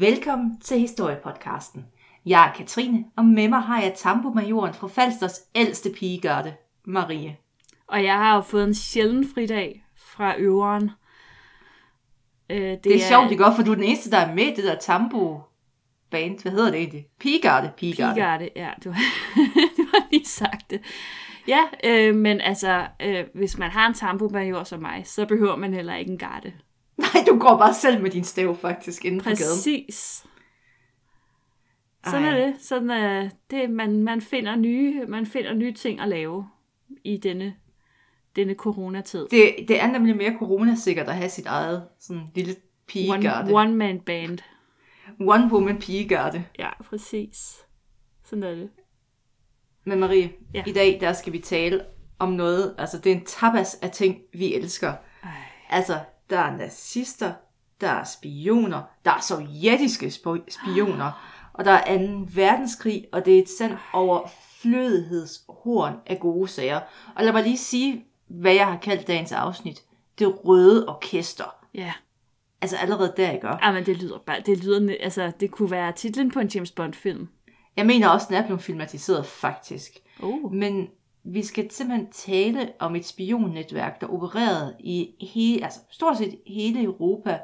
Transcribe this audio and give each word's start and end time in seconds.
Velkommen 0.00 0.60
til 0.60 0.78
Historiepodcasten. 0.78 1.86
Jeg 2.26 2.48
er 2.48 2.52
Katrine, 2.52 3.04
og 3.16 3.24
med 3.24 3.48
mig 3.48 3.60
har 3.60 3.82
jeg 3.82 3.94
Tambo-majoren 3.96 4.74
fra 4.74 4.88
Falsters 4.88 5.40
ældste 5.54 5.90
pigegarde, 5.90 6.54
Marie. 6.84 7.36
Og 7.86 8.04
jeg 8.04 8.14
har 8.14 8.34
jo 8.34 8.40
fået 8.40 8.64
en 8.64 8.74
sjælden 8.74 9.28
fridag 9.34 9.84
fra 9.96 10.38
øveren. 10.38 10.90
Øh, 12.50 12.60
det, 12.60 12.84
det 12.84 12.92
er, 12.92 13.04
er 13.04 13.08
sjovt, 13.08 13.30
det 13.30 13.38
går, 13.38 13.52
for 13.56 13.62
du 13.62 13.70
er 13.70 13.74
den 13.74 13.84
eneste, 13.84 14.10
der 14.10 14.18
er 14.18 14.34
med 14.34 14.44
i 14.44 14.54
det 14.54 14.64
der 14.64 14.74
Tambo 14.74 15.40
band. 16.10 16.42
Hvad 16.42 16.52
hedder 16.52 16.70
det 16.70 16.80
egentlig? 16.80 17.06
Pigegarde. 17.20 17.72
Pigegarde, 17.76 18.14
pigegarde 18.14 18.48
ja. 18.56 18.70
Du, 18.84 18.88
du 19.76 19.82
har 19.92 20.10
lige 20.10 20.26
sagt 20.26 20.70
det. 20.70 20.80
Ja, 21.48 21.60
øh, 21.84 22.14
men 22.14 22.40
altså, 22.40 22.86
øh, 23.02 23.24
hvis 23.34 23.58
man 23.58 23.70
har 23.70 23.86
en 23.86 23.94
tambo 23.94 24.64
som 24.64 24.80
mig, 24.80 25.02
så 25.06 25.26
behøver 25.26 25.56
man 25.56 25.74
heller 25.74 25.94
ikke 25.94 26.10
en 26.12 26.18
garde. 26.18 26.52
Nej, 27.14 27.24
du 27.26 27.38
går 27.38 27.58
bare 27.58 27.74
selv 27.74 28.02
med 28.02 28.10
din 28.10 28.24
stav 28.24 28.56
faktisk 28.56 29.04
inden 29.04 29.20
Præcis. 29.20 29.38
på 29.38 29.44
gaden. 29.44 29.56
Præcis. 29.56 30.26
Sådan 32.04 32.24
Ej. 32.24 32.30
er 32.30 32.46
det. 32.46 32.54
Sådan 32.60 32.90
er 32.90 33.28
det 33.50 33.70
man, 33.70 34.02
man, 34.02 34.20
finder 34.20 34.56
nye, 34.56 35.06
man 35.06 35.26
finder 35.26 35.54
nye 35.54 35.72
ting 35.72 36.00
at 36.00 36.08
lave 36.08 36.48
i 37.04 37.16
denne, 37.16 37.54
denne 38.36 38.54
coronatid. 38.54 39.26
Det, 39.30 39.54
det 39.68 39.80
er 39.80 39.86
nemlig 39.86 40.16
mere 40.16 40.36
coronasikkert 40.38 41.08
at 41.08 41.14
have 41.14 41.28
sit 41.28 41.46
eget 41.46 41.88
sådan 42.00 42.22
lille 42.34 42.56
pigegarde. 42.86 43.52
One, 43.52 43.60
one 43.60 43.76
man 43.76 44.00
band. 44.00 44.38
One 45.20 45.52
woman 45.52 45.78
pigegarde. 45.78 46.44
Ja, 46.58 46.82
præcis. 46.82 47.66
Sådan 48.24 48.42
er 48.42 48.54
det. 48.54 48.70
Men 49.84 50.00
Marie, 50.00 50.32
ja. 50.54 50.62
i 50.66 50.72
dag 50.72 50.98
der 51.00 51.12
skal 51.12 51.32
vi 51.32 51.38
tale 51.38 51.84
om 52.18 52.32
noget, 52.32 52.74
altså 52.78 52.98
det 52.98 53.12
er 53.12 53.16
en 53.16 53.24
tapas 53.24 53.74
af 53.74 53.90
ting, 53.90 54.18
vi 54.32 54.54
elsker. 54.54 54.92
Ej. 55.22 55.30
Altså, 55.70 55.98
der 56.30 56.38
er 56.38 56.56
nazister, 56.56 57.32
der 57.80 57.88
er 57.88 58.04
spioner, 58.04 58.82
der 59.04 59.10
er 59.10 59.20
sovjetiske 59.20 60.10
spioner, 60.10 61.38
og 61.52 61.64
der 61.64 61.72
er 61.72 61.98
2. 61.98 62.26
verdenskrig, 62.34 63.06
og 63.12 63.24
det 63.24 63.34
er 63.34 63.42
et 63.42 63.48
sand 63.58 63.72
over 63.92 64.28
flødighedshorn 64.60 65.94
af 66.06 66.20
gode 66.20 66.48
sager. 66.48 66.80
Og 67.16 67.24
lad 67.24 67.32
mig 67.32 67.42
lige 67.42 67.58
sige, 67.58 68.04
hvad 68.28 68.52
jeg 68.52 68.66
har 68.66 68.76
kaldt 68.76 69.06
dagens 69.06 69.32
afsnit. 69.32 69.82
Det 70.18 70.44
røde 70.44 70.88
orkester. 70.88 71.54
Ja. 71.74 71.92
Altså 72.60 72.76
allerede 72.76 73.14
der, 73.16 73.30
ikke? 73.30 73.48
Ja, 73.48 73.72
men 73.72 73.86
det 73.86 73.96
lyder 73.96 74.18
bare, 74.26 74.40
det 74.46 74.64
lyder, 74.64 74.96
altså 75.00 75.32
det 75.40 75.50
kunne 75.50 75.70
være 75.70 75.92
titlen 75.92 76.30
på 76.30 76.40
en 76.40 76.48
James 76.48 76.70
Bond 76.70 76.94
film. 76.94 77.28
Jeg 77.76 77.86
mener 77.86 78.08
også, 78.08 78.26
den 78.28 78.36
er 78.36 78.46
blevet 78.46 78.62
filmatiseret 78.62 79.26
faktisk. 79.26 79.92
Uh. 80.20 80.52
Men 80.52 80.88
vi 81.32 81.42
skal 81.42 81.70
simpelthen 81.70 82.08
tale 82.12 82.72
om 82.78 82.96
et 82.96 83.06
spionnetværk, 83.06 84.00
der 84.00 84.06
opererede 84.06 84.76
i 84.78 85.26
hele, 85.32 85.64
altså 85.64 85.80
stort 85.90 86.18
set 86.18 86.38
hele 86.46 86.82
Europa 86.82 87.38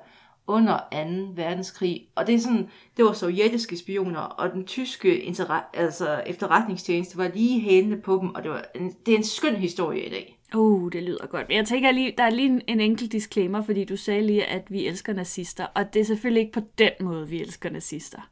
under 0.47 0.79
2. 0.93 1.33
verdenskrig. 1.35 2.09
Og 2.15 2.27
det 2.27 2.35
er 2.35 2.39
sådan, 2.39 2.69
det 2.97 3.05
var 3.05 3.13
sovjetiske 3.13 3.77
spioner, 3.77 4.21
og 4.21 4.53
den 4.53 4.65
tyske 4.65 5.35
altså 5.75 6.23
efterretningstjeneste 6.27 7.19
var 7.19 7.31
lige 7.35 7.61
hælende 7.61 7.97
på 7.97 8.19
dem, 8.23 8.35
og 8.35 8.43
det, 8.43 8.51
var 8.51 8.65
en, 8.75 8.95
det 9.07 9.15
er 9.15 9.19
en 9.19 9.25
skøn 9.25 9.57
historie 9.57 10.07
i 10.07 10.11
dag. 10.11 10.41
Uh, 10.55 10.93
det 10.93 11.03
lyder 11.03 11.27
godt. 11.27 11.49
Men 11.49 11.57
jeg 11.57 11.67
tænker 11.67 11.91
lige, 11.91 12.15
der 12.19 12.25
er 12.25 12.31
lige 12.31 12.49
en, 12.49 12.63
en 12.67 12.81
enkelt 12.81 13.13
disclaimer, 13.13 13.63
fordi 13.63 13.85
du 13.85 13.97
sagde 13.97 14.27
lige, 14.27 14.45
at 14.45 14.71
vi 14.71 14.87
elsker 14.87 15.13
nazister, 15.13 15.67
og 15.75 15.95
det 15.95 16.01
er 16.01 16.05
selvfølgelig 16.05 16.41
ikke 16.41 16.53
på 16.53 16.67
den 16.79 16.91
måde, 17.01 17.29
vi 17.29 17.41
elsker 17.41 17.71
nazister. 17.71 18.31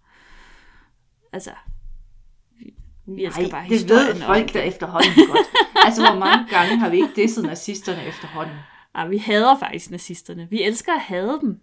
Altså, 1.32 1.50
vi 3.06 3.24
elsker 3.24 3.42
Nej, 3.42 3.50
bare 3.50 3.68
det 3.68 3.88
ved 3.88 4.20
folk 4.20 4.52
der 4.52 4.62
efterhånden 4.62 5.26
godt. 5.28 5.46
altså, 5.86 6.02
hvor 6.10 6.18
mange 6.18 6.46
gange 6.50 6.78
har 6.78 6.90
vi 6.90 6.96
ikke 6.96 7.12
disset 7.16 7.44
nazisterne 7.44 8.06
efterhånden? 8.06 8.56
Ja, 8.96 9.06
vi 9.06 9.18
hader 9.18 9.58
faktisk 9.58 9.90
nazisterne. 9.90 10.48
Vi 10.50 10.62
elsker 10.62 10.92
at 10.92 11.00
hade 11.00 11.38
dem. 11.40 11.60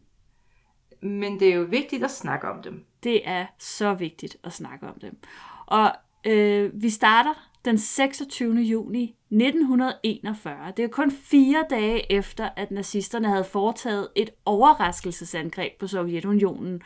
Men 1.02 1.40
det 1.40 1.50
er 1.50 1.56
jo 1.56 1.62
vigtigt 1.70 2.04
at 2.04 2.12
snakke 2.12 2.48
om 2.48 2.62
dem. 2.62 2.86
Det 3.04 3.22
er 3.30 3.46
så 3.60 3.94
vigtigt 3.94 4.38
at 4.44 4.54
snakke 4.54 4.88
om 4.88 5.00
dem. 5.02 5.18
Og 5.66 5.92
øh, 6.26 6.72
vi 6.74 6.90
starter 6.90 7.49
den 7.66 7.78
26. 7.78 8.56
juni 8.56 9.16
1941. 9.32 10.74
Det 10.78 10.86
er 10.86 10.90
kun 10.90 11.12
fire 11.12 11.66
dage 11.70 12.12
efter, 12.12 12.50
at 12.56 12.72
nazisterne 12.72 13.28
havde 13.28 13.44
foretaget 13.44 14.08
et 14.16 14.30
overraskelsesangreb 14.46 15.72
på 15.80 15.88
Sovjetunionen. 15.88 16.82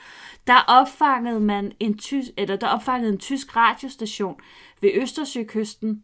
Der 0.48 0.60
opfangede 0.68 1.40
man 1.40 1.72
en 1.80 1.98
tysk, 1.98 2.30
eller 2.38 2.56
der 2.56 2.68
opfangede 2.68 3.14
en 3.14 3.20
tysk 3.20 3.56
radiostation 3.56 4.36
ved 4.82 4.92
Østersøkysten, 4.94 6.04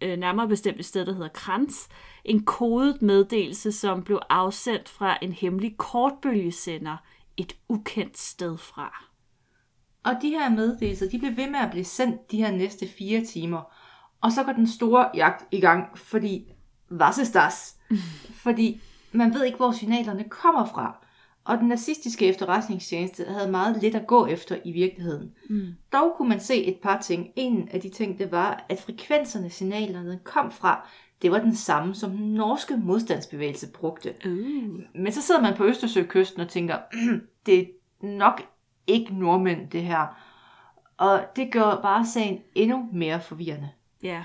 øh, 0.00 0.18
nærmere 0.18 0.48
bestemt 0.48 0.78
et 0.80 0.86
sted, 0.86 1.06
der 1.06 1.12
hedder 1.12 1.28
Kranz, 1.28 1.88
en 2.24 2.44
kodet 2.44 3.02
meddelelse, 3.02 3.72
som 3.72 4.02
blev 4.02 4.20
afsendt 4.30 4.88
fra 4.88 5.18
en 5.22 5.32
hemmelig 5.32 5.76
kortbølgesender 5.76 6.96
et 7.36 7.56
ukendt 7.68 8.18
sted 8.18 8.58
fra. 8.58 9.04
Og 10.04 10.12
de 10.22 10.28
her 10.28 10.48
meddelelser, 10.48 11.08
de 11.08 11.18
blev 11.18 11.36
ved 11.36 11.50
med 11.50 11.60
at 11.60 11.70
blive 11.70 11.84
sendt 11.84 12.30
de 12.30 12.36
her 12.36 12.50
næste 12.50 12.88
fire 12.88 13.24
timer. 13.24 13.72
Og 14.20 14.32
så 14.32 14.42
går 14.42 14.52
den 14.52 14.66
store 14.66 15.08
jagt 15.14 15.44
i 15.50 15.60
gang, 15.60 15.98
fordi, 15.98 16.52
was 16.90 17.18
ist 17.18 17.34
das? 17.34 17.76
fordi 18.44 18.80
man 19.12 19.34
ved 19.34 19.44
ikke, 19.44 19.56
hvor 19.56 19.72
signalerne 19.72 20.24
kommer 20.24 20.64
fra. 20.64 21.06
Og 21.44 21.58
den 21.58 21.68
nazistiske 21.68 22.26
efterretningstjeneste 22.26 23.24
havde 23.24 23.50
meget 23.50 23.82
lidt 23.82 23.94
at 23.94 24.06
gå 24.06 24.26
efter 24.26 24.56
i 24.64 24.72
virkeligheden. 24.72 25.32
Mm. 25.50 25.66
Dog 25.92 26.14
kunne 26.16 26.28
man 26.28 26.40
se 26.40 26.64
et 26.64 26.76
par 26.82 27.00
ting. 27.00 27.28
En 27.36 27.68
af 27.72 27.80
de 27.80 27.88
ting, 27.88 28.18
det 28.18 28.32
var, 28.32 28.64
at 28.68 28.80
frekvenserne 28.80 29.50
signalerne 29.50 30.20
kom 30.24 30.50
fra, 30.50 30.88
det 31.22 31.30
var 31.30 31.38
den 31.38 31.54
samme, 31.54 31.94
som 31.94 32.10
den 32.10 32.34
norske 32.34 32.76
modstandsbevægelse 32.76 33.72
brugte. 33.72 34.14
Uh. 34.26 34.32
Men 34.94 35.12
så 35.12 35.22
sidder 35.22 35.40
man 35.40 35.56
på 35.56 35.64
Østersøkysten 35.64 36.40
og 36.40 36.48
tænker, 36.48 36.78
det 37.46 37.58
er 37.58 37.64
nok 38.02 38.42
ikke 38.86 39.14
nordmænd, 39.14 39.70
det 39.70 39.82
her. 39.82 40.06
Og 40.96 41.24
det 41.36 41.52
gør 41.52 41.80
bare 41.82 42.06
sagen 42.06 42.38
endnu 42.54 42.88
mere 42.92 43.20
forvirrende. 43.20 43.68
Ja. 44.02 44.24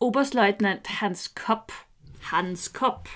Oberstløjtnant 0.00 0.86
Hans 0.86 1.28
Kopp. 1.28 1.72
Hans 2.20 2.68
Kopp. 2.68 3.08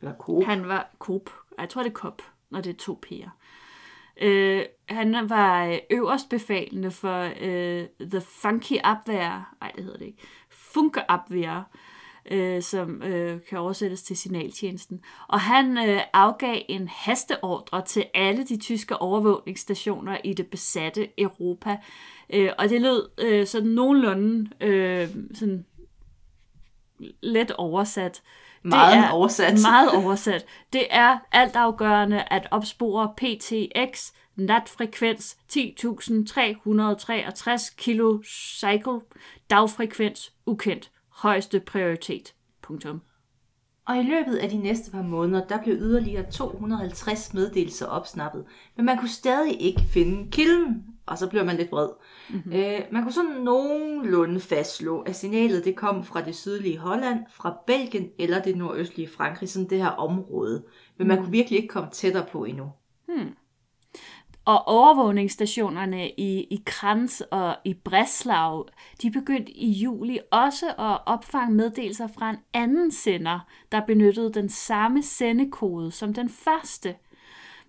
Eller 0.00 0.14
Kopp. 0.14 0.44
Han 0.44 0.68
var 0.68 0.90
Kopp. 0.98 1.30
Jeg 1.58 1.68
tror, 1.68 1.82
det 1.82 1.90
er 1.90 1.94
Kopp, 1.94 2.22
når 2.50 2.60
det 2.60 2.70
er 2.70 2.78
to 2.78 3.00
P'er. 3.06 3.30
Øh, 4.16 4.64
han 4.88 5.30
var 5.30 5.66
øh, 5.66 5.78
øverst 5.90 6.28
befalende 6.28 6.90
for 6.90 7.30
øh, 7.40 7.86
The 8.10 8.20
Funky 8.20 8.76
Abwehr. 8.84 9.56
Nej, 9.60 9.72
det 9.76 9.84
hedder 9.84 9.98
det 9.98 10.06
ikke. 10.06 10.22
Funke 10.50 11.10
Abwehr 11.10 11.62
øh, 12.30 12.62
som 12.62 13.02
øh, 13.02 13.40
kan 13.48 13.58
oversættes 13.58 14.02
til 14.02 14.16
signaltjenesten. 14.16 15.00
Og 15.28 15.40
han 15.40 15.88
øh, 15.88 16.00
afgav 16.12 16.62
en 16.68 16.88
hasteordre 16.88 17.82
til 17.82 18.04
alle 18.14 18.44
de 18.44 18.56
tyske 18.56 18.96
overvågningsstationer 18.96 20.18
i 20.24 20.32
det 20.32 20.46
besatte 20.46 21.20
Europa. 21.20 21.76
Øh, 22.30 22.50
og 22.58 22.68
det 22.68 22.80
lød 22.80 23.08
øh, 23.18 23.46
sådan 23.46 23.68
nogenlunde 23.68 24.50
øh, 24.60 25.08
sådan 25.34 25.64
let 27.22 27.50
oversat. 27.50 28.22
Meget 28.62 28.96
det 28.96 29.04
er 29.04 29.10
oversat. 29.10 29.54
Meget 29.62 29.90
oversat. 30.04 30.46
Det 30.72 30.86
er 30.90 31.18
altafgørende 31.32 32.24
at 32.30 32.48
opspore 32.50 33.14
PTX 33.16 34.12
natfrekvens 34.36 35.36
10.363 35.52 37.74
kilocycle, 37.76 39.00
dagfrekvens 39.50 40.32
ukendt 40.46 40.90
højeste 41.08 41.60
prioritet. 41.60 42.34
Punktum. 42.62 43.02
Og 43.86 43.98
i 43.98 44.02
løbet 44.02 44.36
af 44.36 44.48
de 44.48 44.56
næste 44.56 44.90
par 44.90 45.02
måneder, 45.02 45.46
der 45.46 45.62
blev 45.62 45.74
yderligere 45.74 46.30
250 46.30 47.34
meddelelser 47.34 47.86
opsnappet, 47.86 48.44
men 48.76 48.86
man 48.86 48.98
kunne 48.98 49.08
stadig 49.08 49.60
ikke 49.60 49.80
finde 49.80 50.30
kilden, 50.30 50.93
og 51.06 51.18
så 51.18 51.30
blev 51.30 51.44
man 51.44 51.56
lidt 51.56 51.72
vred. 51.72 51.88
Mm-hmm. 52.30 52.52
Øh, 52.52 52.80
man 52.92 53.02
kunne 53.02 53.12
sådan 53.12 53.30
nogenlunde 53.30 54.40
fastslå, 54.40 55.00
at 55.00 55.16
signalet 55.16 55.64
det 55.64 55.76
kom 55.76 56.04
fra 56.04 56.22
det 56.22 56.36
sydlige 56.36 56.78
Holland, 56.78 57.20
fra 57.30 57.56
Belgien 57.66 58.10
eller 58.18 58.42
det 58.42 58.56
nordøstlige 58.56 59.08
Frankrig, 59.08 59.48
sådan 59.48 59.70
det 59.70 59.78
her 59.78 59.88
område. 59.88 60.64
Men 60.98 61.08
man 61.08 61.16
mm. 61.16 61.24
kunne 61.24 61.32
virkelig 61.32 61.56
ikke 61.56 61.72
komme 61.72 61.90
tættere 61.90 62.26
på 62.32 62.44
endnu. 62.44 62.72
Hmm. 63.08 63.34
Og 64.46 64.68
overvågningsstationerne 64.68 66.10
i, 66.10 66.40
i 66.40 66.62
Kranz 66.66 67.20
og 67.20 67.56
i 67.64 67.74
Breslau, 67.74 68.64
de 69.02 69.10
begyndte 69.10 69.52
i 69.52 69.70
juli 69.70 70.18
også 70.32 70.66
at 70.66 70.98
opfange 71.06 71.54
meddelelser 71.54 72.06
fra 72.06 72.30
en 72.30 72.36
anden 72.54 72.90
sender, 72.92 73.40
der 73.72 73.86
benyttede 73.86 74.32
den 74.32 74.48
samme 74.48 75.02
sendekode 75.02 75.90
som 75.90 76.14
den 76.14 76.28
første. 76.28 76.94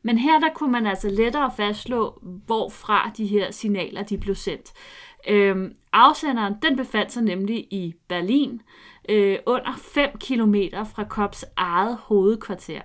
Men 0.06 0.18
her 0.18 0.40
der 0.40 0.50
kunne 0.54 0.72
man 0.72 0.88
altså 0.88 1.10
lettere 1.10 1.52
fastslå, 1.58 2.20
hvorfra 2.22 3.12
de 3.18 3.26
her 3.26 3.52
signaler 3.52 4.04
de 4.04 4.18
blev 4.18 4.36
sendt. 4.36 4.74
Øhm, 5.28 5.76
afsenderen 5.94 6.56
den 6.62 6.76
befandt 6.76 7.12
sig 7.12 7.24
nemlig 7.24 7.74
i 7.74 7.94
Berlin, 8.08 8.62
øh, 9.10 9.40
under 9.46 9.74
5 9.78 10.10
km 10.20 10.56
fra 10.96 11.04
Kops 11.04 11.46
eget 11.56 11.98
hovedkvarter. 12.02 12.82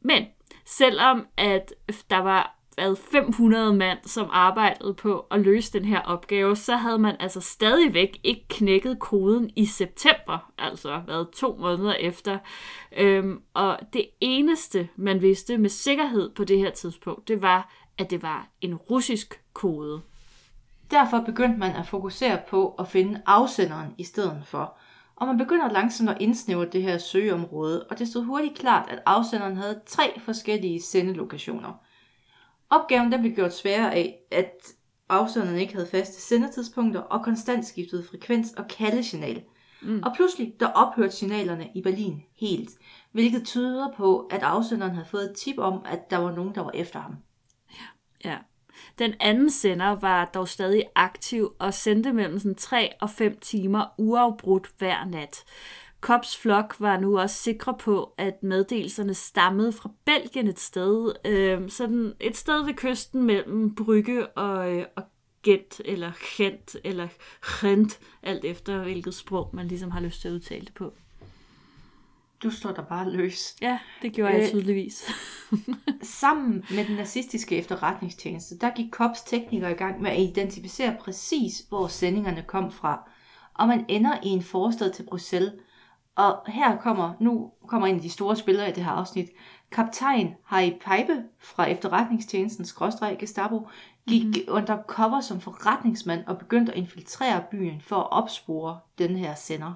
Men 0.00 0.24
selvom 0.64 1.26
at 1.36 1.74
der 2.10 2.18
var 2.18 2.57
hvad, 2.78 2.96
500 2.96 3.74
mand, 3.74 3.98
som 4.04 4.28
arbejdede 4.32 4.94
på 4.94 5.26
at 5.30 5.40
løse 5.40 5.72
den 5.72 5.84
her 5.84 6.00
opgave, 6.00 6.56
så 6.56 6.76
havde 6.76 6.98
man 6.98 7.16
altså 7.20 7.40
stadigvæk 7.40 8.20
ikke 8.24 8.48
knækket 8.48 8.98
koden 8.98 9.50
i 9.56 9.66
september, 9.66 10.52
altså 10.58 10.98
hvad, 10.98 11.32
to 11.32 11.56
måneder 11.60 11.94
efter. 11.94 12.38
Øhm, 12.96 13.40
og 13.54 13.78
det 13.92 14.06
eneste, 14.20 14.88
man 14.96 15.22
vidste 15.22 15.58
med 15.58 15.70
sikkerhed 15.70 16.30
på 16.30 16.44
det 16.44 16.58
her 16.58 16.70
tidspunkt, 16.70 17.28
det 17.28 17.42
var, 17.42 17.72
at 17.98 18.10
det 18.10 18.22
var 18.22 18.48
en 18.60 18.74
russisk 18.74 19.40
kode. 19.52 20.00
Derfor 20.90 21.20
begyndte 21.20 21.58
man 21.58 21.76
at 21.76 21.86
fokusere 21.86 22.38
på 22.48 22.74
at 22.78 22.88
finde 22.88 23.22
afsenderen 23.26 23.94
i 23.98 24.04
stedet 24.04 24.42
for. 24.44 24.78
Og 25.16 25.26
man 25.26 25.38
begynder 25.38 25.72
langsomt 25.72 26.10
at 26.10 26.16
indsnævre 26.20 26.68
det 26.72 26.82
her 26.82 26.98
søgeområde, 26.98 27.84
og 27.90 27.98
det 27.98 28.08
stod 28.08 28.24
hurtigt 28.24 28.58
klart, 28.58 28.88
at 28.90 29.02
afsenderen 29.06 29.56
havde 29.56 29.80
tre 29.86 30.20
forskellige 30.20 30.82
sendelokationer. 30.82 31.72
Opgaven 32.70 33.12
den 33.12 33.20
blev 33.20 33.34
gjort 33.34 33.54
sværere 33.54 33.94
af, 33.94 34.18
at 34.30 34.52
afsenderen 35.08 35.58
ikke 35.58 35.74
havde 35.74 35.86
faste 35.86 36.20
sendetidspunkter 36.20 37.00
og 37.00 37.24
konstant 37.24 37.66
skiftede 37.66 38.04
frekvens 38.10 38.52
og 38.52 38.68
kaldesignal. 38.68 39.42
Mm. 39.82 40.02
Og 40.02 40.12
pludselig 40.16 40.54
der 40.60 40.66
ophørte 40.66 41.16
signalerne 41.16 41.68
i 41.74 41.82
Berlin 41.82 42.22
helt, 42.40 42.70
hvilket 43.12 43.44
tyder 43.44 43.92
på, 43.96 44.20
at 44.30 44.42
afsenderen 44.42 44.92
havde 44.94 45.08
fået 45.08 45.30
et 45.30 45.36
tip 45.36 45.58
om, 45.58 45.82
at 45.84 46.10
der 46.10 46.16
var 46.16 46.32
nogen, 46.32 46.54
der 46.54 46.60
var 46.60 46.70
efter 46.74 47.00
ham. 47.00 47.16
Ja. 48.24 48.38
Den 48.98 49.14
anden 49.20 49.50
sender 49.50 49.86
var 49.86 50.24
dog 50.24 50.48
stadig 50.48 50.84
aktiv 50.94 51.52
og 51.58 51.74
sendte 51.74 52.12
mellem 52.12 52.38
sådan 52.38 52.54
3 52.54 52.90
og 53.00 53.10
5 53.10 53.38
timer 53.38 53.94
uafbrudt 53.98 54.70
hver 54.78 55.04
nat. 55.04 55.44
Kops 56.00 56.36
flok 56.36 56.74
var 56.78 57.00
nu 57.00 57.18
også 57.18 57.36
sikre 57.36 57.76
på, 57.80 58.14
at 58.18 58.42
meddelelserne 58.42 59.14
stammede 59.14 59.72
fra 59.72 59.90
Belgien 60.04 60.48
et 60.48 60.60
sted, 60.60 61.12
øh, 61.24 61.70
sådan 61.70 62.12
et 62.20 62.36
sted 62.36 62.64
ved 62.64 62.74
kysten 62.74 63.22
mellem 63.22 63.74
Brygge 63.74 64.26
og, 64.28 64.72
øh, 64.72 64.84
og 64.96 65.02
Gent, 65.42 65.80
eller 65.84 66.12
Gent, 66.36 66.76
eller 66.84 67.08
Gent, 67.60 67.98
alt 68.22 68.44
efter 68.44 68.82
hvilket 68.82 69.14
sprog 69.14 69.50
man 69.52 69.68
ligesom 69.68 69.90
har 69.90 70.00
lyst 70.00 70.20
til 70.20 70.28
at 70.28 70.34
udtale 70.34 70.64
det 70.64 70.74
på. 70.74 70.92
Du 72.42 72.50
står 72.50 72.72
der 72.72 72.82
bare 72.82 73.10
løs. 73.10 73.56
Ja, 73.62 73.78
det 74.02 74.12
gjorde 74.12 74.34
jeg 74.34 74.48
tydeligvis. 74.50 75.10
Sammen 76.02 76.64
med 76.70 76.84
den 76.84 76.96
nazistiske 76.96 77.56
efterretningstjeneste, 77.56 78.58
der 78.58 78.70
gik 78.76 78.90
Kops 78.92 79.22
teknikere 79.22 79.70
i 79.70 79.74
gang 79.74 80.02
med 80.02 80.10
at 80.10 80.20
identificere 80.20 80.96
præcis, 81.00 81.64
hvor 81.68 81.86
sendingerne 81.86 82.44
kom 82.46 82.72
fra. 82.72 83.10
Og 83.54 83.68
man 83.68 83.84
ender 83.88 84.18
i 84.22 84.28
en 84.28 84.42
forstad 84.42 84.92
til 84.92 85.02
Bruxelles. 85.02 85.52
Og 86.18 86.52
her 86.52 86.76
kommer, 86.78 87.12
nu 87.20 87.50
kommer 87.68 87.86
en 87.88 87.96
af 87.96 88.02
de 88.02 88.10
store 88.10 88.36
spillere 88.36 88.68
i 88.68 88.72
det 88.72 88.84
her 88.84 88.90
afsnit. 88.92 89.28
Kaptajn 89.72 90.34
Harry 90.44 90.70
Pipe 90.70 91.22
fra 91.40 91.64
efterretningstjenesten 91.70 92.64
skråstreg 92.64 93.16
Gestapo 93.20 93.68
gik 94.08 94.24
mm-hmm. 94.24 94.42
under 94.48 94.78
cover 94.86 95.20
som 95.20 95.40
forretningsmand 95.40 96.24
og 96.26 96.38
begyndte 96.38 96.72
at 96.72 96.78
infiltrere 96.78 97.42
byen 97.50 97.80
for 97.80 97.96
at 97.96 98.10
opspore 98.10 98.78
den 98.98 99.16
her 99.16 99.34
sender. 99.34 99.72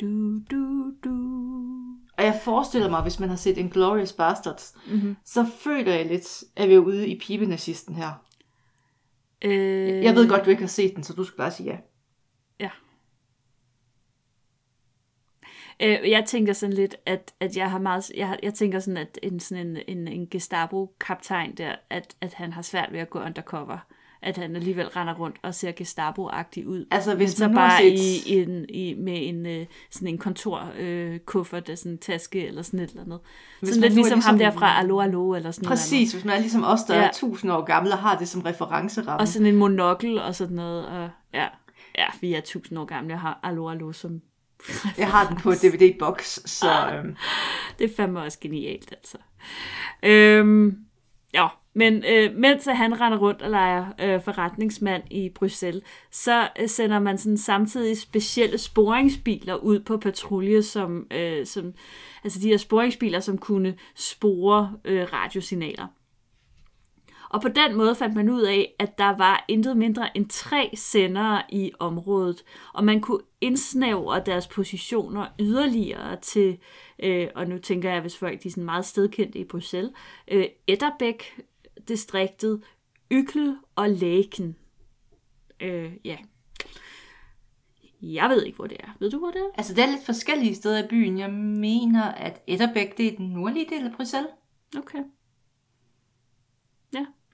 Du, 0.00 0.38
du, 0.50 0.92
du. 1.04 1.14
Og 2.18 2.24
jeg 2.24 2.40
forestiller 2.44 2.90
mig, 2.90 3.02
hvis 3.02 3.20
man 3.20 3.28
har 3.28 3.36
set 3.36 3.58
en 3.58 3.70
Glorious 3.70 4.12
Bastards, 4.12 4.74
Mhm. 4.90 5.16
så 5.24 5.46
føler 5.64 5.94
jeg 5.94 6.06
lidt, 6.06 6.44
at 6.56 6.68
vi 6.68 6.74
er 6.74 6.78
ude 6.78 7.08
i 7.08 7.18
pibenazisten 7.18 7.94
her. 7.94 8.12
Øh, 9.42 10.04
Jeg 10.04 10.14
ved 10.14 10.28
godt, 10.28 10.44
du 10.44 10.50
ikke 10.50 10.62
har 10.62 10.68
set 10.68 10.94
den, 10.96 11.02
så 11.04 11.12
du 11.12 11.24
skal 11.24 11.36
bare 11.36 11.50
sige 11.50 11.70
ja. 11.70 11.78
Ja. 12.60 12.70
Øh, 15.82 16.10
jeg 16.10 16.24
tænker 16.26 16.52
sådan 16.52 16.72
lidt, 16.72 16.96
at, 17.06 17.32
at 17.40 17.56
jeg 17.56 17.70
har 17.70 17.78
meget, 17.78 18.10
jeg, 18.16 18.28
har- 18.28 18.38
jeg 18.42 18.54
tænker 18.54 18.78
sådan, 18.80 18.96
at 18.96 19.18
en, 19.22 19.40
sådan 19.40 19.66
en, 19.66 19.78
en, 19.88 20.08
en 20.08 20.26
Gestapo-kaptajn 20.30 21.54
der, 21.54 21.72
at, 21.90 22.14
at 22.20 22.34
han 22.34 22.52
har 22.52 22.62
svært 22.62 22.88
ved 22.92 23.00
at 23.00 23.10
gå 23.10 23.18
undercover. 23.20 23.78
At 24.22 24.36
han 24.36 24.56
alligevel 24.56 24.88
render 24.88 25.14
rundt 25.14 25.36
og 25.42 25.54
ser 25.54 25.72
Gestapo-agtig 25.72 26.66
ud. 26.66 26.86
Altså, 26.90 27.14
hvis 27.14 27.30
så 27.30 27.46
man 27.48 27.54
bare 27.56 27.78
set... 27.80 27.92
i, 28.26 28.34
i, 28.34 28.42
en, 28.42 28.66
i, 28.68 28.94
med 28.98 29.28
en, 29.28 29.46
øh, 29.46 29.66
sådan 29.90 30.08
en 30.08 30.18
kontorkuffert, 30.18 31.68
øh, 31.68 31.76
sådan 31.76 31.92
en 31.92 31.98
taske 31.98 32.46
eller 32.46 32.62
sådan 32.62 32.80
et 32.80 32.90
eller 32.90 33.02
andet. 33.04 33.20
Hvis 33.60 33.68
Sådan 33.68 33.80
lidt 33.82 33.92
er 33.92 33.94
ligesom, 33.96 34.20
ham 34.20 34.34
ligesom- 34.36 34.52
der 34.52 34.58
fra 34.58 34.78
Allo 34.78 35.00
Allo 35.00 35.34
eller 35.34 35.50
sådan 35.50 35.64
noget. 35.66 35.78
Præcis, 35.78 36.12
hvis 36.12 36.24
man 36.24 36.34
er 36.36 36.40
ligesom 36.40 36.64
os, 36.64 36.80
der 36.84 36.96
Ja. 36.96 37.02
er 37.06 37.10
tusind 37.12 37.52
år 37.52 37.60
gamle 37.64 37.92
og 37.92 37.98
har 37.98 38.18
det 38.18 38.28
som 38.28 38.40
referenceramme. 38.40 39.20
Og 39.20 39.28
sådan 39.28 39.46
en 39.46 39.56
monokkel 39.56 40.18
og 40.18 40.34
sådan 40.34 40.56
noget. 40.56 40.86
Og, 40.86 41.08
ja, 41.34 41.46
ja, 41.98 42.06
vi 42.20 42.34
er 42.34 42.40
tusind 42.40 42.78
år 42.78 42.84
gamle. 42.84 43.10
Jeg 43.10 43.20
har 43.20 43.40
Allo 43.42 43.68
Allo 43.70 43.92
som... 43.92 44.20
Jeg 44.98 45.10
har 45.10 45.28
den 45.28 45.36
på 45.36 45.52
DVD-boks, 45.52 46.50
så 46.50 46.70
Ah. 46.70 46.98
øhm, 46.98 47.16
Det 47.78 47.90
er 47.90 47.94
fandme 47.96 48.20
også 48.20 48.38
genialt, 48.40 48.92
altså. 48.92 49.18
Øhm, 50.02 50.78
ja, 51.34 51.46
men 51.74 52.04
øh, 52.08 52.36
mens 52.36 52.64
han 52.64 53.00
render 53.00 53.18
rundt 53.18 53.42
og 53.42 53.50
leger 53.50 53.86
øh, 54.00 54.22
forretningsmand 54.22 55.02
i 55.10 55.28
Bruxelles, 55.34 55.82
så 56.10 56.48
øh, 56.60 56.68
sender 56.68 56.98
man 56.98 57.18
sådan 57.18 57.38
samtidig 57.38 57.98
specielle 57.98 58.58
sporingsbiler 58.58 59.54
ud 59.54 59.80
på 59.80 59.96
patrulje, 59.96 60.62
som, 60.62 61.06
øh, 61.10 61.46
som 61.46 61.72
altså 62.24 62.40
de 62.40 62.48
her 62.48 62.56
sporingsbiler, 62.56 63.20
som 63.20 63.38
kunne 63.38 63.74
spore 63.94 64.72
øh, 64.84 65.06
radiosignaler. 65.12 65.86
Og 67.30 67.42
på 67.42 67.48
den 67.48 67.76
måde 67.76 67.94
fandt 67.94 68.14
man 68.14 68.28
ud 68.28 68.42
af, 68.42 68.74
at 68.78 68.98
der 68.98 69.16
var 69.16 69.44
intet 69.48 69.76
mindre 69.76 70.16
end 70.16 70.28
tre 70.28 70.70
sendere 70.74 71.42
i 71.48 71.72
området, 71.78 72.44
og 72.74 72.84
man 72.84 73.00
kunne 73.00 73.20
indsnævre 73.40 74.22
deres 74.26 74.48
positioner 74.48 75.26
yderligere 75.40 76.16
til, 76.20 76.58
øh, 77.02 77.28
og 77.34 77.46
nu 77.48 77.58
tænker 77.58 77.90
jeg, 77.90 78.00
hvis 78.00 78.16
folk 78.16 78.42
de 78.42 78.48
er 78.48 78.50
sådan 78.50 78.64
meget 78.64 78.84
stedkendte 78.84 79.38
i 79.38 79.44
Bruxelles, 79.44 79.92
øh, 80.28 80.44
Etterbæk 80.66 81.40
distriktet, 81.88 82.62
Ykkel 83.12 83.56
og 83.76 83.90
Læken. 83.90 84.56
Øh, 85.60 85.92
ja. 86.04 86.16
Jeg 88.02 88.28
ved 88.28 88.42
ikke, 88.42 88.56
hvor 88.56 88.66
det 88.66 88.76
er. 88.80 88.96
Ved 88.98 89.10
du, 89.10 89.18
hvor 89.18 89.30
det 89.30 89.40
er? 89.40 89.50
altså 89.54 89.74
det 89.74 89.84
er 89.84 89.90
lidt 89.90 90.06
forskellige 90.06 90.54
steder 90.54 90.84
i 90.84 90.88
byen. 90.88 91.18
Jeg 91.18 91.32
mener, 91.32 92.04
at 92.04 92.42
Etterbæk, 92.46 92.98
det 92.98 93.06
er 93.06 93.16
den 93.16 93.26
nordlige 93.26 93.66
del 93.70 93.86
af 93.86 93.92
Bruxelles. 93.96 94.30
Okay. 94.78 94.98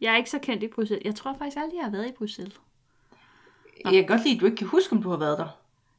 Jeg 0.00 0.12
er 0.12 0.16
ikke 0.16 0.30
så 0.30 0.38
kendt 0.38 0.62
i 0.62 0.68
Bruxelles. 0.68 1.04
Jeg 1.04 1.14
tror 1.14 1.34
faktisk 1.38 1.56
aldrig, 1.56 1.76
jeg 1.76 1.84
har 1.84 1.90
været 1.90 2.08
i 2.08 2.12
Bruxelles. 2.12 2.60
Jeg 3.84 3.92
kan 3.92 4.06
godt 4.06 4.24
lide, 4.24 4.34
at 4.34 4.40
du 4.40 4.46
ikke 4.46 4.56
kan 4.56 4.66
huske, 4.66 4.92
om 4.92 5.02
du 5.02 5.10
har 5.10 5.16
været 5.16 5.38
der. 5.38 5.48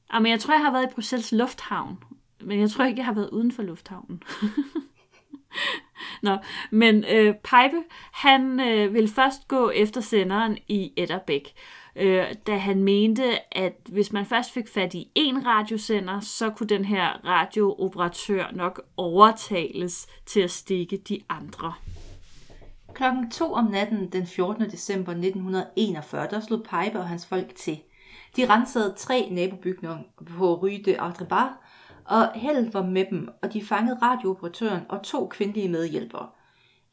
Ah, 0.10 0.22
men 0.22 0.32
jeg 0.32 0.40
tror, 0.40 0.54
jeg 0.54 0.64
har 0.64 0.72
været 0.72 0.92
i 0.92 0.94
Bruxelles 0.94 1.32
Lufthavn. 1.32 2.04
Men 2.42 2.60
jeg 2.60 2.70
tror 2.70 2.86
ikke, 2.86 2.98
jeg 2.98 3.06
har 3.06 3.14
været 3.14 3.30
uden 3.30 3.52
for 3.52 3.64
lufthavnen. 3.64 4.24
Nå, 6.22 6.38
men 6.72 7.06
øh, 7.12 7.36
Pipe, 7.36 7.84
han 8.12 8.60
øh, 8.60 8.94
ville 8.94 9.10
først 9.10 9.48
gå 9.48 9.70
efter 9.70 10.02
senderen 10.02 10.58
i 10.68 10.94
Etterbæk, 10.98 11.54
øh, 11.96 12.26
da 12.48 12.58
han 12.58 12.84
mente, 12.84 13.58
at 13.58 13.74
hvis 13.86 14.14
man 14.14 14.26
først 14.26 14.54
fik 14.54 14.68
fat 14.68 14.94
i 14.94 15.08
en 15.16 15.46
radiosender, 15.46 16.20
så 16.20 16.50
kunne 16.50 16.68
den 16.68 16.86
her 16.86 17.26
radiooperatør 17.26 18.46
nok 18.52 18.82
overtales 18.98 20.08
til 20.26 20.40
at 20.40 20.52
stikke 20.52 20.98
de 20.98 21.22
andre. 21.30 21.74
Klokken 22.98 23.32
to 23.32 23.54
om 23.54 23.66
natten 23.66 24.12
den 24.12 24.28
14. 24.28 24.70
december 24.70 25.12
1941, 25.12 26.28
der 26.32 26.40
slog 26.40 26.64
Pipe 26.64 27.00
og 27.00 27.08
hans 27.08 27.26
folk 27.26 27.56
til. 27.56 27.80
De 28.36 28.46
rensede 28.50 28.94
tre 28.98 29.30
nabobygninger 29.32 29.98
på 30.38 30.54
Rue 30.56 30.84
de 30.86 31.00
Artrebar, 31.00 31.58
og 32.06 32.32
Held 32.36 32.72
var 32.72 32.84
med 32.84 33.06
dem, 33.10 33.30
og 33.42 33.54
de 33.54 33.66
fangede 33.66 34.00
radiooperatøren 34.02 34.82
og 34.90 35.04
to 35.04 35.28
kvindelige 35.28 35.70
medhjælpere. 35.70 36.30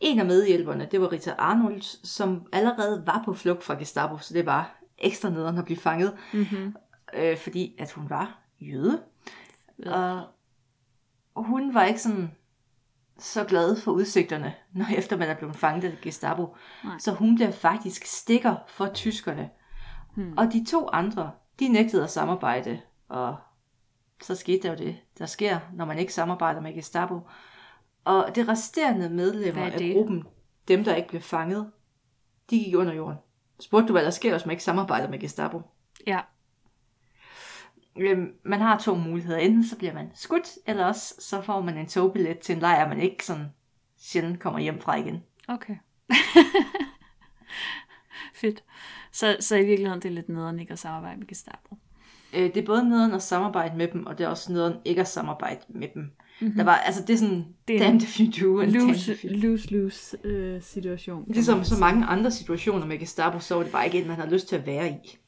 En 0.00 0.18
af 0.18 0.26
medhjælperne, 0.26 0.88
det 0.90 1.00
var 1.00 1.12
Rita 1.12 1.34
Arnold, 1.38 1.82
som 2.06 2.46
allerede 2.52 3.02
var 3.06 3.22
på 3.24 3.34
flugt 3.34 3.64
fra 3.64 3.74
Gestapo, 3.74 4.18
så 4.18 4.34
det 4.34 4.46
var 4.46 4.80
ekstra 4.98 5.30
nederen 5.30 5.58
at 5.58 5.64
blive 5.64 5.78
fanget, 5.78 6.16
Mm-hmm. 6.32 6.76
øh, 7.14 7.36
fordi 7.38 7.76
at 7.78 7.92
hun 7.92 8.10
var 8.10 8.38
jøde. 8.60 9.02
Og 11.34 11.44
hun 11.44 11.74
var 11.74 11.84
ikke 11.84 12.00
sådan 12.00 12.30
så 13.18 13.44
glad 13.44 13.76
for 13.76 13.92
udsigterne, 13.92 14.54
når 14.72 14.86
efter 14.98 15.16
man 15.16 15.28
er 15.28 15.34
blevet 15.34 15.56
fanget 15.56 15.84
af 15.84 15.98
Gestapo. 16.02 16.56
Nej. 16.84 16.98
Så 16.98 17.12
hun 17.12 17.34
bliver 17.34 17.50
faktisk 17.50 18.06
stikker 18.06 18.56
for 18.68 18.86
tyskerne. 18.86 19.50
Hmm. 20.14 20.38
Og 20.38 20.52
de 20.52 20.64
to 20.64 20.88
andre, 20.92 21.30
de 21.60 21.68
nægtede 21.68 22.04
at 22.04 22.10
samarbejde, 22.10 22.80
og 23.08 23.36
så 24.22 24.34
skete 24.34 24.62
der 24.62 24.70
jo 24.70 24.78
det, 24.78 24.96
der 25.18 25.26
sker, 25.26 25.58
når 25.72 25.84
man 25.84 25.98
ikke 25.98 26.14
samarbejder 26.14 26.60
med 26.60 26.74
Gestapo. 26.74 27.20
Og 28.04 28.30
det 28.34 28.48
resterende 28.48 29.10
medlemmer 29.10 29.62
er 29.62 29.70
af 29.70 29.92
gruppen, 29.94 30.24
dem 30.68 30.84
der 30.84 30.94
ikke 30.94 31.08
blev 31.08 31.20
fanget, 31.20 31.70
de 32.50 32.58
gik 32.58 32.74
under 32.76 32.94
jorden. 32.94 33.18
Spurgte 33.60 33.88
du, 33.88 33.92
hvad 33.92 34.04
der 34.04 34.10
sker, 34.10 34.30
hvis 34.30 34.46
man 34.46 34.50
ikke 34.50 34.64
samarbejder 34.64 35.08
med 35.08 35.18
Gestapo? 35.18 35.62
Ja. 36.06 36.20
Øhm, 37.96 38.32
man 38.44 38.60
har 38.60 38.78
to 38.78 38.94
muligheder. 38.94 39.38
Enten 39.38 39.64
så 39.64 39.76
bliver 39.76 39.94
man 39.94 40.10
skudt, 40.14 40.48
eller 40.66 40.84
også 40.84 41.14
så 41.18 41.40
får 41.40 41.60
man 41.60 41.78
en 41.78 41.86
togbillet 41.86 42.38
til 42.38 42.54
en 42.54 42.60
lejr, 42.60 42.88
man 42.88 43.00
ikke 43.00 43.24
sådan 43.24 43.46
sjældent 43.98 44.40
kommer 44.40 44.60
hjem 44.60 44.80
fra 44.80 44.96
igen. 44.96 45.22
Okay. 45.48 45.76
Fedt. 48.34 48.64
Så, 49.12 49.36
så 49.40 49.56
i 49.56 49.64
virkeligheden 49.64 50.02
det 50.02 50.08
er 50.08 50.12
lidt 50.12 50.28
nederen 50.28 50.60
ikke 50.60 50.72
at 50.72 50.78
samarbejde 50.78 51.18
med 51.18 51.26
Gestapo. 51.26 51.76
Øh, 52.32 52.42
det 52.42 52.56
er 52.56 52.66
både 52.66 52.88
nederen 52.88 53.12
at 53.12 53.22
samarbejde 53.22 53.76
med 53.76 53.88
dem, 53.88 54.06
og 54.06 54.18
det 54.18 54.24
er 54.24 54.28
også 54.28 54.52
nederen 54.52 54.76
ikke 54.84 55.00
at 55.00 55.08
samarbejde 55.08 55.60
med 55.68 55.88
dem. 55.94 56.02
Mm-hmm. 56.40 56.56
Der 56.56 56.64
var, 56.64 56.76
altså 56.76 57.02
det 57.06 57.14
er 57.14 57.16
sådan, 57.16 57.46
Det 57.68 57.76
er 57.76 57.80
damn 57.80 57.96
if 57.96 58.20
you 58.20 58.26
do, 58.40 58.60
and 58.60 58.70
Lose, 58.70 59.28
lose, 59.28 59.72
lose 59.72 60.16
øh, 60.24 60.62
situation. 60.62 61.24
Ligesom 61.28 61.64
så 61.64 61.78
mange 61.80 62.06
andre 62.06 62.30
situationer 62.30 62.86
med 62.86 62.98
Gestapo, 62.98 63.38
så 63.38 63.54
var 63.54 63.62
det 63.62 63.72
bare 63.72 63.86
ikke 63.86 64.00
en, 64.00 64.08
man 64.08 64.16
har 64.16 64.26
lyst 64.26 64.48
til 64.48 64.56
at 64.56 64.66
være 64.66 64.88
i. 64.90 65.18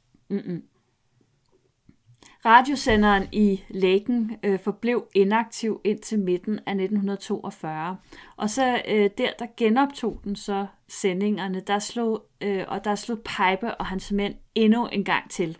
Radiosenderen 2.47 3.29
i 3.33 3.63
Laken 3.69 4.37
øh, 4.43 4.59
forblev 4.61 5.07
inaktiv 5.15 5.81
indtil 5.85 6.19
midten 6.19 6.55
af 6.67 6.73
1942. 6.73 7.97
Og 8.37 8.51
så 8.51 8.83
øh, 8.89 9.11
der, 9.19 9.31
der 9.39 9.47
genoptog 9.57 10.21
den 10.25 10.37
så 10.37 10.67
sendingerne, 10.89 11.61
der 11.61 11.79
slog, 11.79 12.27
øh, 12.41 12.65
og 12.69 12.85
der 12.85 12.95
slog 12.95 13.19
Pipe 13.19 13.75
og 13.75 13.87
hans 13.87 14.13
mænd 14.13 14.35
endnu 14.55 14.87
en 14.87 15.05
gang 15.05 15.31
til. 15.31 15.59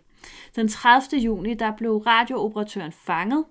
Den 0.55 0.67
30. 0.67 1.21
juni, 1.21 1.53
der 1.53 1.71
blev 1.77 1.97
radiooperatøren 1.97 2.91
fanget, 2.91 3.45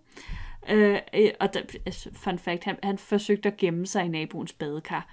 øh, 0.71 0.99
øh, 1.15 1.31
og 1.41 1.55
der, 1.55 1.61
altså, 1.87 2.11
fun 2.15 2.39
fact, 2.39 2.65
han, 2.65 2.77
han 2.83 2.99
forsøgte 2.99 3.49
at 3.49 3.57
gemme 3.57 3.87
sig 3.87 4.05
i 4.05 4.09
naboens 4.09 4.53
badekar. 4.53 5.09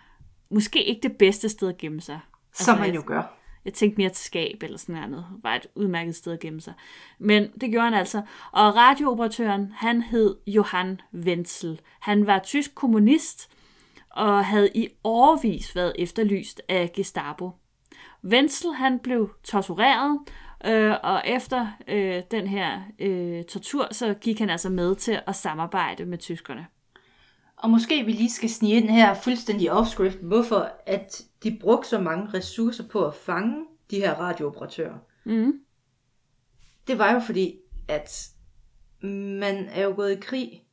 Måske 0.50 0.84
ikke 0.84 1.02
det 1.10 1.18
bedste 1.18 1.50
sted 1.50 1.70
at 1.70 1.78
gemme 1.78 2.02
sig. 2.02 2.20
Som 2.54 2.78
man 2.78 2.88
jeg- 2.88 2.96
jo 2.96 3.04
gør 3.06 3.40
jeg 3.66 3.74
tænkte 3.74 3.98
mere 3.98 4.10
til 4.10 4.26
skab 4.26 4.64
eller 4.64 4.78
sådan 4.78 5.10
noget. 5.10 5.26
Var 5.44 5.56
et 5.56 5.68
udmærket 5.76 6.16
sted 6.16 6.34
at 6.34 6.40
gemme 6.40 6.62
sig. 6.62 6.74
Men 7.20 7.52
det 7.62 7.72
gjorde 7.72 7.86
han 7.86 7.94
altså. 7.94 8.22
Og 8.52 8.76
radiooperatøren, 8.76 9.72
han 9.76 10.02
hed 10.02 10.36
Johann 10.48 11.02
Wenzel. 11.14 11.82
Han 12.00 12.28
var 12.28 12.40
tysk 12.40 12.76
kommunist 12.76 13.52
og 14.10 14.46
havde 14.46 14.70
i 14.76 14.88
årvis 15.04 15.76
været 15.76 15.96
efterlyst 16.00 16.62
af 16.70 16.92
Gestapo. 16.96 17.52
Wenzel, 18.24 18.74
han 18.74 19.00
blev 19.00 19.30
tortureret, 19.44 20.20
øh, 20.66 20.96
og 21.04 21.22
efter 21.26 21.68
øh, 21.88 22.22
den 22.32 22.48
her 22.48 22.82
øh, 23.00 23.44
tortur, 23.44 23.88
så 23.92 24.14
gik 24.14 24.40
han 24.40 24.50
altså 24.50 24.70
med 24.70 24.96
til 24.96 25.20
at 25.28 25.36
samarbejde 25.36 26.06
med 26.06 26.18
tyskerne. 26.18 26.68
Og 27.64 27.70
måske 27.70 28.06
vi 28.06 28.12
lige 28.12 28.30
skal 28.30 28.50
snige 28.50 28.76
ind 28.76 28.90
her 28.90 29.14
fuldstændig 29.14 29.72
opskrift, 29.72 30.18
hvorfor 30.18 30.72
at 30.86 31.22
de 31.44 31.58
brugte 31.62 31.90
så 31.90 32.02
mange 32.02 32.34
ressourcer 32.34 32.88
på 32.88 33.06
at 33.06 33.16
fange 33.16 33.66
de 33.92 34.00
her 34.00 34.14
radiooperatører. 34.14 34.98
Mm. 35.24 35.54
Det 36.88 37.00
var 37.00 37.14
jo 37.14 37.20
fordi, 37.20 37.56
at 37.88 38.30
man 39.02 39.56
er 39.56 39.84
jo 39.84 39.94
gået 39.96 40.12
i 40.12 40.20
krig 40.20 40.64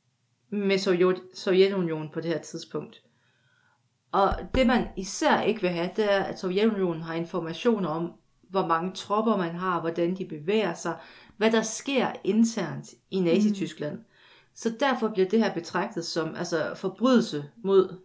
med 0.51 0.79
Sovjet, 0.79 1.23
Sovjetunionen 1.35 2.09
på 2.13 2.21
det 2.21 2.31
her 2.31 2.39
tidspunkt. 2.39 3.03
Og 4.13 4.35
det 4.55 4.67
man 4.67 4.89
især 4.97 5.41
ikke 5.41 5.61
vil 5.61 5.71
have, 5.71 5.91
det 5.97 6.13
er, 6.13 6.23
at 6.23 6.39
Sovjetunionen 6.39 7.03
har 7.03 7.15
informationer 7.15 7.89
om, 7.89 8.13
hvor 8.43 8.67
mange 8.67 8.93
tropper 8.95 9.37
man 9.37 9.55
har, 9.55 9.81
hvordan 9.81 10.17
de 10.17 10.25
bevæger 10.25 10.75
sig, 10.75 10.97
hvad 11.37 11.51
der 11.53 11.63
sker 11.63 12.13
internt 12.25 12.87
i 13.11 13.21
Nazi-Tyskland. 13.21 13.97
Mm. 13.97 14.05
Så 14.61 14.73
derfor 14.81 15.09
bliver 15.09 15.29
det 15.29 15.39
her 15.39 15.55
betragtet 15.55 16.05
som 16.05 16.35
altså, 16.37 16.73
forbrydelse 16.77 17.45
mod 17.65 18.01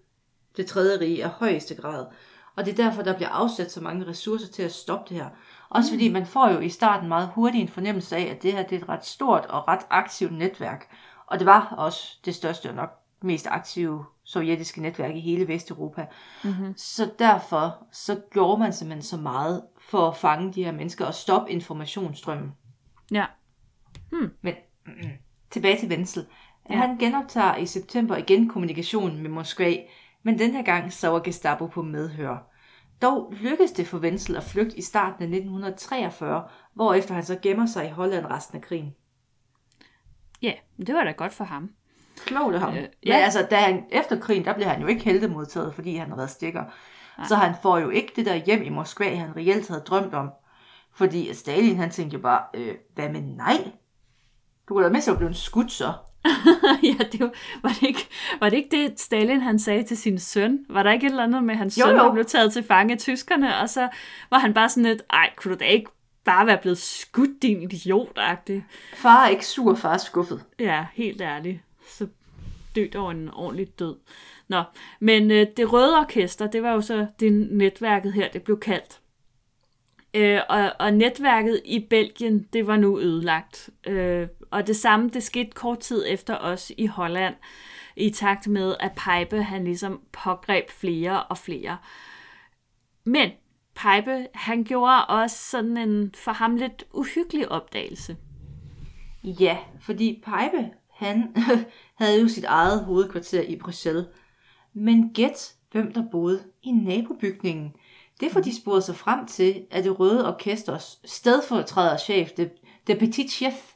det 0.57 0.65
tredje 0.65 0.99
rige 0.99 1.23
af 1.23 1.29
højeste 1.29 1.75
grad. 1.75 2.05
Og 2.55 2.65
det 2.65 2.71
er 2.71 2.83
derfor, 2.83 3.01
der 3.01 3.15
bliver 3.15 3.29
afsat 3.29 3.71
så 3.71 3.81
mange 3.81 4.07
ressourcer 4.07 4.47
til 4.47 4.63
at 4.63 4.71
stoppe 4.71 5.09
det 5.09 5.23
her. 5.23 5.29
Også 5.69 5.91
fordi 5.91 6.11
man 6.11 6.25
får 6.25 6.49
jo 6.49 6.59
i 6.59 6.69
starten 6.69 7.09
meget 7.09 7.29
hurtigt 7.35 7.61
en 7.61 7.67
fornemmelse 7.67 8.15
af, 8.15 8.21
at 8.21 8.43
det 8.43 8.53
her 8.53 8.63
det 8.63 8.75
er 8.75 8.81
et 8.81 8.89
ret 8.89 9.05
stort 9.05 9.45
og 9.45 9.67
ret 9.67 9.85
aktivt 9.89 10.33
netværk. 10.33 10.87
Og 11.27 11.39
det 11.39 11.45
var 11.45 11.75
også 11.77 12.19
det 12.25 12.35
største 12.35 12.69
og 12.69 12.75
nok 12.75 12.89
mest 13.21 13.47
aktive 13.47 14.05
sovjetiske 14.23 14.81
netværk 14.81 15.15
i 15.15 15.19
hele 15.19 15.47
Vesteuropa. 15.47 16.05
Mm-hmm. 16.43 16.73
Så 16.77 17.11
derfor 17.19 17.87
så 17.91 18.21
gjorde 18.31 18.59
man 18.59 18.73
simpelthen 18.73 19.03
så 19.03 19.17
meget 19.17 19.63
for 19.89 20.07
at 20.07 20.17
fange 20.17 20.53
de 20.53 20.63
her 20.63 20.71
mennesker 20.71 21.05
og 21.05 21.13
stoppe 21.13 21.51
informationsstrømmen. 21.51 22.51
Ja. 23.11 23.25
Men 24.11 24.53
mm, 24.85 25.09
tilbage 25.51 25.79
til 25.79 25.89
Wenzel. 25.89 26.25
Ja. 26.69 26.75
Han 26.75 26.97
genoptager 26.97 27.55
i 27.55 27.65
september 27.65 28.17
igen 28.17 28.49
kommunikationen 28.49 29.21
med 29.21 29.29
Moskva, 29.29 29.75
men 30.23 30.39
den 30.39 30.51
her 30.51 30.63
gang 30.63 30.93
så 30.93 31.07
var 31.07 31.19
Gestapo 31.19 31.67
på 31.67 31.81
medhør. 31.81 32.51
Dog 33.01 33.33
lykkedes 33.41 33.71
det 33.71 33.87
for 33.87 33.97
Wenzel 33.97 34.35
at 34.35 34.43
flygte 34.43 34.77
i 34.77 34.81
starten 34.81 35.23
af 35.23 35.27
1943, 35.27 36.43
hvorefter 36.73 37.13
han 37.13 37.25
så 37.25 37.37
gemmer 37.41 37.65
sig 37.65 37.85
i 37.85 37.89
Holland 37.89 38.25
resten 38.25 38.57
af 38.57 38.61
krigen. 38.61 38.95
Ja, 40.41 40.53
det 40.87 40.95
var 40.95 41.03
da 41.03 41.11
godt 41.11 41.33
for 41.33 41.43
ham. 41.43 41.69
Klogt 42.25 42.55
af 42.55 42.61
ham. 42.61 42.73
Øh, 42.73 42.75
ja. 42.77 42.87
Men 43.03 43.13
altså, 43.13 43.47
da 43.51 43.55
han, 43.55 43.83
efter 43.91 44.19
krigen, 44.19 44.45
der 44.45 44.53
blev 44.53 44.67
han 44.67 44.81
jo 44.81 44.87
ikke 44.87 45.03
heldemodtaget, 45.03 45.75
fordi 45.75 45.95
han 45.95 46.07
havde 46.07 46.17
været 46.17 46.29
stikker. 46.29 46.63
Så 47.27 47.35
han 47.35 47.55
får 47.61 47.77
jo 47.77 47.89
ikke 47.89 48.13
det 48.15 48.25
der 48.25 48.35
hjem 48.35 48.63
i 48.63 48.69
Moskva, 48.69 49.15
han 49.15 49.35
reelt 49.35 49.67
havde 49.67 49.81
drømt 49.81 50.13
om. 50.13 50.29
Fordi 50.93 51.33
Stalin, 51.33 51.77
han 51.77 51.89
tænkte 51.89 52.15
jo 52.15 52.21
bare, 52.21 52.43
øh, 52.53 52.75
hvad 52.95 53.09
med 53.09 53.21
nej? 53.21 53.71
Du 54.69 54.73
kunne 54.73 54.83
da 54.83 54.89
med 54.89 55.07
at 55.07 55.17
blive 55.17 55.33
skudt 55.33 55.71
så. 55.71 55.93
ja, 56.83 57.03
det 57.11 57.19
var, 57.19 57.31
var, 57.63 57.69
det 57.69 57.87
ikke, 57.87 58.07
var 58.39 58.49
det 58.49 58.57
ikke 58.57 58.77
det, 58.77 58.99
Stalin 58.99 59.41
han 59.41 59.59
sagde 59.59 59.83
til 59.83 59.97
sin 59.97 60.19
søn? 60.19 60.65
Var 60.69 60.83
der 60.83 60.91
ikke 60.91 61.05
et 61.05 61.09
eller 61.09 61.23
andet 61.23 61.43
med 61.43 61.55
hans 61.55 61.77
Jo, 61.79 61.85
søn, 61.85 61.95
jo. 61.95 62.03
der 62.03 62.13
blev 62.13 62.25
taget 62.25 62.53
til 62.53 62.63
fange 62.63 62.93
af 62.93 62.99
tyskerne? 62.99 63.57
Og 63.57 63.69
så 63.69 63.89
var 64.29 64.39
han 64.39 64.53
bare 64.53 64.69
sådan 64.69 64.83
lidt, 64.83 65.01
ej, 65.09 65.29
kunne 65.37 65.53
du 65.53 65.59
da 65.59 65.65
ikke 65.65 65.89
bare 66.25 66.47
være 66.47 66.57
blevet 66.57 66.77
skudt, 66.77 67.41
din 67.41 67.61
idiot 67.61 68.19
-agtig. 68.19 68.61
Far 68.93 69.25
er 69.25 69.29
ikke 69.29 69.45
sur, 69.45 69.75
far 69.75 69.93
er 69.93 69.97
skuffet. 69.97 70.43
Ja, 70.59 70.85
helt 70.93 71.21
ærligt. 71.21 71.59
Så 71.89 72.07
dødt 72.75 72.95
over 72.95 73.11
en 73.11 73.29
ordentlig 73.33 73.79
død. 73.79 73.95
Nå, 74.47 74.63
men 74.99 75.31
øh, 75.31 75.47
det 75.57 75.73
røde 75.73 75.99
orkester, 75.99 76.47
det 76.47 76.63
var 76.63 76.71
jo 76.71 76.81
så 76.81 77.07
det 77.19 77.33
netværket 77.51 78.13
her, 78.13 78.29
det 78.29 78.43
blev 78.43 78.59
kaldt. 78.59 78.99
Øh, 80.13 80.39
og, 80.49 80.71
og 80.79 80.93
netværket 80.93 81.61
i 81.65 81.79
Belgien, 81.89 82.47
det 82.53 82.67
var 82.67 82.77
nu 82.77 82.99
ødelagt. 82.99 83.69
Øh, 83.87 84.27
og 84.55 84.67
det 84.67 84.75
samme, 84.75 85.09
det 85.09 85.23
skete 85.23 85.51
kort 85.51 85.79
tid 85.79 86.05
efter 86.07 86.37
os 86.37 86.71
i 86.77 86.85
Holland, 86.85 87.35
i 87.95 88.09
takt 88.09 88.47
med, 88.47 88.75
at 88.79 88.91
Pipe, 88.91 89.43
han 89.43 89.63
ligesom 89.63 90.01
pågreb 90.11 90.69
flere 90.69 91.23
og 91.23 91.37
flere. 91.37 91.77
Men 93.03 93.29
Pipe, 93.75 94.27
han 94.33 94.63
gjorde 94.63 95.05
også 95.05 95.37
sådan 95.37 95.77
en 95.77 96.11
for 96.23 96.31
ham 96.31 96.55
lidt 96.55 96.83
uhyggelig 96.93 97.51
opdagelse. 97.51 98.17
Ja, 99.23 99.57
fordi 99.79 100.23
Pipe, 100.25 100.69
han 100.91 101.35
havde 102.01 102.21
jo 102.21 102.27
sit 102.27 102.43
eget 102.43 102.85
hovedkvarter 102.85 103.41
i 103.41 103.55
Bruxelles. 103.55 104.05
Men 104.73 105.13
gæt, 105.13 105.53
hvem 105.71 105.93
der 105.93 106.03
boede 106.11 106.43
i 106.63 106.71
nabobygningen. 106.71 107.73
Det 108.19 108.31
får 108.31 108.41
de 108.41 108.55
sporet 108.61 108.83
sig 108.83 108.95
frem 108.95 109.27
til, 109.27 109.65
at 109.71 109.83
det 109.83 109.99
røde 109.99 110.27
orkesters 110.33 110.99
stedfortræderchef, 111.05 112.29
det, 112.31 112.51
det 112.87 112.99
petit 112.99 113.31
chef 113.31 113.74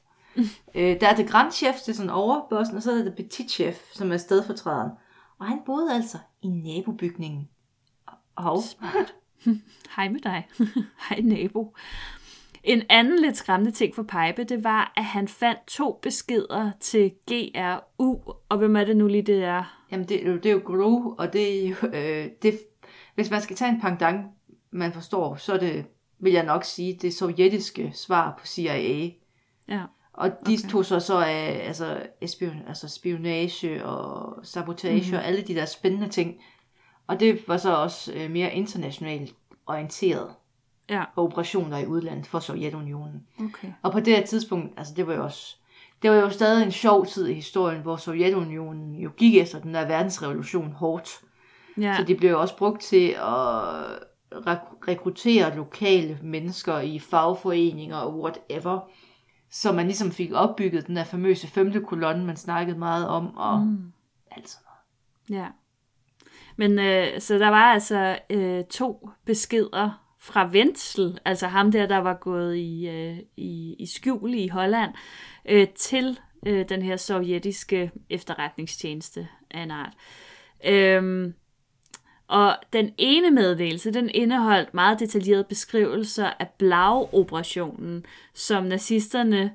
øh, 0.76 1.02
der 1.02 1.08
er 1.08 1.16
det 1.16 1.30
grand 1.30 1.52
chef, 1.52 1.76
det 1.76 1.90
er 1.90 1.94
sådan 1.96 2.10
overbossen, 2.10 2.76
og 2.78 2.84
så 2.84 2.92
er 2.92 2.96
det 2.96 3.16
petit 3.16 3.52
chef, 3.52 3.78
som 3.94 4.12
er 4.12 4.18
stedfortræderen. 4.18 4.92
Og 5.40 5.46
han 5.46 5.60
boede 5.66 5.94
altså 5.94 6.18
i 6.42 6.48
nabobygningen. 6.48 7.50
Og 8.36 8.62
Hej 9.96 10.10
med 10.10 10.20
dig. 10.20 10.48
Hej 11.10 11.20
nabo. 11.24 11.76
En 12.64 12.82
anden 12.90 13.20
lidt 13.22 13.38
skræmmende 13.38 13.72
ting 13.72 13.96
for 13.96 14.04
Pipe, 14.04 14.44
det 14.44 14.64
var, 14.64 14.94
at 14.98 15.04
han 15.06 15.28
fandt 15.28 15.60
to 15.68 16.00
beskeder 16.02 16.72
til 16.80 17.12
GRU. 17.28 18.20
Og 18.50 18.58
hvem 18.58 18.76
er 18.76 18.84
det 18.84 18.98
nu 18.98 19.08
lige, 19.08 19.22
det 19.22 19.44
er? 19.44 19.84
Jamen, 19.92 20.08
det, 20.08 20.26
er 20.26 20.32
jo- 20.32 20.38
det 20.38 20.46
er 20.46 20.52
jo 20.52 20.62
GRU, 20.66 21.16
og 21.18 21.34
det 21.34 21.66
er 21.66 21.70
jo, 21.70 21.76
øh, 21.94 22.28
det, 22.42 22.60
hvis 23.16 23.30
man 23.32 23.42
skal 23.42 23.56
tage 23.56 23.72
en 23.72 23.82
pendant, 23.82 24.26
man 24.72 24.94
forstår, 24.94 25.36
så 25.36 25.54
er 25.54 25.58
det, 25.58 25.86
vil 26.20 26.34
jeg 26.34 26.46
nok 26.46 26.64
sige, 26.64 26.98
det 27.02 27.14
sovjetiske 27.14 27.92
svar 27.96 28.36
på 28.40 28.46
CIA. 28.46 29.10
Ja. 29.68 29.84
Og 30.20 30.30
de 30.30 30.58
okay. 30.60 30.70
tog 30.70 30.86
så 30.86 31.00
så 31.00 31.20
af 31.20 31.62
altså, 31.68 31.98
espion, 32.22 32.62
altså 32.68 32.88
spionage 32.88 33.86
og 33.86 34.40
sabotage 34.46 34.96
mm-hmm. 35.02 35.18
og 35.18 35.26
alle 35.26 35.42
de 35.42 35.56
der 35.56 35.66
spændende 35.66 36.10
ting. 36.10 36.36
Og 37.08 37.20
det 37.20 37.48
var 37.48 37.58
så 37.58 37.76
også 37.76 38.14
øh, 38.14 38.32
mere 38.32 38.54
internationalt 38.54 39.36
orienteret 39.68 40.30
Ja, 40.90 41.04
og 41.16 41.24
operationer 41.24 41.78
i 41.78 41.86
udlandet 41.86 42.28
for 42.28 42.40
Sovjetunionen. 42.40 43.28
okay. 43.40 43.68
Og 43.82 43.92
på 43.92 44.00
det 44.00 44.16
her 44.16 44.26
tidspunkt, 44.26 44.74
altså 44.78 44.94
det 44.96 45.08
var 45.08 45.14
jo 45.14 45.24
også, 45.24 45.56
det 46.02 46.12
var 46.12 46.18
jo 46.18 46.30
stadig 46.30 46.66
en 46.66 46.72
sjov 46.72 47.06
tid 47.06 47.28
i 47.28 47.34
historien, 47.34 47.82
hvor 47.82 47.96
Sovjetunionen 47.96 48.96
jo 48.96 49.12
gik 49.18 49.36
efter 49.36 49.60
den 49.60 49.74
der 49.74 49.88
verdensrevolution 49.88 50.72
hårdt. 50.72 51.10
Ja, 51.78 51.96
Så 51.98 52.04
de 52.04 52.16
blev 52.16 52.40
også 52.40 52.58
brugt 52.58 52.82
til 52.82 53.08
at 53.10 53.84
rek- 54.36 54.78
rekruttere 54.88 55.56
lokale 55.56 56.20
mennesker 56.24 56.80
i 56.80 57.00
fagforeninger 57.00 57.98
og 57.98 58.20
whatever. 58.20 58.90
Så 59.52 59.72
man 59.72 59.86
ligesom 59.86 60.12
fik 60.12 60.32
opbygget 60.34 60.88
den 60.88 60.96
der 60.96 61.04
famøse 61.04 61.48
femte 61.48 61.82
kolonne, 61.82 62.26
man 62.26 62.38
snakkede 62.38 62.78
meget 62.78 63.08
om, 63.08 63.38
og 63.38 63.60
mm. 63.60 63.94
alt 64.32 64.50
sådan 64.50 64.66
noget. 64.66 65.44
ja. 65.44 65.48
Men 66.56 66.80
øh, 66.80 67.22
så 67.22 67.40
der 67.40 67.48
var 67.48 67.74
altså 67.74 68.20
øh, 68.30 68.64
to 68.64 69.10
beskeder 69.26 70.06
fra 70.20 70.50
Wenzel, 70.50 71.20
altså 71.26 71.48
ham 71.48 71.72
der, 71.72 71.86
der 71.86 71.98
var 71.98 72.14
gået 72.14 72.58
i, 72.58 72.88
øh, 72.88 73.18
i, 73.38 73.76
i 73.80 73.86
skjul 73.86 74.34
i 74.34 74.48
Holland, 74.48 74.94
øh, 75.46 75.68
til 75.68 76.20
øh, 76.46 76.70
den 76.70 76.82
her 76.82 76.98
sovjetiske 76.98 77.92
efterretningstjeneste 78.10 79.28
af 79.52 79.64
en 79.64 79.72
art. 79.72 79.94
Øhm, 80.66 81.34
og 82.30 82.56
den 82.74 82.94
ene 82.98 83.32
meddelelse, 83.32 83.92
den 83.92 84.10
indeholdt 84.14 84.74
meget 84.74 85.00
detaljerede 85.00 85.44
beskrivelser 85.44 86.30
af 86.40 86.48
Blau-operationen, 86.58 88.06
som 88.34 88.64
nazisterne 88.64 89.52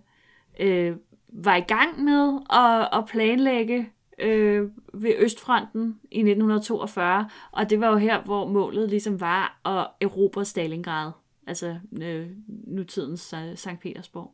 øh, 0.61 0.97
var 1.29 1.57
i 1.57 1.61
gang 1.61 2.05
med 2.05 2.41
at, 2.51 2.99
at 2.99 3.07
planlægge 3.07 3.91
øh, 4.19 4.69
ved 4.95 5.15
Østfronten 5.19 6.01
i 6.11 6.19
1942, 6.19 7.29
og 7.53 7.71
det 7.71 7.81
var 7.81 7.89
jo 7.89 7.97
her, 7.97 8.21
hvor 8.21 8.47
målet 8.47 8.89
ligesom 8.89 9.21
var 9.21 9.61
at 9.65 10.07
erobre 10.07 10.45
Stalingrad, 10.45 11.11
altså 11.47 11.79
øh, 12.03 12.27
nutidens 12.67 13.35
Sankt 13.55 13.83
Petersborg. 13.83 14.33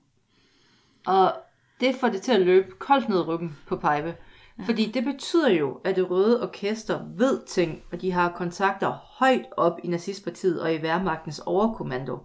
Og 1.06 1.32
det 1.80 1.94
får 1.94 2.09
det 2.09 2.23
til 2.23 2.32
at 2.32 2.40
løbe 2.40 2.73
koldt 2.78 3.09
ned 3.09 3.28
ryggen 3.28 3.56
på 3.66 3.76
Pipe. 3.76 4.14
Ja. 4.61 4.64
Fordi 4.67 4.90
det 4.90 5.05
betyder 5.05 5.50
jo, 5.50 5.81
at 5.85 5.97
det 5.97 6.11
røde 6.11 6.43
orkester 6.43 7.00
ved 7.17 7.40
ting, 7.47 7.83
og 7.93 8.00
de 8.00 8.12
har 8.12 8.29
kontakter 8.29 8.90
højt 9.19 9.47
op 9.57 9.79
i 9.85 9.88
nazistpartiet 9.88 10.62
og 10.62 10.75
i 10.75 10.83
værmagtens 10.83 11.38
overkommando. 11.38 12.19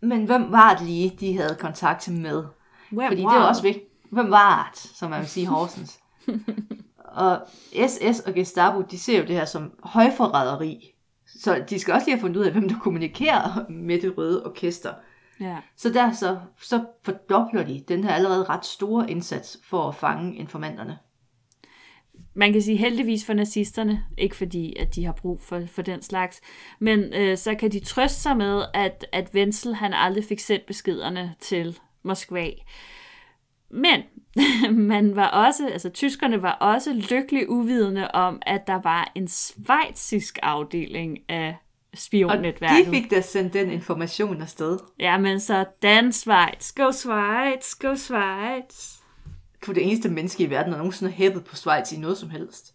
Men 0.00 0.24
hvem 0.24 0.52
var 0.52 0.74
det 0.74 0.86
lige, 0.86 1.16
de 1.20 1.36
havde 1.36 1.56
kontakt 1.60 2.08
med? 2.08 2.44
Hvem 2.90 3.08
Fordi 3.08 3.22
var 3.22 3.30
det 3.30 3.38
er 3.38 3.48
også 3.48 3.62
vigtigt. 3.62 3.86
Hvem 4.10 4.30
var 4.30 4.70
det, 4.72 4.80
som 4.80 5.10
man 5.10 5.20
vil 5.20 5.28
sige 5.28 5.46
Horsens? 5.46 5.98
og 7.22 7.38
SS 7.86 8.20
og 8.20 8.34
Gestapo, 8.34 8.80
de 8.80 8.98
ser 8.98 9.18
jo 9.18 9.26
det 9.26 9.36
her 9.36 9.44
som 9.44 9.72
højforræderi. 9.82 10.94
Så 11.26 11.64
de 11.70 11.78
skal 11.78 11.94
også 11.94 12.06
lige 12.06 12.16
have 12.16 12.20
fundet 12.20 12.40
ud 12.40 12.44
af, 12.44 12.52
hvem 12.52 12.68
der 12.68 12.78
kommunikerer 12.78 13.70
med 13.70 14.00
det 14.00 14.18
røde 14.18 14.46
orkester. 14.46 14.94
Ja. 15.42 15.56
Så 15.76 15.90
der 15.90 16.12
så, 16.12 16.38
så 16.60 16.84
fordobler 17.04 17.62
de 17.62 17.84
den 17.88 18.04
her 18.04 18.10
allerede 18.14 18.44
ret 18.44 18.66
store 18.66 19.10
indsats 19.10 19.58
for 19.64 19.88
at 19.88 19.94
fange 19.94 20.36
informanterne. 20.36 20.98
man 22.34 22.52
kan 22.52 22.62
sige 22.62 22.76
heldigvis 22.76 23.26
for 23.26 23.32
nazisterne, 23.32 24.04
ikke 24.18 24.36
fordi, 24.36 24.76
at 24.76 24.94
de 24.94 25.04
har 25.04 25.12
brug 25.12 25.40
for, 25.40 25.62
for 25.66 25.82
den 25.82 26.02
slags, 26.02 26.40
men 26.78 27.14
øh, 27.14 27.36
så 27.36 27.54
kan 27.54 27.72
de 27.72 27.80
trøste 27.80 28.20
sig 28.20 28.36
med, 28.36 28.64
at, 28.74 29.06
at 29.12 29.30
Wenzel 29.34 29.74
han 29.74 29.92
aldrig 29.94 30.24
fik 30.24 30.40
sendt 30.40 30.66
beskederne 30.66 31.34
til 31.40 31.78
Moskva. 32.02 32.50
Men 33.70 34.02
man 34.90 35.16
var 35.16 35.28
også, 35.28 35.68
altså 35.68 35.88
tyskerne 35.88 36.42
var 36.42 36.52
også 36.52 36.92
lykkelig 37.10 37.50
uvidende 37.50 38.10
om, 38.10 38.42
at 38.42 38.66
der 38.66 38.80
var 38.82 39.12
en 39.14 39.28
svejtsisk 39.28 40.38
afdeling 40.42 41.18
af 41.28 41.56
Og 41.92 41.98
spionnetværket. 41.98 42.86
de 42.86 42.90
fik 42.90 43.10
da 43.10 43.20
sendt 43.20 43.52
den 43.52 43.70
information 43.70 44.42
afsted. 44.42 44.78
Ja, 44.98 45.18
men 45.18 45.40
så 45.40 45.64
Dan 45.82 46.12
Schweiz, 46.12 46.72
go 46.74 46.90
Schweiz, 46.92 47.74
go 47.80 47.94
Schweiz. 47.94 48.98
Du 49.66 49.72
det 49.72 49.86
eneste 49.86 50.08
menneske 50.08 50.44
i 50.44 50.50
verden, 50.50 50.72
der 50.72 50.78
nogensinde 50.78 51.12
har 51.12 51.16
hæppet 51.16 51.44
på 51.44 51.56
Schweiz 51.56 51.92
i 51.92 51.96
noget 51.96 52.18
som 52.18 52.30
helst. 52.30 52.74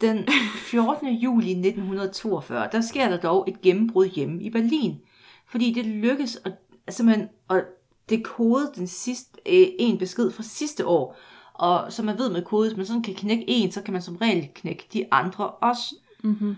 Den 0.00 0.28
14. 0.70 1.08
juli 1.08 1.50
1942, 1.50 2.68
der 2.72 2.80
sker 2.80 3.08
der 3.08 3.16
dog 3.20 3.44
et 3.48 3.60
gennembrud 3.62 4.06
hjemme 4.06 4.42
i 4.42 4.50
Berlin. 4.50 5.00
Fordi 5.46 5.72
det 5.72 5.86
lykkes 5.86 6.38
at, 6.44 6.52
simpelthen 6.88 7.28
at 7.50 7.64
dekode 8.10 8.72
den 8.76 8.86
sidste, 8.86 9.40
øh, 9.46 9.66
en 9.78 9.98
besked 9.98 10.30
fra 10.30 10.42
sidste 10.42 10.86
år. 10.86 11.16
Og 11.54 11.92
som 11.92 12.06
man 12.06 12.18
ved 12.18 12.30
med 12.30 12.42
kode, 12.42 12.68
hvis 12.68 12.76
man 12.76 12.86
sådan 12.86 13.02
kan 13.02 13.14
knække 13.14 13.44
en, 13.48 13.72
så 13.72 13.82
kan 13.82 13.92
man 13.92 14.02
som 14.02 14.16
regel 14.16 14.48
knække 14.54 14.86
de 14.92 15.06
andre 15.12 15.50
også. 15.50 15.94
Mm-hmm. 16.22 16.56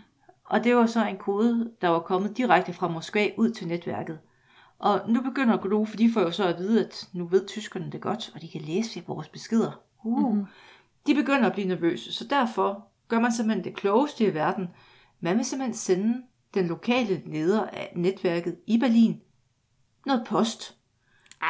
Og 0.51 0.65
det 0.65 0.77
var 0.77 0.87
så 0.87 1.07
en 1.07 1.17
kode, 1.17 1.71
der 1.81 1.89
var 1.89 2.01
kommet 2.01 2.37
direkte 2.37 2.73
fra 2.73 2.89
Moskva 2.89 3.31
ud 3.37 3.51
til 3.51 3.69
netværket. 3.69 4.19
Og 4.79 5.01
nu 5.09 5.23
begynder 5.23 5.57
GRU, 5.57 5.85
for 5.85 5.97
de 5.97 6.13
får 6.13 6.21
jo 6.21 6.31
så 6.31 6.45
at 6.45 6.59
vide, 6.59 6.85
at 6.87 7.09
nu 7.13 7.27
ved 7.27 7.47
tyskerne 7.47 7.91
det 7.93 8.01
godt, 8.01 8.31
og 8.35 8.41
de 8.41 8.49
kan 8.49 8.61
læse 8.61 9.05
vores 9.07 9.29
beskeder. 9.29 9.81
Uh. 10.05 10.19
Mm-hmm. 10.19 10.47
De 11.07 11.15
begynder 11.15 11.47
at 11.47 11.53
blive 11.53 11.69
nervøse, 11.69 12.13
så 12.13 12.25
derfor 12.25 12.89
gør 13.09 13.21
man 13.21 13.33
simpelthen 13.33 13.65
det 13.65 13.77
klogeste 13.77 14.25
i 14.25 14.35
verden. 14.35 14.69
Man 15.21 15.37
vil 15.37 15.45
simpelthen 15.45 15.75
sende 15.75 16.23
den 16.55 16.67
lokale 16.67 17.23
leder 17.27 17.67
af 17.67 17.93
netværket 17.97 18.57
i 18.67 18.79
Berlin 18.79 19.21
noget 20.07 20.27
post. 20.27 20.77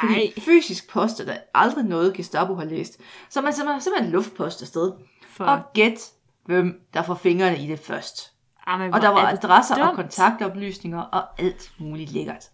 Fordi 0.01 0.15
Ej, 0.15 0.33
fysisk 0.39 0.91
post 0.91 1.21
er 1.21 1.25
der 1.25 1.37
aldrig 1.55 1.85
noget, 1.85 2.15
Gestapo 2.15 2.55
har 2.55 2.65
læst. 2.65 3.01
Så 3.29 3.41
man 3.41 3.53
sender 3.53 3.79
simpelthen 3.79 4.13
luftpost 4.13 4.63
afsted. 4.63 4.93
for... 5.29 5.45
Og 5.45 5.63
gæt, 5.75 6.11
hvem 6.45 6.81
der 6.95 7.03
får 7.03 7.15
fingrene 7.15 7.59
i 7.59 7.67
det 7.67 7.79
først. 7.79 8.33
Jamen, 8.69 8.95
Og 8.95 9.01
der 9.01 9.09
var 9.09 9.27
er 9.27 9.33
adresser 9.33 9.75
og 9.75 9.87
dumt. 9.87 9.97
kontaktoplysninger 9.97 11.01
og 11.01 11.41
alt 11.41 11.73
muligt 11.79 12.13
lækkert. 12.13 12.51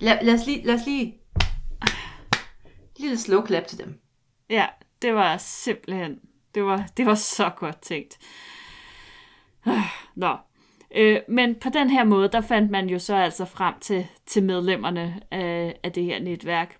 Lad, 0.00 0.18
lad, 0.22 0.34
os, 0.34 0.46
lige, 0.46 0.66
lad 0.66 0.74
os 0.74 0.86
lige... 0.86 1.14
Lille 2.98 3.18
slow 3.18 3.46
clap 3.46 3.66
til 3.66 3.78
dem. 3.78 4.00
Ja, 4.50 4.66
det 5.02 5.14
var 5.14 5.36
simpelthen, 5.36 6.18
det 6.54 6.64
var, 6.64 6.86
det 6.96 7.06
var 7.06 7.14
så 7.14 7.50
godt 7.56 7.80
tænkt. 7.82 8.18
Nå. 10.14 10.36
Øh, 10.96 11.20
men 11.28 11.54
på 11.54 11.68
den 11.68 11.90
her 11.90 12.04
måde, 12.04 12.28
der 12.28 12.40
fandt 12.40 12.70
man 12.70 12.88
jo 12.88 12.98
så 12.98 13.14
altså 13.16 13.44
frem 13.44 13.74
til, 13.80 14.06
til 14.26 14.42
medlemmerne 14.42 15.20
af, 15.30 15.80
af 15.82 15.92
det 15.92 16.04
her 16.04 16.20
netværk. 16.20 16.78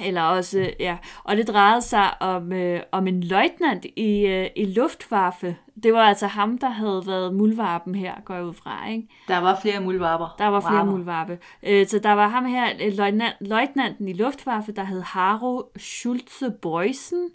Eller 0.00 0.22
også, 0.22 0.70
ja, 0.80 0.96
og 1.24 1.36
det 1.36 1.48
drejede 1.48 1.82
sig 1.82 2.22
om, 2.22 2.52
øh, 2.52 2.80
om 2.92 3.06
en 3.06 3.22
løjtnant 3.22 3.86
i, 3.96 4.26
øh, 4.26 4.50
i 4.56 4.64
Luftwaffe. 4.64 5.56
Det 5.82 5.92
var 5.92 6.00
altså 6.00 6.26
ham, 6.26 6.58
der 6.58 6.68
havde 6.68 7.02
været 7.06 7.34
muldvarpen 7.34 7.94
her, 7.94 8.14
går 8.24 8.34
jeg 8.34 8.44
ud 8.44 8.54
fra, 8.54 8.88
ikke? 8.88 9.08
Der 9.28 9.38
var 9.38 9.58
flere 9.62 9.80
muldvarper. 9.80 10.34
Der 10.38 10.46
var 10.46 10.60
flere 10.60 10.74
Varper. 10.74 10.90
muldvarpe. 10.90 11.38
Øh, 11.62 11.86
så 11.86 11.98
der 11.98 12.12
var 12.12 12.28
ham 12.28 12.44
her, 12.44 12.68
øh, 12.80 12.92
løjtnant, 12.96 13.34
løjtnanten 13.40 14.08
i 14.08 14.12
Luftwaffe, 14.12 14.72
der 14.72 14.84
hed 14.84 15.02
Haro 15.02 15.62
Schulze 15.78 16.50
Beusen. 16.62 17.30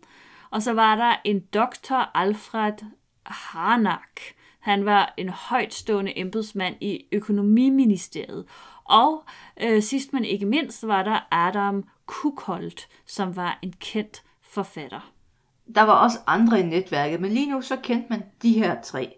Og 0.50 0.62
så 0.62 0.74
var 0.74 0.96
der 0.96 1.15
en 1.24 1.39
doktor 1.39 2.17
Alfred 2.17 2.74
Harnack. 3.26 4.22
Han 4.60 4.86
var 4.86 5.13
en 5.17 5.30
højtstående 5.30 6.20
embedsmand 6.20 6.76
i 6.82 7.06
økonomiministeriet. 7.12 8.46
Og 8.84 9.24
øh, 9.63 9.82
sidst 9.82 10.13
men 10.13 10.26
ikke 10.26 10.46
mindst 10.46 10.88
var 10.88 11.04
der 11.04 11.28
Adam 11.32 11.84
Kukholt, 12.08 12.88
som 13.06 13.36
var 13.36 13.60
en 13.62 13.74
kendt 13.80 14.24
forfatter. 14.41 15.12
Der 15.76 15.82
var 15.82 15.93
også 15.93 16.17
andre 16.28 16.60
i 16.60 16.63
netværket, 16.63 17.22
men 17.22 17.32
lige 17.32 17.52
nu 17.52 17.62
så 17.62 17.76
kendte 17.84 18.08
man 18.10 18.24
de 18.41 18.54
her 18.54 18.82
tre. 18.82 19.15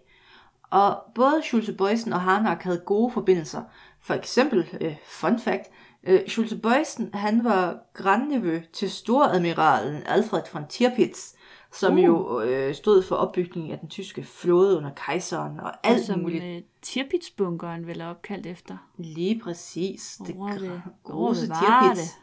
Og 0.70 1.02
både 1.14 1.40
Schulze 1.44 1.72
Bøjsen 1.72 2.12
og 2.12 2.20
Harnack 2.20 2.62
havde 2.62 2.82
gode 2.86 3.12
forbindelser. 3.12 3.62
For 4.00 4.14
eksempel, 4.14 4.68
øh, 4.80 4.96
fun 5.06 5.38
fact, 5.38 5.70
øh, 6.04 6.20
Schulze 6.28 6.56
Bøjsen, 6.58 7.10
han 7.14 7.44
var 7.44 7.78
grandnevø 7.94 8.60
til 8.72 8.90
storadmiralen 8.90 10.02
Alfred 10.06 10.42
von 10.52 10.62
Tirpitz, 10.68 11.32
som 11.72 11.94
Uh. 11.94 12.04
jo 12.04 12.40
øh, 12.40 12.74
stod 12.74 13.02
for 13.02 13.16
opbygningen 13.16 13.72
af 13.72 13.78
den 13.78 13.88
tyske 13.88 14.22
flåde 14.24 14.76
under 14.76 14.90
kejseren 14.94 15.60
og 15.60 15.72
alt 15.86 16.06
som 16.06 16.20
muligt. 16.20 16.44
øh, 16.44 16.62
Tirpitz-bunkeren 16.82 17.86
vel 17.86 18.00
er 18.00 18.06
opkaldt 18.06 18.46
efter. 18.46 18.76
Lige 18.96 19.40
præcis. 19.44 20.18
Det 20.26 20.34
Hvor 20.34 20.48
det- 20.48 20.82
große 21.04 21.48
var 21.48 21.82
Tirpitz. 21.82 22.00
det? 22.00 22.18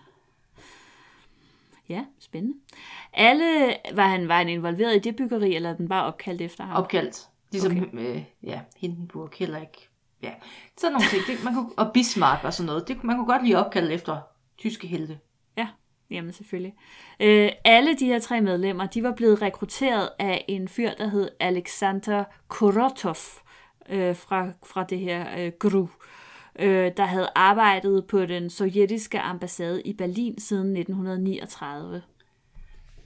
Ja, 1.90 2.06
spændende. 2.20 2.58
Alle, 3.14 3.76
var 3.94 4.08
han, 4.08 4.28
var 4.28 4.38
han 4.38 4.50
involveret 4.50 4.96
i 4.96 5.00
det 5.00 5.16
byggeri, 5.16 5.56
eller 5.56 5.70
er 5.70 5.76
den 5.76 5.88
bare 5.90 6.06
opkaldt 6.06 6.42
efter 6.42 6.64
ham? 6.64 6.84
Opkaldt. 6.84 7.28
Ligesom, 7.52 7.72
Okay. 7.78 7.88
øh, 7.94 8.24
ja, 8.44 8.60
Hindenburg 8.78 9.30
heller 9.38 9.62
ikke. 9.62 9.90
Ja, 10.24 10.32
sådan 10.78 10.92
nogle 10.94 11.08
ting. 11.08 11.24
Det, 11.28 11.44
man 11.44 11.54
kunne, 11.54 11.70
og 11.78 11.94
Bismarck 11.94 12.44
og 12.44 12.54
sådan 12.54 12.66
noget. 12.68 12.88
Det, 12.88 13.04
man 13.04 13.16
kunne 13.16 13.26
godt 13.26 13.44
lige 13.44 13.58
opkalde 13.66 13.94
efter 13.94 14.18
tyske 14.58 14.88
helte. 14.88 15.20
Ja, 15.58 15.68
jamen 16.10 16.34
selvfølgelig. 16.34 16.74
Øh, 17.20 17.52
alle 17.64 17.96
de 17.96 18.06
her 18.06 18.20
tre 18.20 18.42
medlemmer, 18.42 18.86
de 18.86 19.04
var 19.04 19.14
blevet 19.16 19.42
rekrutteret 19.42 20.10
af 20.20 20.46
en 20.48 20.68
fyr, 20.68 20.92
der 20.98 21.08
hed 21.08 21.30
Alexander 21.40 22.24
Korotov 22.48 23.16
øh, 23.90 24.16
fra, 24.16 24.48
fra 24.66 24.84
det 24.84 25.00
her 25.00 25.26
øh, 25.38 25.52
GRU, 25.60 25.82
øh, 25.84 25.88
der 26.98 27.06
havde 27.06 27.30
arbejdet 27.36 28.06
på 28.08 28.26
den 28.26 28.50
sovjetiske 28.50 29.20
ambassade 29.20 29.82
i 29.82 29.94
Berlin 29.94 30.40
siden 30.40 30.78
1939. 30.78 32.02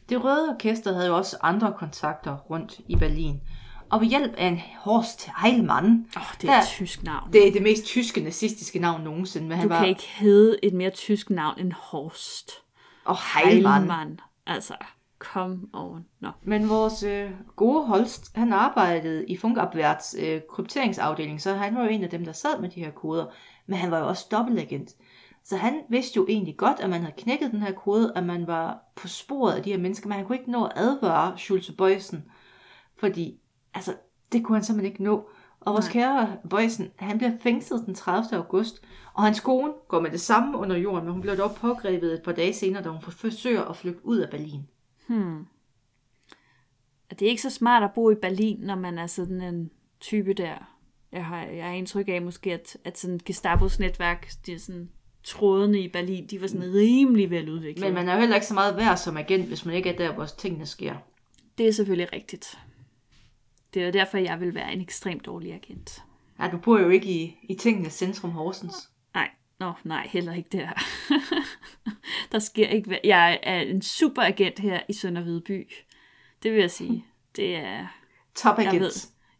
Det 0.09 0.23
røde 0.23 0.49
orkester 0.49 0.93
havde 0.93 1.07
jo 1.07 1.17
også 1.17 1.37
andre 1.41 1.73
kontakter 1.77 2.37
rundt 2.37 2.79
i 2.87 2.95
Berlin. 2.95 3.41
Og 3.89 4.01
ved 4.01 4.07
hjælp 4.07 4.33
af 4.37 4.45
en 4.47 4.61
Horst 4.79 5.29
Heilmann, 5.43 6.07
Åh, 6.15 6.21
oh, 6.21 6.27
det 6.41 6.49
er 6.49 6.53
et 6.53 6.61
Der- 6.61 6.65
tysk 6.67 7.03
navn. 7.03 7.33
det 7.33 7.47
er 7.47 7.51
det 7.51 7.61
mest 7.61 7.85
tyske 7.85 8.21
nazistiske 8.21 8.79
navn 8.79 9.03
nogensinde, 9.03 9.47
men 9.47 9.57
han 9.57 9.67
Du 9.67 9.73
var 9.73 9.79
kan 9.79 9.89
ikke 9.89 10.07
hedde 10.07 10.59
et 10.63 10.73
mere 10.73 10.89
tysk 10.89 11.29
navn 11.29 11.59
end 11.59 11.73
Horst. 11.73 12.51
og 13.05 13.17
Heilmann. 13.35 13.75
Heilmann. 13.81 14.19
Altså, 14.47 14.73
kom 15.21 15.69
on. 15.73 16.05
Nå. 16.19 16.29
Men 16.43 16.69
vores 16.69 17.03
øh, 17.03 17.31
gode 17.55 17.85
Holst, 17.85 18.31
han 18.35 18.53
arbejdede 18.53 19.25
i 19.25 19.37
Funkabwærts 19.37 20.15
øh, 20.19 20.41
krypteringsafdeling, 20.49 21.41
så 21.41 21.53
han 21.53 21.75
var 21.75 21.83
jo 21.83 21.89
en 21.89 22.03
af 22.03 22.09
dem, 22.09 22.25
der 22.25 22.31
sad 22.31 22.61
med 22.61 22.69
de 22.69 22.79
her 22.79 22.91
koder. 22.91 23.25
Men 23.65 23.77
han 23.77 23.91
var 23.91 23.99
jo 23.99 24.07
også 24.07 24.27
dobbeltagent. 24.31 24.95
Så 25.43 25.57
han 25.57 25.81
vidste 25.89 26.17
jo 26.17 26.25
egentlig 26.29 26.57
godt, 26.57 26.79
at 26.79 26.89
man 26.89 27.01
havde 27.01 27.13
knækket 27.17 27.51
den 27.51 27.61
her 27.61 27.71
kode, 27.71 28.13
at 28.15 28.23
man 28.23 28.47
var 28.47 28.79
på 28.95 29.07
sporet 29.07 29.53
af 29.53 29.63
de 29.63 29.71
her 29.71 29.77
mennesker, 29.77 30.07
men 30.07 30.17
han 30.17 30.25
kunne 30.25 30.37
ikke 30.37 30.51
nå 30.51 30.65
at 30.65 30.71
advare 30.75 31.37
Schulze 31.37 31.75
Bøjsen, 31.75 32.23
fordi 32.99 33.39
altså, 33.73 33.93
det 34.31 34.43
kunne 34.45 34.55
han 34.55 34.63
simpelthen 34.63 34.91
ikke 34.91 35.03
nå. 35.03 35.29
Og 35.59 35.73
vores 35.73 35.85
Nej. 35.85 35.93
kære 35.93 36.37
Bøjsen, 36.49 36.91
han 36.95 37.17
bliver 37.17 37.31
fængslet 37.41 37.85
den 37.85 37.95
30. 37.95 38.37
august, 38.37 38.81
og 39.13 39.23
hans 39.23 39.39
kone 39.39 39.73
går 39.87 39.99
med 39.99 40.11
det 40.11 40.21
samme 40.21 40.57
under 40.57 40.77
jorden, 40.77 41.03
men 41.03 41.11
hun 41.11 41.21
bliver 41.21 41.35
dog 41.35 41.55
pågrebet 41.55 42.13
et 42.13 42.23
par 42.23 42.31
dage 42.31 42.53
senere, 42.53 42.83
da 42.83 42.89
hun 42.89 43.01
forsøger 43.01 43.65
at 43.65 43.75
flygte 43.75 44.05
ud 44.05 44.17
af 44.17 44.29
Berlin. 44.29 44.61
Hmm. 45.11 45.45
Og 47.09 47.19
Det 47.19 47.25
er 47.25 47.29
ikke 47.29 47.41
så 47.41 47.49
smart 47.49 47.83
at 47.83 47.91
bo 47.95 48.11
i 48.11 48.15
Berlin, 48.15 48.59
når 48.59 48.75
man 48.75 48.97
er 48.97 49.07
sådan 49.07 49.41
en 49.41 49.71
type 49.99 50.33
der. 50.33 50.77
Jeg 51.11 51.25
har, 51.25 51.43
jeg 51.45 51.65
har 51.65 51.71
indtryk 51.71 52.07
af 52.07 52.21
måske, 52.21 52.53
at, 52.53 52.77
at 52.83 52.97
sådan 52.97 53.19
Gestapos 53.25 53.79
netværk, 53.79 54.31
det 54.45 54.53
er 54.53 54.59
sådan, 54.59 54.89
trådene 55.23 55.79
i 55.79 55.87
Berlin, 55.87 56.27
de 56.27 56.41
var 56.41 56.47
sådan 56.47 56.73
rimelig 56.73 57.29
veludviklede. 57.29 57.85
Men 57.85 57.93
man 57.93 58.09
er 58.09 58.13
jo 58.13 58.19
heller 58.19 58.35
ikke 58.35 58.47
så 58.47 58.53
meget 58.53 58.77
værd 58.77 58.97
som 58.97 59.17
agent, 59.17 59.47
hvis 59.47 59.65
man 59.65 59.75
ikke 59.75 59.89
er 59.89 59.97
der, 59.97 60.13
hvor 60.13 60.25
tingene 60.25 60.65
sker. 60.65 60.95
Det 61.57 61.67
er 61.67 61.71
selvfølgelig 61.71 62.13
rigtigt. 62.13 62.59
Det 63.73 63.83
er 63.83 63.91
derfor, 63.91 64.17
jeg 64.17 64.39
vil 64.39 64.55
være 64.55 64.73
en 64.73 64.81
ekstremt 64.81 65.25
dårlig 65.25 65.53
agent. 65.53 66.03
Ja, 66.39 66.49
du 66.51 66.57
bor 66.57 66.79
jo 66.79 66.89
ikke 66.89 67.09
i, 67.09 67.37
i 67.43 67.55
tingenes 67.55 67.93
centrum 67.93 68.31
Horsens. 68.31 68.90
Nå, 69.61 69.73
nej, 69.83 70.07
heller 70.11 70.33
ikke 70.33 70.49
der. 70.51 70.69
der 72.31 72.39
sker 72.39 72.67
ikke... 72.67 72.99
Jeg 73.03 73.39
er 73.43 73.59
en 73.61 73.81
super 73.81 74.21
agent 74.21 74.59
her 74.59 74.79
i 74.89 74.93
Sønder 74.93 75.21
Hvidby. 75.21 75.71
Det 76.43 76.51
vil 76.51 76.59
jeg 76.59 76.71
sige. 76.71 77.05
Det 77.35 77.55
er... 77.55 77.87
Top 78.35 78.59
Jeg 78.59 78.79
ved, 78.79 78.91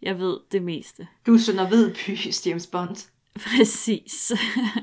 jeg 0.01 0.19
ved 0.19 0.37
det 0.51 0.63
meste. 0.63 1.07
Du 1.25 1.33
er 1.33 1.37
Sønder 1.37 1.67
Hvidbys 1.67 2.27
James 2.47 2.67
Bond. 2.67 3.09
Præcis. 3.35 4.31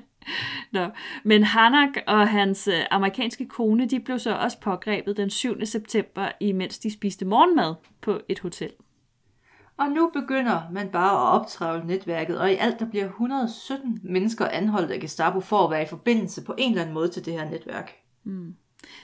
Nå. 0.73 0.89
Men 1.25 1.43
Hanak 1.43 1.97
og 2.07 2.29
hans 2.29 2.69
øh, 2.69 2.83
amerikanske 2.91 3.47
kone, 3.47 3.89
de 3.89 4.01
blev 4.01 4.19
så 4.19 4.37
også 4.37 4.61
pågrebet 4.61 5.17
den 5.17 5.31
7. 5.31 5.67
september, 5.67 6.31
imens 6.41 6.79
de 6.79 6.93
spiste 6.93 7.25
morgenmad 7.25 7.75
på 8.01 8.21
et 8.29 8.39
hotel. 8.39 8.71
Og 9.79 9.89
nu 9.89 10.11
begynder 10.15 10.61
man 10.73 10.89
bare 10.89 11.11
at 11.11 11.41
optrævle 11.41 11.87
netværket, 11.87 12.39
og 12.39 12.53
i 12.53 12.55
alt 12.55 12.81
der 12.81 12.87
bliver 12.87 13.05
117 13.05 14.01
mennesker 14.03 14.49
anholdt 14.49 14.91
af 14.91 15.01
Gestapo 15.01 15.41
for 15.41 15.65
at 15.65 15.71
være 15.71 15.83
i 15.83 15.87
forbindelse 15.87 16.45
på 16.45 16.55
en 16.59 16.71
eller 16.71 16.83
anden 16.83 16.95
måde 16.95 17.09
til 17.09 17.25
det 17.25 17.33
her 17.33 17.51
netværk. 17.51 17.93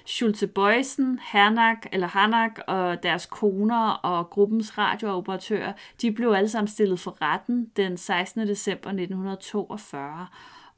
Schulze 0.07 0.47
Bøjsen, 0.47 1.19
Hernak 1.33 1.87
eller 1.93 2.07
Hanak 2.07 2.59
og 2.67 3.03
deres 3.03 3.27
koner 3.27 3.91
og 3.91 4.31
gruppens 4.31 4.79
radiooperatører, 4.79 5.73
de 6.03 6.13
blev 6.13 6.31
alle 6.31 6.49
sammen 6.49 6.69
stillet 6.69 7.01
for 7.01 7.23
retten 7.23 7.71
den 7.77 7.97
16. 7.97 8.47
december 8.49 8.89
1942. 8.89 10.27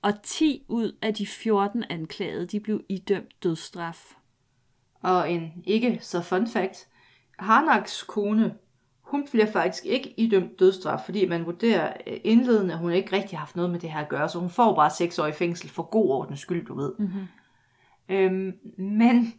Og 0.02 0.22
10 0.22 0.64
ud 0.68 0.96
af 1.02 1.14
de 1.14 1.26
14 1.26 1.84
anklagede, 1.90 2.46
de 2.46 2.60
blev 2.60 2.80
idømt 2.88 3.42
dødsstraf. 3.42 4.16
Og 5.02 5.32
en 5.32 5.52
ikke 5.64 5.98
så 6.00 6.22
fun 6.22 6.46
fact, 6.46 6.88
Harnaks 7.38 8.02
kone, 8.02 8.54
hun 9.06 9.26
bliver 9.30 9.46
faktisk 9.46 9.84
ikke 9.86 10.14
idømt 10.16 10.60
dødsstraf, 10.60 11.00
fordi 11.04 11.28
man 11.28 11.46
vurderer 11.46 11.92
øh, 12.06 12.16
indledende, 12.24 12.74
at 12.74 12.80
hun 12.80 12.92
ikke 12.92 13.16
rigtig 13.16 13.38
har 13.38 13.44
haft 13.44 13.56
noget 13.56 13.70
med 13.70 13.80
det 13.80 13.90
her 13.90 14.00
at 14.00 14.08
gøre, 14.08 14.28
så 14.28 14.38
hun 14.38 14.50
får 14.50 14.74
bare 14.74 14.90
6 14.90 15.18
år 15.18 15.26
i 15.26 15.32
fængsel 15.32 15.70
for 15.70 15.82
god 15.82 16.10
ordens 16.10 16.40
skyld, 16.40 16.66
du 16.66 16.74
ved. 16.74 16.92
Mm-hmm. 16.98 17.26
Øhm, 18.08 18.52
men 18.78 19.34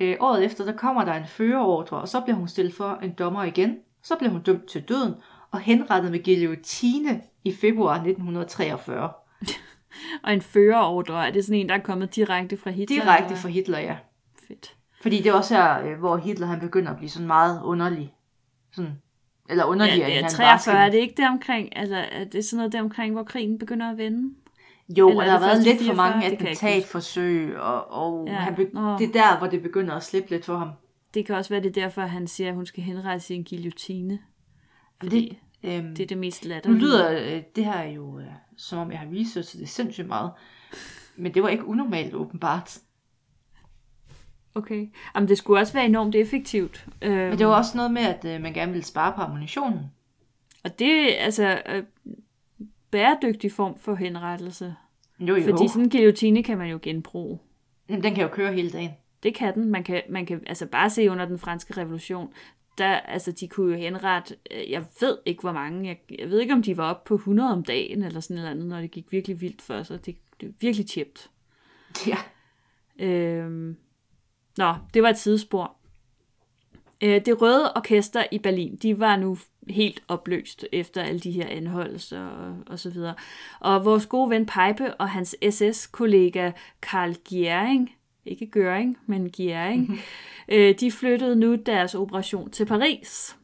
øh, 0.00 0.16
året 0.20 0.44
efter, 0.44 0.64
der 0.64 0.72
kommer 0.72 1.04
der 1.04 1.14
en 1.14 1.26
førerordre, 1.26 1.96
og 1.96 2.08
så 2.08 2.20
bliver 2.20 2.36
hun 2.36 2.48
stillet 2.48 2.74
for 2.74 2.98
en 3.02 3.12
dommer 3.12 3.44
igen. 3.44 3.78
Så 4.02 4.16
bliver 4.16 4.30
hun 4.32 4.42
dømt 4.42 4.66
til 4.66 4.82
døden 4.82 5.14
og 5.50 5.60
henrettet 5.60 6.10
med 6.10 6.24
guillotine 6.24 7.22
i 7.44 7.52
februar 7.52 7.94
1943. 7.94 9.10
Og 10.24 10.32
en 10.32 10.42
førerordre, 10.42 11.26
er 11.26 11.32
det 11.32 11.44
sådan 11.44 11.60
en, 11.60 11.68
der 11.68 11.74
er 11.74 11.82
kommet 11.82 12.14
direkte 12.16 12.56
fra 12.56 12.70
Hitler? 12.70 13.02
Direkte 13.02 13.24
eller? 13.24 13.36
fra 13.36 13.48
Hitler, 13.48 13.78
ja. 13.78 13.96
Fedt. 14.48 14.76
Fordi 15.02 15.16
det 15.16 15.26
er 15.26 15.32
også 15.32 15.54
her, 15.54 15.84
øh, 15.84 15.98
hvor 15.98 16.16
Hitler 16.16 16.46
han 16.46 16.60
begynder 16.60 16.90
at 16.90 16.96
blive 16.96 17.10
sådan 17.10 17.26
meget 17.26 17.62
underlig. 17.62 18.14
Sådan, 18.72 18.92
eller 19.50 19.64
Ja, 19.64 19.70
underligere, 19.70 20.06
det 20.06 20.16
er 20.18 20.22
han 20.22 20.30
43, 20.30 20.74
var. 20.74 20.80
er 20.80 20.90
det 20.90 20.98
ikke 20.98 21.14
det 21.16 21.28
omkring, 21.28 21.76
altså 21.76 21.96
er 21.96 22.24
det 22.24 22.44
sådan 22.44 22.56
noget 22.56 22.72
der 22.72 22.80
omkring, 22.80 23.12
hvor 23.12 23.22
krigen 23.22 23.58
begynder 23.58 23.90
at 23.90 23.98
vende? 23.98 24.34
Jo, 24.98 25.08
Eller 25.08 25.20
og 25.22 25.26
er 25.26 25.32
der 25.32 25.38
har 25.38 25.46
været 25.46 25.62
lidt 25.64 25.82
for 25.86 25.94
mange 25.94 26.20
44? 26.20 26.30
Det 26.30 26.38
kan 26.38 26.46
jeg 26.46 26.50
ikke 26.52 26.66
attentatforsøg, 26.66 27.58
og, 27.60 27.92
og 27.92 28.24
Ja, 28.26 28.32
ja. 28.32 28.38
han 28.38 28.54
be- 28.54 28.62
det 28.98 29.08
er 29.08 29.12
der, 29.12 29.38
hvor 29.38 29.46
det 29.46 29.62
begynder 29.62 29.94
at 29.94 30.02
slippe 30.02 30.30
lidt 30.30 30.44
for 30.44 30.56
ham. 30.56 30.68
Det 31.14 31.26
kan 31.26 31.34
også 31.34 31.50
være, 31.50 31.62
det 31.62 31.76
er 31.76 31.82
derfor, 31.82 32.02
han 32.02 32.26
siger, 32.26 32.48
at 32.48 32.54
hun 32.54 32.66
skal 32.66 32.82
henrettes 32.84 33.30
i 33.30 33.34
en 33.34 33.44
guillotine. 33.44 34.18
Fordi 35.00 35.38
Det, 35.62 35.74
øhm, 35.78 35.94
det 35.94 36.02
er 36.02 36.06
det 36.06 36.18
mest 36.18 36.44
nu 36.44 36.48
latterlige. 36.48 36.80
lyder 36.80 37.10
øh, 37.36 37.42
det 37.56 37.64
her 37.64 37.82
jo, 37.82 38.18
øh, 38.18 38.24
som 38.56 38.78
om 38.78 38.90
jeg 38.90 38.98
har 38.98 39.06
researchet 39.12 39.60
det 39.60 39.68
sindssygt 39.68 40.06
meget. 40.08 40.30
Men 41.16 41.34
det 41.34 41.42
var 41.42 41.48
ikke 41.48 41.64
unormalt, 41.64 42.14
åbenbart. 42.14 42.78
Okay. 44.54 44.88
Jamen, 45.14 45.28
det 45.28 45.38
skulle 45.38 45.60
også 45.60 45.72
være 45.72 45.84
enormt 45.84 46.14
effektivt. 46.14 46.86
Øhm, 47.02 47.14
Men 47.14 47.38
det 47.38 47.46
var 47.46 47.56
også 47.56 47.76
noget 47.76 47.92
med, 47.92 48.02
at 48.02 48.24
øh, 48.24 48.42
man 48.42 48.52
gerne 48.52 48.72
ville 48.72 48.84
spare 48.84 49.12
på 49.12 49.20
ammunitionen. 49.20 49.80
Og 50.64 50.78
det 50.78 51.20
er 51.20 51.24
altså 51.24 51.62
øh, 51.68 51.82
bæredygtig 52.90 53.52
form 53.52 53.78
for 53.78 53.94
henrettelse. 53.94 54.74
Jo, 55.20 55.36
jo. 55.36 55.42
Fordi 55.42 55.68
sådan 55.68 55.82
en 55.82 55.90
guillotine 55.90 56.42
kan 56.42 56.58
man 56.58 56.70
jo 56.70 56.78
genbruge. 56.82 57.38
Jamen, 57.88 58.04
den 58.04 58.14
kan 58.14 58.22
jo 58.22 58.28
køre 58.28 58.52
hele 58.52 58.70
dagen. 58.70 58.90
Det 59.22 59.34
kan 59.34 59.54
den. 59.54 59.70
Man 59.70 59.84
kan, 59.84 60.02
man 60.08 60.26
kan 60.26 60.42
altså 60.46 60.66
bare 60.66 60.90
se 60.90 61.10
under 61.10 61.24
den 61.24 61.38
franske 61.38 61.80
revolution. 61.80 62.32
Der, 62.78 62.92
altså, 62.92 63.32
de 63.32 63.48
kunne 63.48 63.72
jo 63.72 63.78
henrette, 63.78 64.36
øh, 64.50 64.70
jeg 64.70 64.84
ved 65.00 65.18
ikke 65.26 65.40
hvor 65.40 65.52
mange, 65.52 65.88
jeg, 65.88 65.98
jeg 66.18 66.30
ved 66.30 66.40
ikke 66.40 66.52
om 66.52 66.62
de 66.62 66.76
var 66.76 66.90
oppe 66.90 67.08
på 67.08 67.14
100 67.14 67.52
om 67.52 67.64
dagen, 67.64 68.02
eller 68.02 68.20
sådan 68.20 68.36
noget 68.36 68.50
andet, 68.50 68.66
når 68.66 68.80
det 68.80 68.90
gik 68.90 69.12
virkelig 69.12 69.40
vildt 69.40 69.62
for 69.62 69.82
sig. 69.82 70.06
Det, 70.06 70.16
det 70.40 70.48
er 70.48 70.52
virkelig 70.60 70.88
chipt. 70.88 71.30
Ja. 72.06 72.16
Øhm, 73.06 73.76
nå, 74.60 74.74
det 74.94 75.02
var 75.02 75.08
et 75.08 75.18
sidespor. 75.18 75.76
Øh, 77.00 77.20
det 77.26 77.42
røde 77.42 77.72
orkester 77.76 78.24
i 78.32 78.38
Berlin, 78.38 78.76
de 78.76 79.00
var 79.00 79.16
nu 79.16 79.38
helt 79.68 80.02
opløst 80.08 80.66
efter 80.72 81.02
alle 81.02 81.20
de 81.20 81.30
her 81.30 81.46
anholdelser 81.48 82.26
og, 82.26 82.56
og 82.66 82.78
så 82.78 82.90
videre. 82.90 83.14
Og 83.60 83.84
vores 83.84 84.06
gode 84.06 84.30
ven 84.30 84.46
Peipe 84.46 84.94
og 84.94 85.10
hans 85.10 85.36
SS-kollega 85.50 86.50
Karl 86.82 87.14
Giering, 87.28 87.90
ikke 88.26 88.50
Göring, 88.56 88.98
men 89.06 89.30
Giering, 89.30 90.00
øh, 90.48 90.74
de 90.80 90.92
flyttede 90.92 91.36
nu 91.36 91.54
deres 91.54 91.94
operation 91.94 92.50
til 92.50 92.66
Paris. 92.66 93.36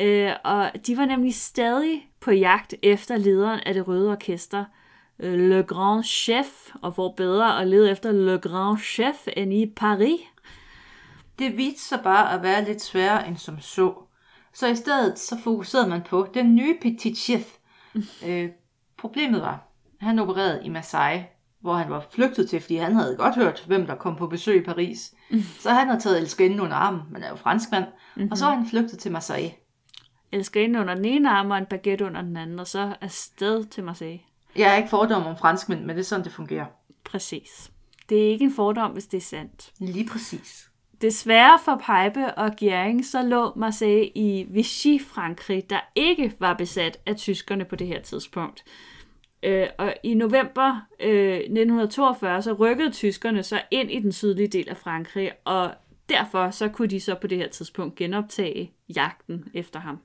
Øh, 0.00 0.32
og 0.44 0.70
de 0.86 0.96
var 0.96 1.04
nemlig 1.04 1.34
stadig 1.34 2.08
på 2.20 2.30
jagt 2.30 2.74
efter 2.82 3.16
lederen 3.16 3.60
af 3.60 3.74
det 3.74 3.88
røde 3.88 4.10
orkester, 4.10 4.64
Le 5.18 5.62
Grand 5.62 6.04
Chef, 6.04 6.46
og 6.82 6.90
hvor 6.90 7.14
bedre 7.16 7.60
at 7.60 7.68
lede 7.68 7.90
efter 7.90 8.12
Le 8.12 8.38
Grand 8.38 8.78
Chef 8.78 9.26
end 9.36 9.52
i 9.52 9.72
Paris. 9.76 10.20
Det 11.38 11.56
viste 11.56 11.80
sig 11.80 12.00
bare 12.04 12.32
at 12.32 12.42
være 12.42 12.64
lidt 12.64 12.82
sværere 12.82 13.28
end 13.28 13.36
som 13.36 13.60
så. 13.60 13.94
Så 14.54 14.66
i 14.66 14.74
stedet 14.74 15.18
så 15.18 15.38
fokuserede 15.44 15.88
man 15.88 16.02
på 16.02 16.28
den 16.34 16.54
nye 16.54 16.78
Petit 16.82 17.18
Chef. 17.18 17.56
øh, 18.26 18.48
problemet 18.98 19.40
var, 19.40 19.68
at 20.00 20.06
han 20.06 20.18
opererede 20.18 20.64
i 20.64 20.68
Marseille, 20.68 21.26
hvor 21.60 21.74
han 21.74 21.90
var 21.90 22.06
flygtet 22.10 22.50
til, 22.50 22.60
fordi 22.60 22.76
han 22.76 22.94
havde 22.94 23.16
godt 23.16 23.34
hørt, 23.34 23.64
hvem 23.66 23.86
der 23.86 23.94
kom 23.94 24.16
på 24.16 24.26
besøg 24.26 24.56
i 24.56 24.64
Paris. 24.64 25.14
Så 25.62 25.70
han 25.70 25.88
havde 25.88 26.00
taget 26.00 26.18
elskerinden 26.18 26.60
under 26.60 26.76
armen, 26.76 27.00
men 27.10 27.22
er 27.22 27.28
jo 27.28 27.36
franskmand, 27.36 27.84
mm-hmm. 27.84 28.30
og 28.30 28.38
så 28.38 28.44
var 28.44 28.54
han 28.54 28.66
flygtet 28.66 28.98
til 28.98 29.12
Marseille. 29.12 29.50
Elskerinde 30.32 30.80
under 30.80 30.94
den 30.94 31.04
ene 31.04 31.30
arm 31.30 31.50
og 31.50 31.58
en 31.58 31.66
baguette 31.66 32.04
under 32.04 32.22
den 32.22 32.36
anden, 32.36 32.58
og 32.58 32.66
så 32.66 32.94
afsted 33.00 33.64
til 33.64 33.84
Marseille. 33.84 34.20
Jeg 34.58 34.72
er 34.72 34.76
ikke 34.76 34.88
fordom 34.88 35.26
om 35.26 35.36
franskmænd, 35.36 35.80
men 35.84 35.96
det 35.96 35.98
er 35.98 36.04
sådan, 36.04 36.24
det 36.24 36.32
fungerer. 36.32 36.66
Præcis. 37.04 37.70
Det 38.08 38.26
er 38.26 38.30
ikke 38.30 38.44
en 38.44 38.54
fordom, 38.54 38.90
hvis 38.90 39.06
det 39.06 39.16
er 39.16 39.22
sandt. 39.22 39.72
Lige 39.80 40.08
præcis. 40.08 40.70
Desværre 41.00 41.58
for 41.64 41.82
Peipe 41.86 42.34
og 42.34 42.56
Giering, 42.56 43.04
så 43.04 43.22
lå 43.22 43.52
Marseille 43.56 44.08
i 44.08 44.46
Vichy, 44.50 45.02
Frankrig, 45.02 45.70
der 45.70 45.80
ikke 45.94 46.32
var 46.38 46.54
besat 46.54 46.98
af 47.06 47.16
tyskerne 47.16 47.64
på 47.64 47.76
det 47.76 47.86
her 47.86 48.02
tidspunkt. 48.02 48.64
Øh, 49.42 49.66
og 49.78 49.94
i 50.02 50.14
november 50.14 50.80
øh, 51.00 51.36
1942, 51.36 52.42
så 52.42 52.52
rykkede 52.52 52.90
tyskerne 52.90 53.42
så 53.42 53.60
ind 53.70 53.90
i 53.90 53.98
den 53.98 54.12
sydlige 54.12 54.48
del 54.48 54.68
af 54.68 54.76
Frankrig, 54.76 55.32
og 55.44 55.74
derfor 56.08 56.50
så 56.50 56.68
kunne 56.68 56.88
de 56.88 57.00
så 57.00 57.14
på 57.14 57.26
det 57.26 57.38
her 57.38 57.48
tidspunkt 57.48 57.94
genoptage 57.94 58.72
jagten 58.94 59.44
efter 59.54 59.80
ham. 59.80 59.98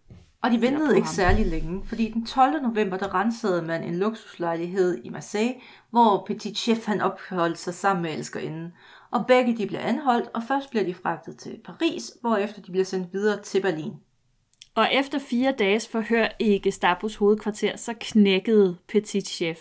Og 0.43 0.51
de 0.51 0.61
ventede 0.61 0.95
ikke 0.95 1.07
ham. 1.07 1.15
særlig 1.15 1.45
længe, 1.45 1.85
fordi 1.85 2.11
den 2.11 2.25
12. 2.25 2.61
november, 2.61 2.97
der 2.97 3.15
rensede 3.15 3.61
man 3.61 3.83
en 3.83 3.95
luksuslejlighed 3.95 5.01
i 5.03 5.09
Marseille, 5.09 5.53
hvor 5.89 6.23
Petit 6.27 6.57
Chef 6.57 6.85
han 6.85 7.01
opholdt 7.01 7.57
sig 7.57 7.73
sammen 7.73 8.03
med 8.03 8.13
elskerinden. 8.13 8.73
Og 9.11 9.25
begge 9.27 9.57
de 9.57 9.67
blev 9.67 9.79
anholdt, 9.83 10.29
og 10.33 10.43
først 10.47 10.69
bliver 10.69 10.85
de 10.85 10.93
fragtet 10.93 11.37
til 11.37 11.59
Paris, 11.65 12.11
hvorefter 12.21 12.61
de 12.61 12.71
bliver 12.71 12.85
sendt 12.85 13.13
videre 13.13 13.41
til 13.41 13.61
Berlin. 13.61 13.93
Og 14.75 14.93
efter 14.93 15.19
fire 15.19 15.53
dages 15.59 15.87
forhør 15.87 16.27
i 16.39 16.59
Gestapos 16.59 17.15
hovedkvarter, 17.15 17.77
så 17.77 17.93
knækkede 17.99 18.77
Petit 18.87 19.27
Chef. 19.27 19.59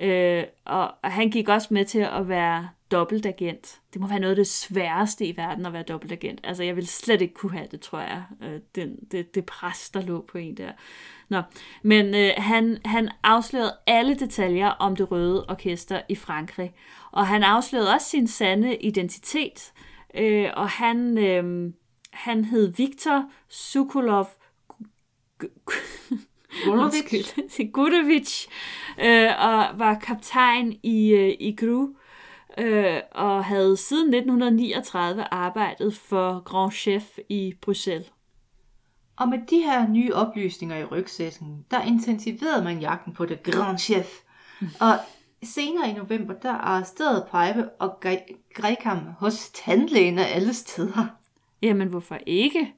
Øh, 0.00 0.44
og 0.64 0.94
han 1.04 1.30
gik 1.30 1.48
også 1.48 1.68
med 1.70 1.84
til 1.84 1.98
at 1.98 2.28
være 2.28 2.68
dobbeltagent. 2.92 3.80
Det 3.92 4.00
må 4.00 4.06
være 4.06 4.18
noget 4.20 4.32
af 4.32 4.36
det 4.36 4.46
sværeste 4.46 5.26
i 5.26 5.36
verden 5.36 5.66
at 5.66 5.72
være 5.72 5.82
dobbeltagent. 5.82 6.40
Altså, 6.44 6.62
jeg 6.62 6.76
vil 6.76 6.86
slet 6.86 7.22
ikke 7.22 7.34
kunne 7.34 7.52
have 7.52 7.68
det, 7.70 7.80
tror 7.80 8.00
jeg. 8.00 8.24
Øh, 8.42 8.60
den, 8.74 8.96
det, 9.10 9.34
det 9.34 9.46
pres, 9.46 9.90
der 9.90 10.02
lå 10.02 10.24
på 10.28 10.38
en 10.38 10.56
der. 10.56 10.72
Nå. 11.28 11.42
Men 11.82 12.14
øh, 12.14 12.30
han, 12.36 12.78
han 12.84 13.10
afslørede 13.22 13.74
alle 13.86 14.14
detaljer 14.14 14.68
om 14.68 14.96
det 14.96 15.10
røde 15.10 15.46
orkester 15.48 16.00
i 16.08 16.14
Frankrig. 16.14 16.74
Og 17.12 17.26
han 17.26 17.42
afslørede 17.42 17.94
også 17.94 18.08
sin 18.08 18.26
sande 18.26 18.76
identitet. 18.76 19.72
Øh, 20.14 20.48
og 20.56 20.68
han, 20.68 21.18
øh, 21.18 21.72
han 22.12 22.44
hed 22.44 22.74
Viktor 22.76 23.30
Sukolov 23.48 24.28
Gudovic, 27.72 28.46
øh, 29.06 29.30
og 29.38 29.78
var 29.78 29.98
kaptajn 30.02 30.78
i, 30.82 31.10
øh, 31.10 31.36
i 31.40 31.56
GRU, 31.56 31.88
øh, 32.58 33.00
og 33.12 33.44
havde 33.44 33.76
siden 33.76 34.14
1939 34.14 35.34
arbejdet 35.34 35.96
for 35.96 36.40
Grand 36.40 36.72
Chef 36.72 37.18
i 37.28 37.54
Bruxelles. 37.60 38.12
Og 39.16 39.28
med 39.28 39.38
de 39.50 39.62
her 39.62 39.88
nye 39.88 40.14
oplysninger 40.14 40.76
i 40.76 40.84
rygsækken, 40.84 41.64
der 41.70 41.82
intensiverede 41.82 42.64
man 42.64 42.80
jagten 42.80 43.12
på 43.12 43.26
det 43.26 43.42
Grand 43.42 43.78
Chef. 43.78 44.08
Og 44.80 44.98
Senere 45.44 45.90
i 45.90 45.92
november, 45.92 46.34
der 46.34 46.52
arresterede 46.52 47.26
Peibe 47.30 47.70
og 47.70 48.00
greb 48.54 48.78
ham 48.80 48.98
hos 49.18 49.50
tandlægen 49.50 50.18
af 50.18 50.34
alle 50.34 50.54
steder. 50.54 51.06
Jamen, 51.62 51.88
hvorfor 51.88 52.18
ikke? 52.26 52.72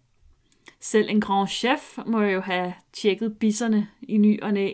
Selv 0.81 1.09
en 1.11 1.21
grand 1.21 1.49
chef 1.49 1.99
må 2.07 2.23
jo 2.23 2.41
have 2.41 2.75
tjekket 2.93 3.39
bisserne 3.39 3.89
i 4.03 4.17
ny 4.17 4.43
og 4.43 4.53
næ. 4.53 4.73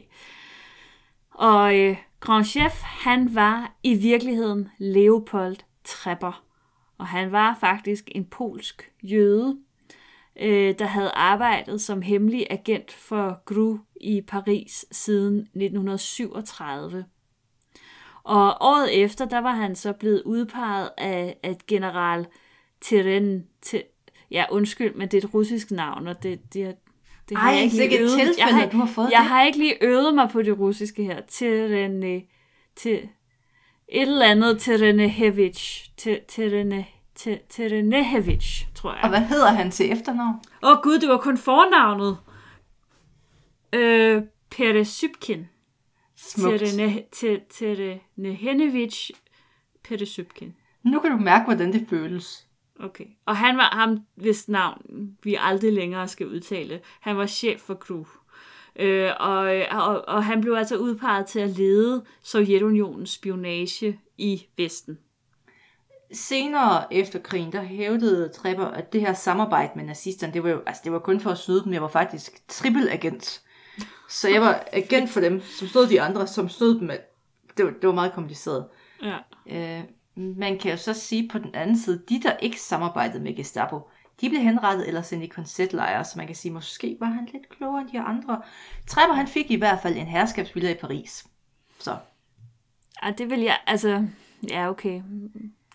Og 1.30 1.78
øh, 1.78 1.96
grand 2.20 2.44
chef, 2.44 2.82
han 2.82 3.34
var 3.34 3.76
i 3.82 3.94
virkeligheden 3.94 4.68
Leopold 4.78 5.56
Trepper. 5.84 6.44
Og 6.98 7.06
han 7.06 7.32
var 7.32 7.56
faktisk 7.60 8.08
en 8.14 8.24
polsk 8.24 8.92
jøde, 9.02 9.58
øh, 10.40 10.74
der 10.78 10.86
havde 10.86 11.10
arbejdet 11.10 11.80
som 11.80 12.02
hemmelig 12.02 12.46
agent 12.50 12.92
for 12.92 13.42
GRU 13.44 13.78
i 14.00 14.20
Paris 14.20 14.84
siden 14.92 15.38
1937. 15.38 17.04
Og 18.22 18.56
året 18.60 19.02
efter, 19.02 19.24
der 19.24 19.38
var 19.38 19.54
han 19.54 19.76
så 19.76 19.92
blevet 19.92 20.22
udpeget 20.22 20.90
af, 20.98 21.36
af 21.42 21.56
general 21.68 22.26
Teren... 22.80 23.46
Te, 23.62 23.82
ja, 24.30 24.44
undskyld, 24.50 24.94
men 24.94 25.08
det 25.08 25.22
er 25.24 25.28
et 25.28 25.34
russisk 25.34 25.70
navn, 25.70 26.08
og 26.08 26.22
det, 26.22 26.54
det, 26.54 26.76
det 27.36 27.42
Ej, 27.42 27.50
jeg 27.50 27.62
ikke 27.62 27.76
sikke 27.76 27.94
lige 27.96 27.98
et 27.98 28.02
øvet. 28.02 28.18
tilfælde, 28.18 28.44
jeg 28.46 28.54
har, 28.54 28.66
du 28.70 28.76
har 28.78 28.86
fået 28.86 29.10
Jeg 29.10 29.18
det. 29.20 29.26
har 29.28 29.44
ikke 29.44 29.58
lige 29.58 29.84
øvet 29.84 30.14
mig 30.14 30.28
på 30.32 30.42
det 30.42 30.58
russiske 30.58 31.04
her. 31.04 31.20
Terene... 31.28 32.22
Til, 32.76 32.92
et 33.88 34.02
eller 34.02 34.26
andet 34.26 34.60
Terenehevich. 34.60 35.90
Te- 35.96 36.20
Terene, 36.28 36.84
te- 37.14 37.38
Terenehevich, 37.48 38.66
tror 38.74 38.94
jeg. 38.94 39.00
Og 39.02 39.08
hvad 39.08 39.20
hedder 39.20 39.48
han 39.50 39.70
til 39.70 39.92
efternavn? 39.92 40.34
Åh 40.62 40.70
oh, 40.70 40.76
gud, 40.82 40.98
det 40.98 41.08
var 41.08 41.18
kun 41.18 41.38
fornavnet. 41.38 42.18
Øh, 43.72 44.22
Peresybkin. 44.50 45.48
Smukt. 46.16 46.58
Terenehevich 48.16 49.10
Peresybkin. 49.88 50.54
Nu 50.82 51.00
kan 51.00 51.10
du 51.10 51.16
mærke, 51.16 51.44
hvordan 51.44 51.72
det 51.72 51.86
føles. 51.90 52.46
Okay. 52.82 53.04
Og 53.26 53.36
han 53.36 53.56
var 53.56 53.70
ham, 53.72 53.98
hvis 54.14 54.48
navn 54.48 55.16
vi 55.22 55.36
aldrig 55.40 55.72
længere 55.72 56.08
skal 56.08 56.26
udtale. 56.26 56.80
Han 57.00 57.16
var 57.16 57.26
chef 57.26 57.60
for 57.60 57.74
crew. 57.74 58.04
Øh, 58.76 59.10
og, 59.20 59.40
og, 59.70 60.08
og 60.08 60.24
han 60.24 60.40
blev 60.40 60.52
altså 60.52 60.76
udpeget 60.76 61.26
til 61.26 61.40
at 61.40 61.50
lede 61.50 62.04
Sovjetunionens 62.22 63.10
spionage 63.10 64.00
i 64.18 64.46
Vesten. 64.56 64.98
Senere 66.12 66.94
efter 66.94 67.18
krigen, 67.18 67.52
der 67.52 67.62
hævdede 67.62 68.28
Trepper, 68.28 68.66
at 68.66 68.92
det 68.92 69.00
her 69.00 69.12
samarbejde 69.12 69.72
med 69.76 69.84
nazisterne, 69.84 70.32
det 70.32 70.42
var 70.42 70.50
jo 70.50 70.62
altså, 70.66 70.82
det 70.84 70.92
var 70.92 70.98
kun 70.98 71.20
for 71.20 71.30
at 71.30 71.38
snyde 71.38 71.64
dem. 71.64 71.72
Jeg 71.72 71.82
var 71.82 71.88
faktisk 71.88 72.48
trippelagent. 72.48 73.42
Så 74.08 74.28
jeg 74.28 74.40
var 74.40 74.64
agent 74.72 75.10
for 75.10 75.20
dem, 75.20 75.40
som 75.40 75.68
stod 75.68 75.86
de 75.86 76.00
andre, 76.00 76.26
som 76.26 76.48
stod 76.48 76.80
dem. 76.80 76.90
Det 77.56 77.64
var, 77.64 77.70
det 77.70 77.86
var 77.86 77.94
meget 77.94 78.12
kompliceret. 78.12 78.66
Ja. 79.02 79.16
Øh, 79.78 79.84
man 80.16 80.58
kan 80.58 80.70
jo 80.70 80.76
så 80.76 80.92
sige 80.94 81.28
på 81.28 81.38
den 81.38 81.54
anden 81.54 81.78
side, 81.78 82.02
de 82.08 82.22
der 82.22 82.36
ikke 82.36 82.60
samarbejdede 82.60 83.22
med 83.22 83.36
Gestapo, 83.36 83.88
de 84.20 84.28
blev 84.28 84.40
henrettet 84.40 84.88
eller 84.88 85.02
sendt 85.02 85.24
i 85.24 85.26
koncertlejre, 85.26 86.04
så 86.04 86.12
man 86.18 86.26
kan 86.26 86.36
sige, 86.36 86.52
måske 86.52 86.96
var 87.00 87.06
han 87.06 87.28
lidt 87.32 87.48
klogere 87.48 87.80
end 87.80 87.88
de 87.90 88.00
andre. 88.00 88.42
Trepper 88.86 89.14
han 89.14 89.26
fik 89.26 89.50
i 89.50 89.56
hvert 89.56 89.78
fald 89.82 89.96
en 89.96 90.06
herskabsvilla 90.06 90.70
i 90.70 90.74
Paris. 90.80 91.26
Så 91.78 91.96
Og 93.02 93.18
det 93.18 93.30
vil 93.30 93.40
jeg, 93.40 93.56
altså, 93.66 94.06
ja 94.50 94.68
okay. 94.70 95.02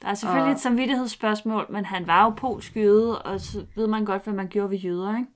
Der 0.01 0.07
er 0.07 0.13
selvfølgelig 0.13 0.45
Og- 0.49 0.55
et 0.55 0.59
samvittighedsspørgsmål, 0.59 1.65
men 1.69 1.85
han 1.85 2.07
var 2.07 2.23
jo 2.23 2.29
polsk 2.29 2.75
jøde, 2.75 3.21
og 3.21 3.39
så 3.41 3.65
ved 3.75 3.87
man 3.87 4.05
godt, 4.05 4.23
hvad 4.23 4.33
man 4.33 4.47
gjorde 4.47 4.69
ved 4.69 4.77
jøder, 4.77 5.17
ikke? 5.17 5.29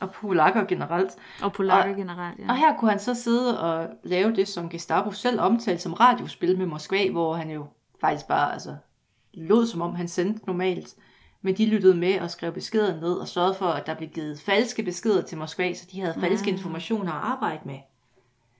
og 0.00 0.10
polakker 0.10 0.64
generelt. 0.64 1.10
Og 1.42 1.52
polakker 1.52 1.90
Og- 1.90 1.96
generelt, 1.96 2.38
ja. 2.38 2.48
Og 2.48 2.56
her 2.56 2.76
kunne 2.76 2.90
han 2.90 3.00
så 3.00 3.14
sidde 3.14 3.60
og 3.60 3.88
lave 4.02 4.34
det, 4.36 4.48
som 4.48 4.68
Gestapo 4.68 5.10
selv 5.10 5.40
omtalte 5.40 5.82
som 5.82 5.92
radiospil 5.94 6.58
med 6.58 6.66
Moskva, 6.66 7.10
hvor 7.10 7.34
han 7.34 7.50
jo 7.50 7.66
faktisk 8.04 8.26
bare 8.28 8.52
altså, 8.52 8.76
lod 9.34 9.66
som 9.66 9.80
om 9.80 9.94
han 9.94 10.08
sendte 10.08 10.46
normalt. 10.46 10.94
Men 11.42 11.56
de 11.56 11.66
lyttede 11.66 11.94
med 11.94 12.20
og 12.20 12.30
skrev 12.30 12.52
beskeder 12.52 13.00
ned 13.00 13.14
og 13.14 13.28
sørgede 13.28 13.54
for, 13.54 13.66
at 13.66 13.86
der 13.86 13.94
blev 13.94 14.08
givet 14.08 14.40
falske 14.40 14.82
beskeder 14.82 15.22
til 15.22 15.38
Moskva, 15.38 15.74
så 15.74 15.86
de 15.92 16.00
havde 16.00 16.14
falske 16.20 16.50
Ah. 16.50 16.52
informationer 16.52 17.12
at 17.12 17.22
arbejde 17.24 17.60
med. 17.64 17.78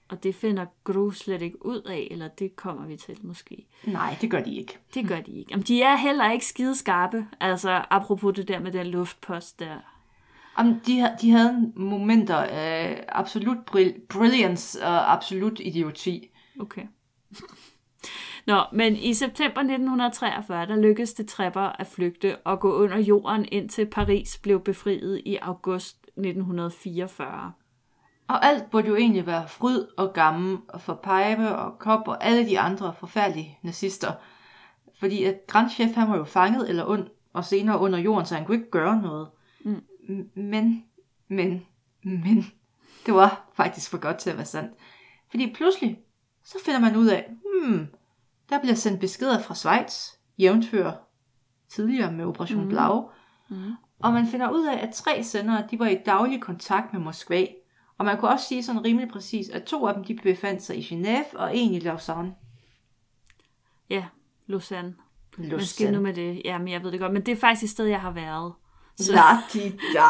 Og 0.09 0.23
det 0.23 0.35
finder 0.35 0.65
Gru 0.83 1.11
slet 1.11 1.41
ikke 1.41 1.65
ud 1.65 1.81
af, 1.81 2.07
eller 2.11 2.27
det 2.27 2.55
kommer 2.55 2.85
vi 2.85 2.97
til 2.97 3.17
måske. 3.21 3.65
Nej, 3.83 4.17
det 4.21 4.31
gør 4.31 4.41
de 4.41 4.55
ikke. 4.55 4.77
Det 4.93 5.07
gør 5.07 5.21
de 5.21 5.31
ikke. 5.31 5.51
Jamen, 5.51 5.63
de 5.63 5.81
er 5.81 5.95
heller 5.95 6.31
ikke 6.31 6.45
skide 6.45 6.75
skarpe. 6.75 7.27
Altså, 7.39 7.85
apropos 7.89 8.33
det 8.35 8.47
der 8.47 8.59
med 8.59 8.71
den 8.71 8.87
luftpost 8.87 9.59
der. 9.59 9.75
Om 10.55 10.79
de, 10.79 11.15
de 11.21 11.31
havde 11.31 11.71
momenter 11.75 12.35
af 12.37 13.05
absolut 13.07 13.57
brill- 13.71 14.07
brilliance 14.09 14.85
og 14.85 15.13
absolut 15.13 15.59
idioti. 15.59 16.29
Okay. 16.59 16.83
Nå, 18.45 18.63
men 18.71 18.95
i 18.95 19.13
september 19.13 19.59
1943, 19.59 20.65
der 20.65 20.75
lykkedes 20.75 21.13
det 21.13 21.27
Trepper 21.27 21.61
at 21.61 21.87
flygte 21.87 22.37
og 22.37 22.59
gå 22.59 22.73
under 22.73 22.97
jorden, 22.97 23.45
indtil 23.51 23.85
Paris 23.85 24.37
blev 24.37 24.59
befriet 24.59 25.21
i 25.25 25.37
august 25.41 26.05
1944. 26.17 27.53
Og 28.27 28.45
alt 28.45 28.71
burde 28.71 28.87
jo 28.87 28.95
egentlig 28.95 29.25
være 29.25 29.47
fryd 29.47 29.85
og 29.97 30.13
gammel 30.13 30.57
for 30.79 30.99
Peibe 31.03 31.55
og 31.55 31.79
Kop 31.79 32.07
og 32.07 32.23
alle 32.23 32.45
de 32.49 32.59
andre 32.59 32.93
forfærdelige 32.99 33.59
nazister. 33.61 34.11
Fordi 34.99 35.23
at 35.23 35.39
Grandchef, 35.47 35.95
han 35.95 36.09
var 36.09 36.17
jo 36.17 36.23
fanget 36.23 36.69
eller 36.69 36.85
ond, 36.85 37.07
og 37.33 37.45
senere 37.45 37.79
under 37.79 37.99
jorden, 37.99 38.25
så 38.25 38.35
han 38.35 38.45
kunne 38.45 38.57
ikke 38.57 38.71
gøre 38.71 39.01
noget. 39.01 39.27
Mm. 39.65 39.83
Men, 40.35 40.85
men, 41.27 41.65
men, 42.03 42.45
det 43.05 43.13
var 43.13 43.49
faktisk 43.53 43.91
for 43.91 43.97
godt 43.97 44.17
til 44.17 44.29
at 44.29 44.37
være 44.37 44.45
sandt. 44.45 44.71
Fordi 45.29 45.53
pludselig, 45.53 45.99
så 46.43 46.57
finder 46.65 46.79
man 46.79 46.95
ud 46.95 47.07
af, 47.07 47.31
hmm, 47.43 47.87
der 48.49 48.59
bliver 48.59 48.75
sendt 48.75 48.99
beskeder 48.99 49.39
fra 49.41 49.55
Schweiz, 49.55 50.07
jævnfør 50.39 50.91
tidligere 51.69 52.11
med 52.11 52.25
Operation 52.25 52.59
Mhm. 52.59 52.69
Blau, 52.69 53.09
Mm. 53.49 53.73
og 53.99 54.13
man 54.13 54.27
finder 54.27 54.49
ud 54.51 54.65
af, 54.67 54.77
at 54.87 54.93
tre 54.93 55.23
sendere, 55.23 55.63
de 55.71 55.79
var 55.79 55.87
i 55.87 55.97
daglig 56.05 56.41
kontakt 56.41 56.93
med 56.93 57.01
Moskva. 57.01 57.45
Og 57.97 58.05
man 58.05 58.17
kunne 58.17 58.31
også 58.31 58.45
sige 58.47 58.63
sådan 58.63 58.85
rimelig 58.85 59.09
præcis, 59.09 59.49
at 59.49 59.63
to 59.63 59.87
af 59.87 59.93
dem, 59.93 60.03
de 60.03 60.15
befandt 60.23 60.63
sig 60.63 60.77
i 60.77 60.81
Genève, 60.81 61.37
og 61.37 61.57
en 61.57 61.73
i 61.73 61.79
Lausanne. 61.79 62.33
Ja, 63.89 64.05
Lausanne. 64.47 64.95
Hvad 65.37 65.47
Lausanne. 65.47 65.97
nu 65.97 66.03
med 66.03 66.13
det? 66.13 66.41
Jamen, 66.45 66.67
jeg 66.67 66.83
ved 66.83 66.91
det 66.91 66.99
godt, 66.99 67.13
men 67.13 67.21
det 67.25 67.31
er 67.31 67.35
faktisk 67.35 67.63
et 67.63 67.69
sted, 67.69 67.85
jeg 67.85 68.01
har 68.01 68.11
været. 68.11 68.53
Så, 68.97 69.11
La-di-da. 69.13 70.05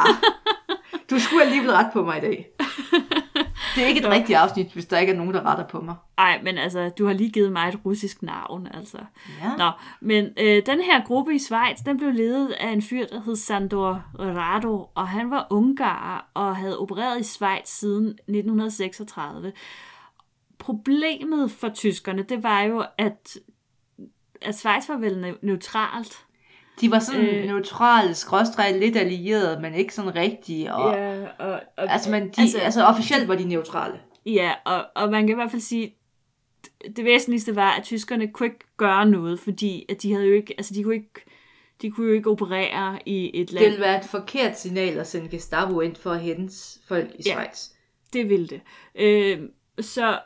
Du 1.10 1.20
skulle 1.20 1.44
alligevel 1.44 1.72
ret 1.72 1.90
på 1.94 2.06
mig 2.06 2.18
i 2.18 2.22
dag. 2.22 2.48
Det 3.76 3.84
er 3.84 3.88
ikke 3.88 4.00
et 4.00 4.10
rigtigt 4.10 4.38
afsnit, 4.40 4.74
hvis 4.74 4.86
der 4.86 4.98
ikke 4.98 5.14
er 5.14 5.18
nogen, 5.18 5.34
der 5.34 5.46
retter 5.46 5.68
på 5.68 5.82
mig. 5.82 5.96
ej, 6.18 6.40
men 6.44 6.58
altså, 6.58 6.90
du 6.90 7.06
har 7.06 7.14
lige 7.14 7.30
givet 7.30 7.52
mig 7.52 7.70
et 7.70 7.80
russisk 7.86 8.22
navn, 8.24 8.68
altså. 8.74 8.98
Ja. 9.44 9.56
Nå, 9.58 9.72
men 10.02 10.26
øh, 10.38 10.66
den 10.66 10.82
her 10.82 11.06
gruppe 11.06 11.36
i 11.36 11.40
Schweiz, 11.40 11.78
den 11.86 11.98
blev 11.98 12.12
ledet 12.12 12.52
af 12.52 12.70
en 12.70 12.82
fyr, 12.82 13.06
der 13.06 13.22
hed 13.22 13.36
Sandor 13.36 14.04
Rado, 14.20 14.90
og 14.96 15.08
han 15.08 15.32
var 15.32 15.48
ungarer 15.50 16.22
og 16.34 16.56
havde 16.56 16.80
opereret 16.80 17.20
i 17.20 17.24
Schweiz 17.24 17.68
siden 17.68 18.08
1936. 18.08 19.54
Problemet 20.58 21.52
for 21.52 21.70
tyskerne, 21.70 22.24
det 22.24 22.44
var 22.44 22.62
jo, 22.62 22.86
at, 22.98 23.38
at 24.42 24.56
Schweiz 24.56 24.90
var 24.90 24.98
vel 24.98 25.26
ne- 25.26 25.40
neutralt. 25.48 26.25
De 26.82 26.92
var 26.92 27.00
sådan 27.00 27.26
Øh. 27.26 27.46
neutrale, 27.46 28.14
skråstreg, 28.16 28.80
lidt 28.80 28.98
allierede, 28.98 29.62
men 29.62 29.74
ikke 29.74 29.94
sådan 29.94 30.16
rigtige. 30.16 30.74
Og, 30.76 30.94
ja. 30.98 31.14
Ja, 31.22 31.28
og, 31.40 31.52
og, 31.78 31.92
Altså, 31.92 32.12
men 32.12 32.24
de, 32.30 32.42
altså, 32.42 32.60
altså, 32.60 32.84
officielt 32.86 33.28
var 33.28 33.36
de 33.36 33.44
neutrale. 33.44 34.00
Ja, 34.26 34.52
og, 34.66 34.86
og 34.96 35.12
man 35.12 35.22
kan 35.28 35.30
i 35.30 35.36
hvert 35.36 35.52
fald 35.52 35.62
sige, 35.62 35.96
det 36.96 37.06
væsentligste 37.06 37.56
var, 37.56 37.72
at 37.72 37.84
tyskerne 37.84 38.28
kunne 38.28 38.48
ikke 38.48 38.66
gøre 38.78 39.06
noget, 39.06 39.40
fordi 39.40 39.86
at 39.90 40.02
de 40.02 40.14
havde 40.14 40.28
jo 40.28 40.34
ikke, 40.34 40.54
altså 40.58 40.74
de 40.74 40.84
kunne 40.84 40.96
ikke, 40.96 41.10
de 41.82 41.92
kunne 41.92 42.08
jo 42.08 42.14
ikke 42.14 42.30
operere 42.30 43.00
i 43.06 43.42
et 43.42 43.48
Det 43.48 43.54
land. 43.54 43.66
ville 43.66 43.82
være 43.82 44.00
et 44.00 44.06
forkert 44.06 44.60
signal 44.60 44.98
at 45.00 45.08
sende 45.08 45.30
Gestapo 45.30 45.82
ind 45.82 45.96
for 45.96 46.12
at 46.12 46.20
hente 46.20 46.56
folk 46.88 47.10
i 47.20 47.22
Ja. 47.26 47.32
Schweiz. 47.32 47.70
Det 48.14 48.30
ville 48.30 48.48
det. 48.48 48.62
Øh, 48.96 49.40
så, 49.80 50.20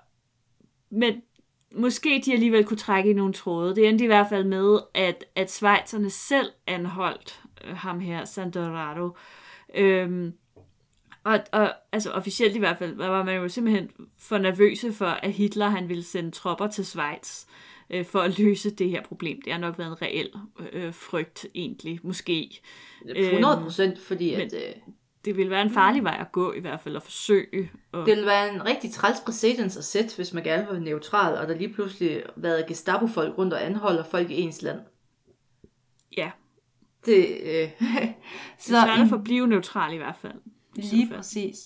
men 0.92 1.14
måske 1.76 2.22
de 2.26 2.34
alligevel 2.34 2.64
kunne 2.66 2.78
trække 2.78 3.10
i 3.10 3.14
nogle 3.14 3.34
tråde. 3.34 3.76
Det 3.76 3.88
endte 3.90 4.04
i 4.04 4.08
hvert 4.08 4.30
fald 4.30 4.44
med, 4.44 4.80
at, 4.94 5.26
at 5.36 5.52
Schweizerne 5.52 6.10
selv 6.10 6.52
anholdt 6.68 7.42
øh, 7.64 7.76
ham 7.76 8.00
her, 8.00 8.26
Sandorado. 8.26 9.18
Øhm, 9.76 10.34
og, 11.24 11.40
og 11.52 11.74
altså 11.92 12.12
officielt 12.12 12.56
i 12.56 12.60
hvert 12.60 12.78
fald, 12.78 12.96
var 12.96 13.24
man 13.24 13.36
jo 13.36 13.48
simpelthen 13.50 13.90
for 14.20 14.38
nervøse 14.38 14.94
for, 14.94 15.06
at 15.06 15.32
Hitler 15.32 15.70
han 15.70 15.90
ville 15.90 16.04
sende 16.04 16.32
tropper 16.32 16.68
til 16.68 16.86
Schweiz 16.86 17.46
øh, 17.90 18.06
for 18.06 18.20
at 18.20 18.40
løse 18.40 18.70
det 18.70 18.90
her 18.90 19.04
problem. 19.04 19.42
Det 19.42 19.54
har 19.54 19.60
nok 19.60 19.78
været 19.80 19.90
en 19.90 20.02
reel 20.02 20.30
øh, 20.74 20.94
frygt 20.94 21.46
egentlig, 21.56 22.00
måske. 22.04 22.62
100 23.06 23.62
procent, 23.64 24.00
fordi 24.00 24.32
men- 24.32 24.42
at, 24.42 24.54
øh, 24.54 24.74
Det 25.26 25.38
ville 25.38 25.50
være 25.52 25.62
en 25.62 25.70
farlig 25.74 26.04
vej 26.04 26.18
at 26.20 26.32
gå 26.32 26.54
i 26.54 26.60
hvert 26.60 26.80
fald, 26.80 26.96
at 26.96 27.04
forsøge. 27.04 27.72
Og, 27.92 28.00
det 28.06 28.08
ville 28.16 28.26
være 28.26 28.54
en 28.54 28.66
rigtig 28.66 28.92
træls 28.92 29.20
præcedens 29.26 29.78
at 29.78 29.84
sætte, 29.84 30.16
hvis 30.16 30.34
man 30.34 30.44
gerne 30.44 30.68
være 30.72 30.80
neutral, 30.80 31.38
og 31.38 31.48
der 31.48 31.56
lige 31.56 31.74
pludselig 31.74 32.24
været 32.36 32.68
Gestapo-folk 32.68 33.38
rundt 33.38 33.54
og 33.54 33.66
anholder 33.66 34.04
folk 34.04 34.30
i 34.32 34.42
ens 34.42 34.62
land. 34.62 34.80
ja, 36.18 36.32
Det, 37.06 37.28
øh, 37.44 37.70
så 38.60 38.72
det 38.72 38.78
er 38.78 38.86
svært 38.86 39.00
at 39.00 39.10
forblive 39.10 39.48
neutral 39.48 39.94
i 39.94 39.98
hvert 39.98 40.16
fald. 40.22 40.34
Lige 40.76 41.08
Så- 41.10 41.16
præcis. 41.16 41.58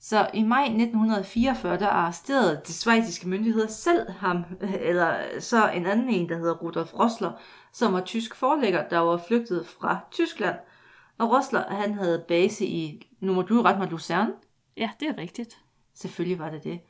Så 0.00 0.30
i 0.34 0.42
maj 0.42 0.62
1944, 0.64 1.78
der 1.78 1.86
arresterede 1.88 2.60
de 2.66 2.72
svejtiske 2.72 3.28
myndigheder 3.28 3.66
selv 3.68 4.10
ham, 4.10 4.44
eller 4.80 5.16
så 5.40 5.70
en 5.70 5.86
anden 5.86 6.08
en, 6.08 6.28
der 6.28 6.36
hedder 6.38 6.54
Rudolf 6.54 6.94
Rossler, 6.94 7.32
som 7.72 7.92
var 7.92 8.00
tysk 8.00 8.34
forlægger, 8.34 8.88
der 8.88 8.98
var 8.98 9.16
flygtet 9.28 9.66
fra 9.66 9.98
Tyskland. 10.10 10.56
Og 11.18 11.30
Rossler, 11.30 11.74
han 11.74 11.94
havde 11.94 12.24
base 12.28 12.66
i, 12.66 13.10
nu 13.20 13.34
må 13.34 13.42
du 13.42 13.62
rette 13.62 13.78
mig, 13.78 13.88
Lucerne. 13.90 14.32
Ja, 14.76 14.90
det 15.00 15.08
er 15.08 15.18
rigtigt. 15.18 15.58
Selvfølgelig 15.94 16.38
var 16.38 16.50
det 16.50 16.64
det. 16.64 16.80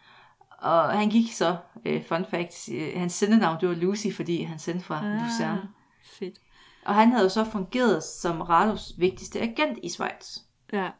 Og 0.59 0.91
han 0.91 1.11
gik 1.11 1.33
så, 1.33 1.57
uh, 1.75 2.05
fun 2.09 2.25
fact, 2.31 2.69
uh, 2.69 3.01
hans 3.01 3.13
sendenavn, 3.13 3.61
det 3.61 3.69
var 3.69 3.75
Lucy, 3.75 4.07
fordi 4.13 4.43
han 4.43 4.59
sendte 4.59 4.85
fra 4.85 5.05
ah, 5.05 5.23
Lucerne. 5.23 5.69
Fedt. 6.05 6.39
Og 6.85 6.95
han 6.95 7.13
havde 7.13 7.25
jo 7.25 7.29
så 7.29 7.45
fungeret 7.45 8.03
som 8.03 8.41
Rados 8.41 8.93
vigtigste 8.99 9.41
agent 9.41 9.79
i 9.83 9.89
Schweiz. 9.89 10.39
Ja. 10.73 10.91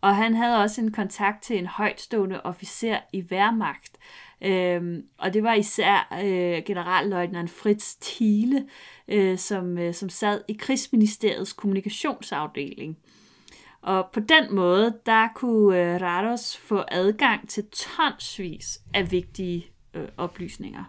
Og 0.00 0.16
han 0.16 0.34
havde 0.34 0.62
også 0.62 0.80
en 0.80 0.92
kontakt 0.92 1.42
til 1.42 1.58
en 1.58 1.66
højtstående 1.66 2.42
officer 2.42 2.98
i 3.12 3.22
Wehrmacht. 3.22 3.98
Øhm, 4.44 5.02
og 5.18 5.34
det 5.34 5.42
var 5.42 5.54
især 5.54 6.18
øh, 6.24 6.62
generalløjtnant 6.66 7.50
Fritz 7.50 7.94
Thiele, 8.00 8.66
øh, 9.08 9.38
som, 9.38 9.78
øh, 9.78 9.94
som 9.94 10.08
sad 10.08 10.40
i 10.48 10.52
Krigsministeriets 10.52 11.52
kommunikationsafdeling. 11.52 12.98
Og 13.82 14.06
på 14.12 14.20
den 14.20 14.54
måde, 14.54 14.94
der 15.06 15.28
kunne 15.34 15.94
øh, 15.94 16.00
Rados 16.00 16.56
få 16.56 16.82
adgang 16.88 17.48
til 17.48 17.64
tonsvis 17.66 18.80
af 18.94 19.12
vigtige 19.12 19.66
øh, 19.94 20.08
oplysninger. 20.16 20.84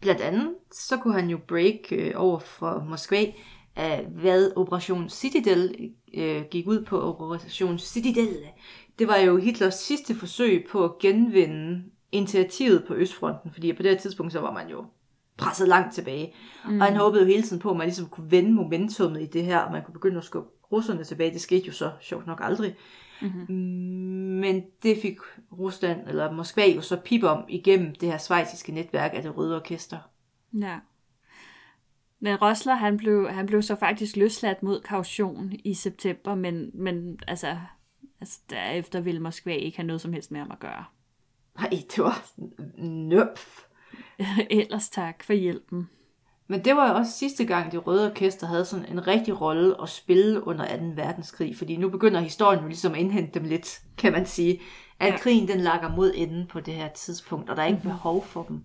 Blandt 0.00 0.20
andet, 0.20 0.54
så 0.72 0.96
kunne 0.96 1.14
han 1.14 1.30
jo 1.30 1.38
break 1.48 1.92
øh, 1.92 2.12
over 2.16 2.38
for 2.38 2.84
Moskva, 2.88 3.24
af 3.76 4.06
hvad 4.06 4.52
Operation 4.56 5.08
Citadel 5.08 5.90
øh, 6.14 6.42
gik 6.50 6.66
ud 6.66 6.84
på. 6.84 7.00
Operation 7.00 7.78
Citadel, 7.78 8.36
det 8.98 9.08
var 9.08 9.16
jo 9.16 9.36
Hitlers 9.36 9.74
sidste 9.74 10.14
forsøg 10.14 10.66
på 10.70 10.84
at 10.84 10.98
genvinde 10.98 11.82
initiativet 12.12 12.84
på 12.88 12.94
Østfronten, 12.94 13.52
fordi 13.52 13.72
på 13.72 13.82
det 13.82 13.90
her 13.90 13.98
tidspunkt, 13.98 14.32
så 14.32 14.40
var 14.40 14.52
man 14.52 14.68
jo 14.68 14.84
presset 15.36 15.68
langt 15.68 15.94
tilbage. 15.94 16.34
Mm. 16.68 16.80
Og 16.80 16.86
han 16.86 16.96
håbede 16.96 17.22
jo 17.22 17.28
hele 17.28 17.42
tiden 17.42 17.62
på, 17.62 17.70
at 17.70 17.76
man 17.76 17.86
ligesom 17.86 18.06
kunne 18.06 18.30
vende 18.30 18.52
momentummet 18.52 19.22
i 19.22 19.26
det 19.26 19.44
her, 19.44 19.58
og 19.58 19.72
man 19.72 19.82
kunne 19.84 19.92
begynde 19.92 20.18
at 20.18 20.24
skubbe 20.24 20.48
russerne 20.72 21.04
tilbage. 21.04 21.32
Det 21.32 21.40
skete 21.40 21.66
jo 21.66 21.72
så 21.72 21.90
sjovt 22.00 22.26
nok 22.26 22.40
aldrig. 22.42 22.76
Mm-hmm. 23.22 23.54
Men 24.40 24.64
det 24.82 24.98
fik 25.02 25.18
Rusland, 25.58 26.08
eller 26.08 26.32
Moskva 26.32 26.66
jo 26.66 26.80
så 26.80 26.96
pip 26.96 27.22
om 27.22 27.44
igennem 27.48 27.94
det 27.94 28.08
her 28.08 28.18
svejsiske 28.18 28.72
netværk 28.72 29.10
af 29.14 29.22
det 29.22 29.36
røde 29.36 29.56
orkester. 29.56 29.98
Ja. 30.60 30.78
Men 32.20 32.36
Rosler, 32.36 32.74
han 32.74 32.96
blev, 32.96 33.28
han 33.28 33.46
blev 33.46 33.62
så 33.62 33.76
faktisk 33.76 34.16
løsladt 34.16 34.62
mod 34.62 34.80
kaution 34.80 35.52
i 35.64 35.74
september, 35.74 36.34
men, 36.34 36.70
men 36.74 37.18
altså, 37.28 37.58
altså, 38.20 38.40
derefter 38.50 39.00
ville 39.00 39.20
Moskva 39.20 39.54
ikke 39.54 39.76
have 39.76 39.86
noget 39.86 40.00
som 40.00 40.12
helst 40.12 40.30
med 40.30 40.40
ham 40.40 40.50
at 40.50 40.58
gøre. 40.58 40.84
Nej, 41.58 41.70
det 41.70 41.98
var 42.04 42.24
nøpf. 43.08 43.62
Ellers 44.50 44.88
tak 44.88 45.22
for 45.24 45.32
hjælpen. 45.32 45.88
Men 46.48 46.64
det 46.64 46.76
var 46.76 46.88
jo 46.90 46.94
også 46.94 47.12
sidste 47.12 47.44
gang, 47.44 47.72
det 47.72 47.86
røde 47.86 48.10
orkester 48.10 48.46
havde 48.46 48.64
sådan 48.64 48.86
en 48.92 49.06
rigtig 49.06 49.40
rolle 49.40 49.82
at 49.82 49.88
spille 49.88 50.46
under 50.46 50.76
2. 50.76 50.84
verdenskrig, 50.94 51.56
fordi 51.56 51.76
nu 51.76 51.88
begynder 51.88 52.20
historien 52.20 52.60
jo 52.60 52.66
ligesom 52.66 52.94
at 52.94 53.00
indhente 53.00 53.40
dem 53.40 53.48
lidt, 53.48 53.80
kan 53.98 54.12
man 54.12 54.26
sige. 54.26 54.60
At 55.00 55.12
ja. 55.12 55.18
krigen 55.18 55.48
den 55.48 55.60
lakker 55.60 55.88
mod 55.88 56.12
enden 56.14 56.46
på 56.46 56.60
det 56.60 56.74
her 56.74 56.88
tidspunkt, 56.88 57.50
og 57.50 57.56
der 57.56 57.62
er 57.62 57.66
ikke 57.66 57.76
mm-hmm. 57.76 57.90
behov 57.90 58.24
for 58.24 58.42
dem. 58.42 58.64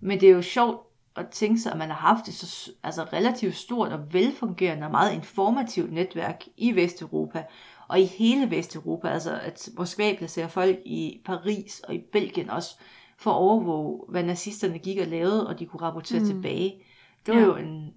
Men 0.00 0.20
det 0.20 0.28
er 0.28 0.32
jo 0.32 0.42
sjovt 0.42 0.80
at 1.16 1.28
tænke 1.28 1.60
sig, 1.60 1.72
at 1.72 1.78
man 1.78 1.88
har 1.88 2.14
haft 2.14 2.28
et 2.28 2.34
så 2.34 2.70
altså 2.82 3.02
relativt 3.12 3.56
stort 3.56 3.92
og 3.92 4.12
velfungerende 4.12 4.86
og 4.86 4.90
meget 4.90 5.14
informativt 5.14 5.92
netværk 5.92 6.44
i 6.56 6.76
Vesteuropa, 6.76 7.44
og 7.90 8.00
i 8.00 8.04
hele 8.04 8.50
Vesteuropa, 8.50 9.08
altså 9.08 9.38
at 9.42 9.68
Moskva 9.76 10.14
placerer 10.18 10.48
folk 10.48 10.76
i 10.84 11.20
Paris 11.24 11.80
og 11.80 11.94
i 11.94 12.00
Belgien 12.12 12.50
også, 12.50 12.78
for 13.18 13.30
at 13.30 13.36
overvåge, 13.36 14.04
hvad 14.08 14.22
nazisterne 14.22 14.78
gik 14.78 14.98
og 14.98 15.06
lavede, 15.06 15.46
og 15.48 15.58
de 15.58 15.66
kunne 15.66 15.82
rapportere 15.82 16.20
mm. 16.20 16.26
tilbage. 16.26 16.82
Det 17.26 17.34
var 17.34 17.40
ja. 17.40 17.46
jo 17.46 17.56
en, 17.56 17.92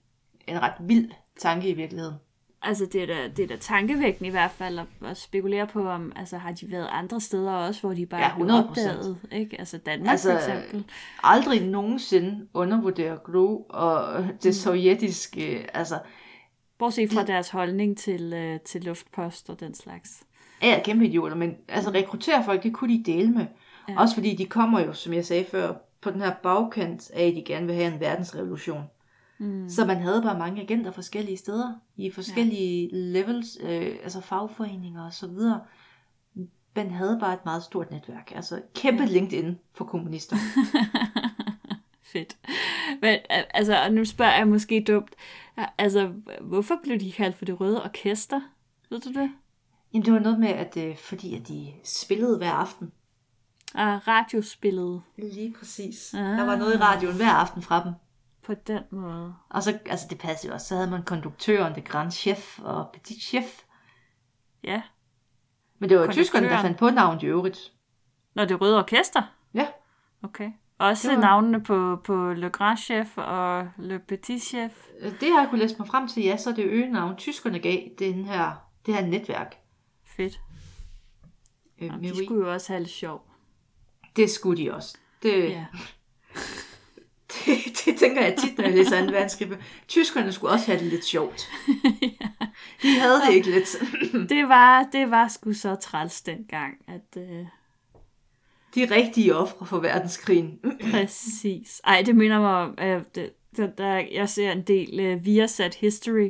en 0.47 0.62
ret 0.62 0.73
vild 0.79 1.12
tanke 1.39 1.69
i 1.69 1.73
virkeligheden. 1.73 2.15
Altså, 2.62 2.86
det 2.86 3.03
er 3.03 3.06
da, 3.06 3.27
det 3.27 3.43
er 3.43 3.47
da 3.47 3.56
tankevækkende 3.56 4.27
i 4.27 4.32
hvert 4.32 4.51
fald 4.51 4.79
at, 4.79 4.86
at 5.06 5.17
spekulere 5.17 5.67
på, 5.67 5.89
om 5.89 6.12
altså, 6.15 6.38
har 6.38 6.51
de 6.51 6.71
været 6.71 6.88
andre 6.91 7.21
steder 7.21 7.51
også, 7.51 7.82
hvor 7.82 7.93
de 7.93 8.06
bare 8.06 8.21
ja, 8.21 8.27
har 8.27 8.63
opdaget, 8.63 9.17
ikke? 9.32 9.60
Altså 9.60 9.77
Danmark 9.77 10.12
altså, 10.12 10.29
for 10.32 10.38
eksempel. 10.38 10.86
aldrig 11.23 11.62
nogensinde 11.62 12.47
undervurdere 12.53 13.17
Gro 13.17 13.65
og 13.69 14.23
det 14.23 14.45
mm. 14.45 14.51
sovjetiske, 14.51 15.75
altså... 15.75 15.99
Bortset 16.84 17.13
fra 17.13 17.24
deres 17.24 17.50
holdning 17.50 17.98
til, 17.98 18.34
uh, 18.34 18.62
til 18.65 18.84
luftpost 18.84 19.50
og 19.50 19.60
den 19.60 19.74
slags. 19.74 20.24
Ja, 20.62 20.82
kæmpe 20.84 21.06
idioter, 21.06 21.36
men 21.36 21.56
altså 21.67 21.89
rekruttere 21.89 22.43
folk, 22.46 22.63
det 22.63 22.74
kunne 22.74 22.98
de 22.98 23.04
dele 23.12 23.32
med. 23.32 23.46
Ja. 23.89 24.00
Også 24.00 24.15
fordi 24.15 24.36
de 24.36 24.46
kommer 24.46 24.80
jo, 24.80 24.93
som 24.93 25.13
jeg 25.13 25.26
sagde 25.26 25.46
før, 25.46 25.74
på 26.02 26.12
den 26.12 26.22
her 26.22 26.34
bagkant 26.43 27.12
af, 27.12 27.28
at 27.28 27.36
de 27.36 27.43
gerne 27.46 27.65
vil 27.65 27.76
have 27.76 27.93
en 27.93 28.00
verdensrevolution. 28.00 28.84
Mm. 29.38 29.69
Så 29.69 29.86
man 29.86 29.98
havde 29.98 30.22
bare 30.22 30.39
mange 30.39 30.62
agenter 30.62 30.91
forskellige 30.91 31.38
steder, 31.38 31.74
i 31.98 32.12
forskellige 32.12 32.89
ja. 32.91 32.98
levels, 32.98 33.58
øh, 33.62 33.96
altså 34.04 34.22
fagforeninger 34.22 35.06
og 35.06 35.13
så 35.13 35.28
videre. 35.28 35.62
Man 36.76 36.91
havde 36.91 37.17
bare 37.19 37.34
et 37.34 37.46
meget 37.46 37.63
stort 37.63 37.91
netværk, 37.91 38.32
altså 38.36 38.62
kæmpe 38.76 39.04
ja. 39.04 39.10
LinkedIn 39.10 39.60
for 39.74 39.86
kommunister. 39.86 40.36
Fedt. 42.13 42.38
Men 43.02 43.19
altså, 43.30 43.84
og 43.84 43.93
nu 43.93 44.06
spørger 44.06 44.38
jeg 44.38 44.48
måske 44.48 44.84
dumt, 44.88 45.15
altså, 45.77 46.13
hvorfor 46.41 46.79
blev 46.83 46.99
de 46.99 47.11
kaldt 47.11 47.35
for 47.35 47.45
det 47.45 47.59
røde 47.59 47.83
orkester? 47.83 48.41
Ved 48.89 49.01
du 49.01 49.09
det? 49.09 49.31
Jamen, 49.93 50.05
det 50.05 50.13
var 50.13 50.19
noget 50.19 50.39
med, 50.39 50.49
at 50.49 50.77
øh, 50.77 50.97
fordi 50.97 51.35
at 51.35 51.47
de 51.47 51.73
spillede 51.83 52.37
hver 52.37 52.51
aften. 52.51 52.91
Ah, 53.75 54.07
radiospillede. 54.07 55.01
Lige 55.17 55.55
præcis. 55.59 56.13
Ah. 56.13 56.19
Der 56.19 56.45
var 56.45 56.55
noget 56.55 56.75
i 56.75 56.77
radioen 56.77 57.15
hver 57.15 57.31
aften 57.31 57.61
fra 57.61 57.83
dem. 57.83 57.93
På 58.43 58.53
den 58.53 58.83
måde. 58.91 59.35
Og 59.49 59.63
så, 59.63 59.79
altså 59.85 60.07
det 60.09 60.17
passede 60.17 60.47
jo 60.47 60.53
også, 60.53 60.67
så 60.67 60.75
havde 60.75 60.89
man 60.89 61.03
konduktøren, 61.03 61.75
det 61.75 61.85
grand 61.85 62.11
chef 62.11 62.59
og 62.59 62.89
petit 62.93 63.21
chef. 63.21 63.63
Ja. 64.63 64.81
Men 65.79 65.89
det 65.89 65.99
var 65.99 66.11
tyskerne, 66.11 66.47
der 66.49 66.61
fandt 66.61 66.77
på 66.77 66.89
navnet 66.89 67.23
i 67.23 67.25
øvrigt. 67.25 67.73
Når 68.33 68.45
det 68.45 68.61
røde 68.61 68.77
orkester? 68.77 69.21
Ja. 69.53 69.67
Okay. 70.23 70.51
Også 70.77 71.13
var... 71.13 71.21
navnene 71.21 71.63
på, 71.63 71.95
på 72.03 72.33
Le 72.33 72.49
Grand 72.49 72.77
Chef 72.77 73.17
og 73.17 73.67
Le 73.77 73.99
Petit 73.99 74.43
Chef? 74.43 74.71
Det 75.01 75.31
har 75.31 75.39
jeg 75.39 75.47
kunne 75.49 75.59
læse 75.59 75.75
mig 75.79 75.88
frem 75.88 76.07
til, 76.07 76.23
ja, 76.23 76.38
så 76.38 76.49
er 76.49 76.53
det 76.53 76.65
øgenavn, 76.65 77.15
tyskerne 77.15 77.59
gav 77.59 77.79
den 77.99 78.25
her, 78.25 78.51
det 78.86 78.93
her 78.93 79.05
netværk. 79.05 79.55
Fedt. 80.05 80.39
Øh, 81.81 81.88
Jamen, 81.88 82.03
de 82.03 82.25
skulle 82.25 82.47
jo 82.47 82.53
også 82.53 82.73
have 82.73 82.79
lidt 82.79 82.91
sjov. 82.91 83.25
Det 84.15 84.29
skulle 84.29 84.63
de 84.63 84.73
også. 84.73 84.97
Det, 85.23 85.49
ja. 85.49 85.65
det, 87.33 87.81
det 87.86 87.97
tænker 87.97 88.21
jeg 88.21 88.36
tit, 88.38 88.57
når 88.57 88.65
jeg 88.65 88.73
læser 88.73 89.05
2. 89.05 89.12
verdenskrig. 89.12 89.57
Tyskerne 89.88 90.31
skulle 90.31 90.53
også 90.53 90.65
have 90.65 90.79
det 90.79 90.88
lidt 90.88 91.05
sjovt. 91.05 91.49
ja. 92.01 92.27
De 92.81 92.99
havde 92.99 93.21
det 93.27 93.33
ikke 93.33 93.49
lidt. 93.51 94.29
det, 94.29 94.49
var, 94.49 94.83
det 94.91 95.12
var 95.12 95.27
sgu 95.27 95.53
så 95.53 95.75
træls 95.75 96.21
dengang, 96.21 96.73
at... 96.88 97.17
Uh... 97.17 97.47
De 98.75 98.86
rigtige 98.91 99.36
ofre 99.36 99.65
for 99.65 99.79
verdenskrigen. 99.79 100.59
Præcis. 100.91 101.81
Ej, 101.83 102.03
det 102.05 102.15
minder 102.15 102.39
mig 102.39 102.55
om, 102.55 102.73
at 102.77 103.15
det, 103.15 103.33
der, 103.57 103.67
der, 103.67 104.03
jeg 104.12 104.29
ser 104.29 104.51
en 104.51 104.62
del 104.62 105.13
uh, 105.13 105.25
Viasat 105.25 105.75
History, 105.75 106.29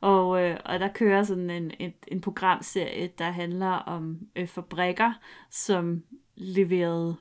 og, 0.00 0.28
uh, 0.28 0.56
og 0.64 0.80
der 0.80 0.88
kører 0.94 1.22
sådan 1.22 1.50
en, 1.50 1.72
en, 1.78 1.92
en 2.08 2.20
programserie, 2.20 3.10
der 3.18 3.30
handler 3.30 3.70
om 3.70 4.18
uh, 4.40 4.46
fabrikker, 4.46 5.12
som 5.50 6.02
leverede 6.36 7.16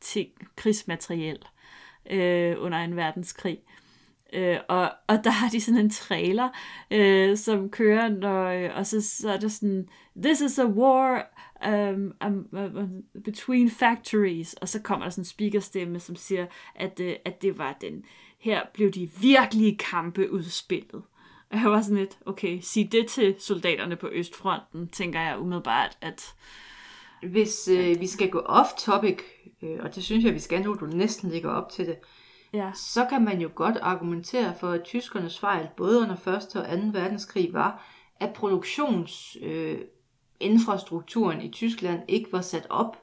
ting, 0.00 0.28
krigsmateriel 0.56 1.38
øh, 2.10 2.56
under 2.58 2.78
en 2.78 2.96
verdenskrig. 2.96 3.58
Øh, 4.32 4.58
og, 4.68 4.92
og 5.06 5.24
der 5.24 5.30
har 5.30 5.48
de 5.48 5.60
sådan 5.60 5.80
en 5.80 5.90
trailer, 5.90 6.48
øh, 6.90 7.36
som 7.36 7.70
kører, 7.70 8.08
når, 8.08 8.68
og 8.68 8.86
så, 8.86 9.02
så 9.02 9.30
er 9.32 9.36
der 9.36 9.48
sådan, 9.48 9.88
this 10.22 10.40
is 10.40 10.58
a 10.58 10.66
war 10.66 11.22
um, 11.66 12.12
um, 12.26 12.48
um, 12.52 13.22
between 13.24 13.70
factories, 13.70 14.54
og 14.54 14.68
så 14.68 14.82
kommer 14.82 15.06
der 15.06 15.10
sådan 15.10 15.22
en 15.22 15.26
speakerstemme, 15.26 16.00
som 16.00 16.16
siger, 16.16 16.46
at, 16.74 17.00
øh, 17.00 17.16
at 17.24 17.42
det 17.42 17.58
var 17.58 17.76
den, 17.80 18.04
her 18.38 18.62
blev 18.74 18.90
de 18.90 19.10
virkelige 19.20 19.76
kampe 19.76 20.32
udspillet. 20.32 21.02
Og 21.50 21.58
jeg 21.62 21.70
var 21.70 21.82
sådan 21.82 21.96
lidt, 21.96 22.18
okay, 22.26 22.60
sig 22.60 22.92
det 22.92 23.06
til 23.06 23.34
soldaterne 23.38 23.96
på 23.96 24.08
Østfronten, 24.12 24.88
tænker 24.88 25.20
jeg 25.20 25.38
umiddelbart, 25.38 25.98
at... 26.00 26.34
Hvis 27.22 27.68
øh, 27.68 28.00
vi 28.00 28.06
skal 28.06 28.30
gå 28.30 28.38
off-topic 28.38 29.22
øh, 29.62 29.78
og 29.80 29.94
det 29.94 30.04
synes 30.04 30.24
jeg, 30.24 30.34
vi 30.34 30.38
skal 30.38 30.62
nu, 30.62 30.74
du 30.74 30.86
næsten 30.86 31.30
ligger 31.30 31.50
op 31.50 31.70
til 31.70 31.86
det, 31.86 31.96
ja. 32.52 32.70
så 32.74 33.06
kan 33.10 33.24
man 33.24 33.40
jo 33.40 33.50
godt 33.54 33.76
argumentere 33.82 34.54
for, 34.60 34.70
at 34.70 34.84
tyskernes 34.84 35.38
fejl, 35.38 35.68
både 35.76 36.00
under 36.00 36.14
1. 36.14 36.26
og 36.26 36.42
2. 36.52 36.60
verdenskrig, 36.92 37.52
var, 37.52 37.86
at 38.20 38.32
produktionsinfrastrukturen 38.32 39.42
øh, 39.42 39.78
i 40.40 41.50
Tyskland 41.52 42.00
ikke 42.08 42.32
var 42.32 42.40
sat 42.40 42.66
op, 42.70 42.96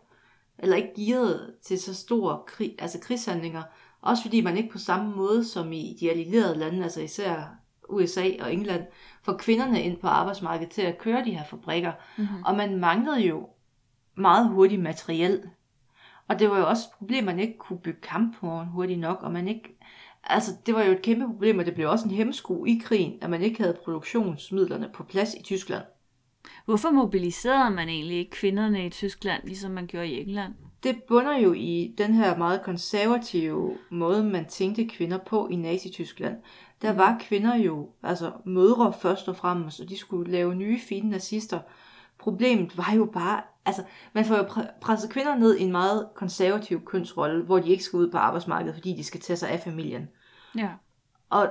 eller 0.60 0.76
ikke 0.76 0.94
gearet 0.96 1.54
til 1.62 1.80
så 1.80 1.96
store 1.96 2.40
krig, 2.48 2.76
altså 2.80 3.00
krigshandlinger. 3.00 3.64
Også 4.02 4.24
fordi 4.24 4.42
man 4.42 4.58
ikke 4.58 4.70
på 4.70 4.78
samme 4.78 5.16
måde 5.16 5.46
som 5.46 5.72
i 5.72 5.98
de 6.00 6.10
allierede 6.10 6.60
lande, 6.60 6.84
altså 6.84 7.02
især 7.02 7.56
USA 7.90 8.30
og 8.40 8.54
England, 8.54 8.84
får 9.24 9.34
kvinderne 9.34 9.84
ind 9.84 9.98
på 9.98 10.08
arbejdsmarkedet 10.08 10.72
til 10.72 10.82
at 10.82 10.98
køre 10.98 11.26
de 11.26 11.32
her 11.32 11.44
fabrikker. 11.44 11.92
Mm-hmm. 12.18 12.44
Og 12.46 12.56
man 12.56 12.80
manglede 12.80 13.22
jo 13.28 13.48
meget 14.16 14.50
hurtigt 14.50 14.82
materiel. 14.82 15.42
Og 16.28 16.40
det 16.40 16.50
var 16.50 16.58
jo 16.58 16.68
også 16.68 16.84
et 16.92 16.98
problem, 16.98 17.28
at 17.28 17.36
man 17.36 17.40
ikke 17.40 17.58
kunne 17.58 17.80
bygge 17.80 18.02
kampvogne 18.02 18.72
hurtigt 18.72 19.00
nok, 19.00 19.20
og 19.22 19.32
man 19.32 19.48
ikke... 19.48 19.80
Altså, 20.24 20.52
det 20.66 20.74
var 20.74 20.84
jo 20.84 20.92
et 20.92 21.02
kæmpe 21.02 21.26
problem, 21.26 21.60
og 21.60 21.66
det 21.66 21.76
blev 21.76 21.90
også 21.90 22.06
en 22.06 22.12
hemsko 22.12 22.66
i 22.66 22.82
krigen, 22.84 23.18
at 23.22 23.30
man 23.30 23.42
ikke 23.42 23.62
havde 23.62 23.78
produktionsmidlerne 23.84 24.90
på 24.94 25.04
plads 25.04 25.34
i 25.34 25.44
Tyskland. 25.44 25.84
Hvorfor 26.66 26.92
mobiliserede 26.92 27.76
man 27.76 27.90
egentlig 27.90 28.18
ikke 28.18 28.32
kvinderne 28.32 28.86
i 28.86 28.90
Tyskland, 28.90 29.44
ligesom 29.44 29.72
man 29.72 29.88
gjorde 29.88 30.08
i 30.08 30.22
England? 30.22 30.54
Det 30.84 31.04
bunder 31.08 31.38
jo 31.38 31.54
i 31.54 31.96
den 31.98 32.14
her 32.14 32.38
meget 32.38 32.62
konservative 32.64 33.78
måde, 33.90 34.24
man 34.24 34.46
tænkte 34.46 34.86
kvinder 34.86 35.18
på 35.18 35.48
i 35.48 35.56
Nazi-Tyskland. 35.56 36.36
Der 36.82 36.94
var 36.94 37.18
kvinder 37.20 37.56
jo, 37.56 37.90
altså 38.04 38.32
mødre 38.46 38.94
først 38.94 39.28
og 39.28 39.36
fremmest, 39.36 39.80
og 39.80 39.90
de 39.90 39.98
skulle 39.98 40.32
lave 40.32 40.56
nye 40.56 40.80
fine 40.80 41.10
nazister. 41.10 41.60
Problemet 42.18 42.78
var 42.78 42.94
jo 42.96 43.06
bare, 43.06 43.42
altså 43.66 43.84
man 44.14 44.26
får 44.26 44.36
jo 44.36 44.44
pre- 44.44 44.80
presset 44.82 45.10
kvinder 45.10 45.36
ned 45.36 45.58
i 45.58 45.64
en 45.64 45.72
meget 45.72 46.08
konservativ 46.16 46.86
kønsrolle, 46.86 47.44
hvor 47.44 47.60
de 47.60 47.70
ikke 47.70 47.84
skal 47.84 47.98
ud 47.98 48.12
på 48.12 48.18
arbejdsmarkedet, 48.18 48.76
fordi 48.76 48.94
de 48.94 49.04
skal 49.04 49.20
tage 49.20 49.38
sig 49.38 49.50
af 49.50 49.60
familien. 49.60 50.10
Ja. 50.58 50.70
Og 51.30 51.50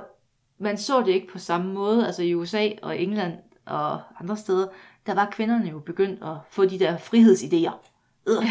man 0.57 0.77
så 0.77 0.99
det 0.99 1.07
ikke 1.07 1.27
på 1.27 1.39
samme 1.39 1.73
måde, 1.73 2.05
altså 2.05 2.23
i 2.23 2.35
USA 2.35 2.69
og 2.81 2.99
England 2.99 3.33
og 3.65 4.01
andre 4.19 4.37
steder, 4.37 4.67
der 5.05 5.13
var 5.13 5.29
kvinderne 5.31 5.69
jo 5.69 5.79
begyndt 5.79 6.23
at 6.23 6.35
få 6.49 6.65
de 6.65 6.79
der 6.79 6.97
frihedsidéer. 6.97 7.89
Øh. 8.27 8.45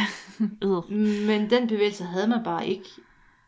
Men 1.28 1.50
den 1.50 1.68
bevægelse 1.68 2.04
havde 2.04 2.28
man 2.28 2.44
bare 2.44 2.66
ikke 2.66 2.88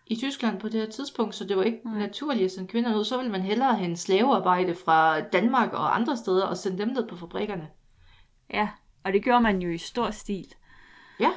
i 0.07 0.17
Tyskland 0.17 0.61
på 0.61 0.69
det 0.69 0.81
her 0.81 0.91
tidspunkt, 0.91 1.35
så 1.35 1.45
det 1.45 1.57
var 1.57 1.63
ikke 1.63 1.81
Nej. 1.85 1.99
naturligt 1.99 2.45
at 2.45 2.51
sende 2.51 2.69
kvinder 2.69 2.99
ud. 2.99 3.05
Så 3.05 3.17
ville 3.17 3.33
man 3.33 3.41
hellere 3.41 3.77
hente 3.77 4.01
slavearbejde 4.01 4.75
fra 4.75 5.21
Danmark 5.21 5.73
og 5.73 5.97
andre 5.97 6.17
steder 6.17 6.47
og 6.47 6.57
sende 6.57 6.79
dem 6.79 6.89
ned 6.89 7.09
på 7.09 7.17
fabrikkerne. 7.17 7.69
Ja, 8.53 8.69
og 9.05 9.13
det 9.13 9.25
gjorde 9.25 9.41
man 9.41 9.63
jo 9.63 9.71
i 9.71 9.79
stor 9.79 10.11
stil. 10.11 10.55
Ja, 11.21 11.31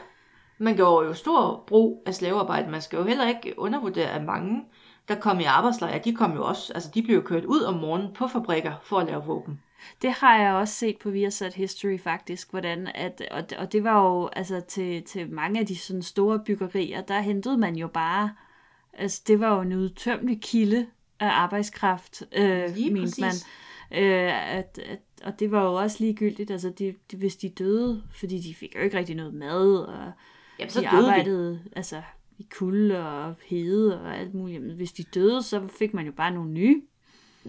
man 0.58 0.76
gjorde 0.76 1.08
jo 1.08 1.14
stor 1.14 1.64
brug 1.68 2.04
af 2.06 2.16
slavearbejde. 2.16 2.72
Man 2.72 2.82
skal 2.82 2.98
jo 2.98 3.04
heller 3.04 3.28
ikke 3.28 3.54
undervurdere, 3.58 4.10
at 4.10 4.24
mange, 4.24 4.66
der 5.08 5.16
kom 5.16 5.40
i 5.40 5.44
arbejdslejre, 5.44 6.02
de 6.06 6.16
kom 6.16 6.34
jo 6.34 6.46
også, 6.46 6.74
altså 6.74 6.90
de 6.94 7.04
blev 7.04 7.16
jo 7.16 7.22
kørt 7.22 7.46
ud 7.46 7.62
om 7.62 7.74
morgenen 7.74 8.14
på 8.14 8.28
fabrikker 8.28 8.74
for 8.84 9.00
at 9.00 9.08
lave 9.08 9.24
våben. 9.24 9.62
Det 10.02 10.12
har 10.12 10.38
jeg 10.38 10.54
også 10.54 10.74
set 10.74 10.98
på 10.98 11.10
Viasat 11.10 11.54
History 11.54 12.00
faktisk, 12.00 12.52
hvordan 12.52 12.88
at, 12.96 13.22
og, 13.32 13.44
og 13.58 13.72
det 13.72 13.84
var 13.84 14.04
jo 14.04 14.30
altså 14.34 14.60
til, 14.60 15.04
til 15.04 15.30
mange 15.30 15.60
af 15.60 15.66
de 15.66 15.78
sådan 15.78 16.02
store 16.02 16.40
byggerier, 16.40 17.02
der 17.02 17.20
hentede 17.20 17.58
man 17.58 17.76
jo 17.76 17.88
bare, 17.88 18.32
altså 18.94 19.22
det 19.28 19.40
var 19.40 19.56
jo 19.56 19.62
en 19.62 19.74
udtømmelig 19.74 20.42
kilde 20.42 20.88
af 21.20 21.30
arbejdskraft, 21.30 22.24
øh, 22.32 22.76
Lige 22.76 22.94
mente 22.94 23.22
man. 23.22 23.32
Øh, 23.92 24.58
at, 24.58 24.80
at, 24.90 25.00
og 25.24 25.40
det 25.40 25.52
var 25.52 25.64
jo 25.64 25.74
også 25.74 25.98
ligegyldigt, 26.00 26.52
altså 26.52 26.70
de, 26.70 26.96
de, 27.12 27.18
hvis 27.18 27.36
de 27.36 27.50
døde, 27.50 28.04
fordi 28.12 28.40
de 28.40 28.56
fik 28.56 28.76
jo 28.76 28.80
ikke 28.80 28.98
rigtig 28.98 29.16
noget 29.16 29.34
mad, 29.34 29.76
og 29.76 30.12
Jamen, 30.60 30.70
så 30.70 30.82
de 30.82 30.88
døde 30.92 31.02
de. 31.04 31.08
arbejdede 31.08 31.62
altså 31.76 32.02
i 32.38 32.48
kulde 32.58 33.08
og 33.08 33.36
hede 33.46 34.02
og 34.02 34.18
alt 34.18 34.34
muligt. 34.34 34.64
Men 34.64 34.76
hvis 34.76 34.92
de 34.92 35.04
døde, 35.04 35.44
så 35.44 35.68
fik 35.80 35.94
man 35.94 36.06
jo 36.06 36.12
bare 36.12 36.32
nogle 36.32 36.52
nye. 36.52 36.82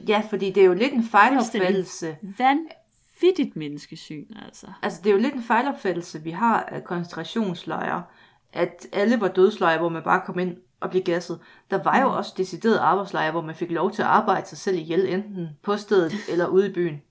Ja, 0.09 0.22
fordi 0.30 0.51
det 0.51 0.61
er 0.61 0.66
jo 0.66 0.74
lidt 0.74 0.93
en 0.93 1.05
fejlopfattelse. 1.05 2.16
Vanvittigt 2.22 3.57
menneskesyn, 3.57 4.26
altså. 4.47 4.66
Altså, 4.82 5.01
det 5.05 5.11
er 5.11 5.14
jo 5.14 5.20
lidt 5.20 5.34
en 5.34 5.43
fejlopfattelse, 5.43 6.22
vi 6.22 6.30
har 6.30 6.62
af 6.62 6.84
koncentrationslejre, 6.84 8.03
at 8.53 8.86
alle 8.93 9.20
var 9.20 9.28
dødslejre, 9.28 9.78
hvor 9.78 9.89
man 9.89 10.03
bare 10.03 10.22
kom 10.26 10.39
ind 10.39 10.57
og 10.80 10.91
blev 10.91 11.03
gasset. 11.03 11.41
Der 11.70 11.82
var 11.82 12.01
jo 12.01 12.16
også 12.16 12.34
deciderede 12.36 12.80
arbejdslejre, 12.80 13.30
hvor 13.30 13.43
man 13.43 13.55
fik 13.55 13.70
lov 13.70 13.91
til 13.91 14.03
at 14.03 14.09
arbejde 14.09 14.47
sig 14.47 14.59
selv 14.59 14.76
ihjel, 14.78 15.09
enten 15.09 15.49
på 15.62 15.76
stedet 15.76 16.12
eller 16.32 16.47
ude 16.47 16.70
i 16.70 16.72
byen. 16.72 17.03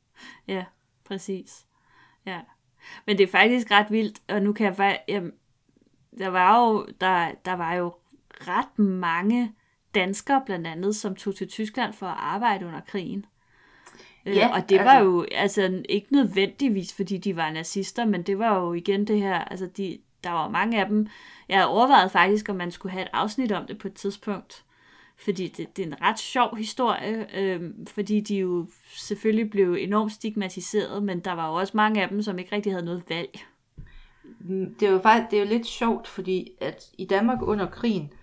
Ja, 0.48 0.66
præcis. 1.06 1.66
Ja. 2.26 2.40
Men 3.06 3.18
det 3.18 3.24
er 3.24 3.32
faktisk 3.32 3.72
ret 3.72 3.92
vildt, 3.92 4.22
og 4.30 4.42
nu 4.42 4.54
kan 4.54 4.66
jeg 4.66 4.76
faktisk... 4.76 5.34
Der 6.18 6.28
var 6.28 6.60
jo, 6.66 6.88
der, 7.02 7.32
der 7.46 7.54
var 7.54 7.74
jo 7.74 7.94
ret 8.48 8.80
mange 8.80 9.52
danskere 9.96 10.42
blandt 10.46 10.68
andet, 10.68 10.96
som 10.96 11.16
tog 11.16 11.36
til 11.36 11.48
Tyskland 11.48 11.94
for 11.94 12.06
at 12.06 12.18
arbejde 12.18 12.66
under 12.66 12.80
krigen. 12.88 13.26
Øh, 14.26 14.36
Ja, 14.36 14.56
og 14.56 14.70
det 14.70 14.80
var 14.80 14.92
altså- 14.92 15.06
jo 15.06 15.26
altså 15.32 15.84
ikke 15.90 16.08
nødvendigvis, 16.14 16.94
fordi 16.96 17.18
de 17.18 17.36
var 17.36 17.52
nazister, 17.52 18.06
men 18.06 18.24
det 18.24 18.40
var 18.40 18.60
jo 18.60 18.74
igen 18.74 19.08
det 19.08 19.22
her, 19.22 19.40
altså 19.40 19.66
de, 19.78 19.98
der 20.24 20.32
var 20.32 20.50
mange 20.50 20.80
af 20.82 20.88
dem. 20.88 21.08
Jeg 21.50 21.58
havde 21.58 21.70
overvejet 21.70 22.12
faktisk, 22.12 22.50
om 22.50 22.56
man 22.56 22.72
skulle 22.72 22.92
have 22.94 23.02
et 23.04 23.10
afsnit 23.14 23.52
om 23.52 23.68
det 23.68 23.78
på 23.78 23.88
et 23.88 23.94
tidspunkt. 23.94 24.64
Fordi 25.20 25.48
det, 25.48 25.78
det 25.78 25.84
er 25.84 25.88
en 25.88 26.02
ret 26.02 26.20
sjov 26.20 26.58
historie, 26.58 27.38
øh, 27.40 27.62
fordi 27.88 28.20
de 28.20 28.36
jo 28.38 28.68
selvfølgelig 28.88 29.50
blev 29.50 29.74
enormt 29.80 30.12
stigmatiseret, 30.12 31.04
men 31.04 31.20
der 31.20 31.32
var 31.34 31.48
jo 31.50 31.54
også 31.54 31.78
mange 31.78 32.02
af 32.04 32.10
dem, 32.10 32.22
som 32.22 32.40
ikke 32.40 32.56
rigtig 32.56 32.72
havde 32.72 32.86
noget 32.86 33.04
valg. 33.10 33.40
Det 34.80 34.88
er 34.88 34.92
jo 34.92 35.00
faktisk 35.00 35.32
det 35.32 35.40
er 35.40 35.44
jo 35.44 35.50
lidt 35.50 35.66
sjovt, 35.66 36.08
fordi 36.08 36.52
at 36.62 36.90
i 36.98 37.06
Danmark 37.06 37.42
under 37.42 37.70
krigen, 37.70 38.14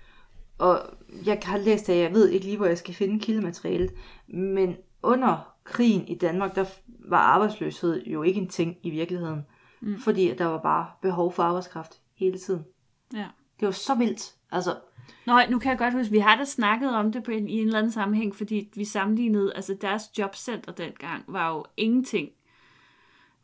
og 0.59 0.81
jeg 1.27 1.39
har 1.43 1.59
læst 1.59 1.87
det, 1.87 1.99
jeg 1.99 2.15
ved 2.15 2.29
ikke 2.29 2.47
lige, 2.47 2.57
hvor 2.57 2.67
jeg 2.67 2.79
skal 2.79 2.95
finde 2.95 3.21
kildematerialet, 3.21 3.91
men 4.29 4.77
under 5.03 5.55
krigen 5.65 6.09
i 6.09 6.15
Danmark, 6.15 6.55
der 6.55 6.65
var 7.09 7.19
arbejdsløshed 7.19 8.03
jo 8.07 8.23
ikke 8.23 8.41
en 8.41 8.49
ting 8.49 8.77
i 8.83 8.91
virkeligheden, 8.91 9.47
mm. 9.81 9.99
fordi 9.99 10.35
der 10.35 10.45
var 10.45 10.59
bare 10.59 10.87
behov 11.03 11.33
for 11.33 11.43
arbejdskraft 11.43 12.01
hele 12.17 12.39
tiden. 12.39 12.65
Ja. 13.15 13.27
Det 13.61 13.67
var 13.67 13.73
så 13.73 13.95
vildt. 13.95 14.35
Altså, 14.53 14.77
Nå, 15.27 15.41
nu 15.51 15.59
kan 15.59 15.71
jeg 15.71 15.79
godt 15.79 15.95
huske, 15.95 16.13
vi 16.13 16.19
har 16.19 16.37
da 16.37 16.45
snakket 16.45 16.95
om 16.95 17.13
det 17.13 17.23
på 17.23 17.31
en, 17.31 17.49
i 17.49 17.53
en 17.53 17.67
eller 17.67 17.79
anden 17.79 17.93
sammenhæng, 17.93 18.37
fordi 18.37 18.71
vi 18.75 18.85
sammenlignede, 18.85 19.53
altså 19.55 19.77
deres 19.81 20.19
jobcenter 20.19 20.73
dengang 20.73 21.25
var 21.29 21.51
jo 21.51 21.65
ingenting. 21.77 22.29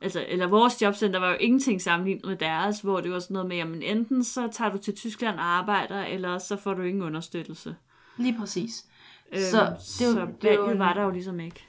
Altså, 0.02 0.24
eller 0.28 0.46
vores 0.46 0.82
jobcenter 0.82 1.20
var 1.20 1.30
jo 1.30 1.36
ingenting 1.40 1.82
sammenlignet 1.82 2.24
med 2.26 2.36
deres, 2.36 2.80
hvor 2.80 3.00
det 3.00 3.10
var 3.10 3.18
sådan 3.18 3.34
noget 3.34 3.48
med, 3.48 3.56
jamen 3.56 3.82
enten 3.82 4.24
så 4.24 4.48
tager 4.52 4.70
du 4.70 4.78
til 4.78 4.94
Tyskland 4.96 5.36
og 5.36 5.44
arbejder, 5.44 6.04
eller 6.04 6.38
så 6.38 6.56
får 6.56 6.74
du 6.74 6.82
ingen 6.82 7.02
understøttelse. 7.02 7.76
lige 8.18 8.36
præcis. 8.38 8.84
Øhm, 9.32 9.40
så 9.50 9.66
det 9.70 9.80
så 9.82 10.26
det 10.42 10.50
valget 10.50 10.72
en- 10.72 10.78
var 10.78 10.92
der 10.94 11.02
jo 11.02 11.10
ligesom 11.10 11.40
ikke. 11.40 11.66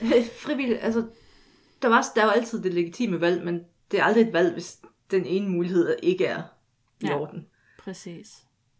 frivilligt, 0.44 0.78
altså, 0.82 1.04
der, 1.82 1.88
var, 1.88 2.04
der 2.14 2.20
er 2.20 2.24
jo 2.24 2.30
altid 2.30 2.62
det 2.62 2.74
legitime 2.74 3.20
valg, 3.20 3.44
men 3.44 3.60
det 3.90 4.00
er 4.00 4.04
aldrig 4.04 4.26
et 4.26 4.32
valg, 4.32 4.52
hvis 4.52 4.78
den 5.10 5.24
ene 5.26 5.48
mulighed 5.48 5.96
ikke 6.02 6.24
er 6.26 6.42
i 7.00 7.06
Ja. 7.06 7.18
orden. 7.20 7.46
Præcis. 7.78 8.28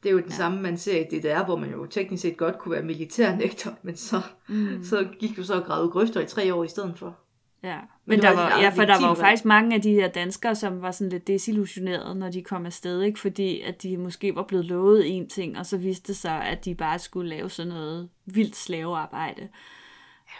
Det 0.02 0.08
er 0.08 0.12
jo 0.12 0.18
det 0.18 0.30
ja. 0.30 0.34
samme, 0.34 0.60
man 0.62 0.78
ser 0.78 1.00
i 1.00 1.04
DDR, 1.18 1.44
hvor 1.44 1.56
man 1.56 1.70
jo 1.70 1.86
teknisk 1.86 2.22
set 2.22 2.36
godt 2.36 2.58
kunne 2.58 2.72
være 2.72 2.82
militærnægter, 2.82 3.70
men 3.82 3.96
så, 3.96 4.20
mm. 4.48 4.84
så 4.84 5.08
gik 5.20 5.36
du 5.36 5.44
så 5.44 5.54
og 5.54 5.64
gravede 5.64 5.90
grøfter 5.90 6.20
i 6.20 6.26
tre 6.26 6.54
år 6.54 6.64
i 6.64 6.68
stedet 6.68 6.98
for. 6.98 7.18
Ja, 7.62 7.76
men, 7.76 7.86
Men 8.06 8.22
der 8.22 8.34
var 8.34 8.60
ja, 8.60 8.68
for 8.68 8.84
der 8.84 9.00
var 9.00 9.08
jo 9.08 9.14
faktisk 9.14 9.44
mange 9.44 9.74
af 9.76 9.82
de 9.82 9.92
her 9.92 10.08
danskere, 10.08 10.54
som 10.54 10.82
var 10.82 10.90
sådan 10.90 11.10
lidt 11.10 11.26
desillusionerede, 11.26 12.14
når 12.14 12.30
de 12.30 12.42
kom 12.42 12.66
afsted, 12.66 13.02
ikke? 13.02 13.18
fordi 13.18 13.60
at 13.60 13.82
de 13.82 13.96
måske 13.96 14.34
var 14.34 14.42
blevet 14.42 14.64
lovet 14.64 15.16
en 15.16 15.28
ting, 15.28 15.58
og 15.58 15.66
så 15.66 15.76
viste 15.76 16.08
det 16.08 16.16
sig, 16.16 16.44
at 16.44 16.64
de 16.64 16.74
bare 16.74 16.98
skulle 16.98 17.28
lave 17.28 17.50
sådan 17.50 17.72
noget 17.72 18.08
vildt 18.24 18.56
slavearbejde. 18.56 19.48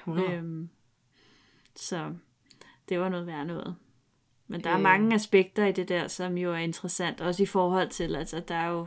100. 0.01 0.33
Øhm, 0.33 0.69
så 1.77 2.12
det 2.89 3.01
var 3.01 3.09
noget 3.09 3.27
værd 3.27 3.47
noget. 3.47 3.77
Men 4.47 4.64
der 4.64 4.71
er 4.71 4.77
Øh. 4.77 4.83
mange 4.83 5.14
aspekter 5.14 5.66
i 5.66 5.73
det 5.73 5.89
der, 5.89 6.09
som 6.09 6.39
jo 6.39 6.53
er 6.53 6.59
interessant, 6.59 7.21
også 7.21 7.43
i 7.43 7.47
forhold 7.47 7.89
til, 7.89 8.16
altså 8.16 8.41
der 8.41 8.55
er 8.55 8.69
jo, 8.69 8.87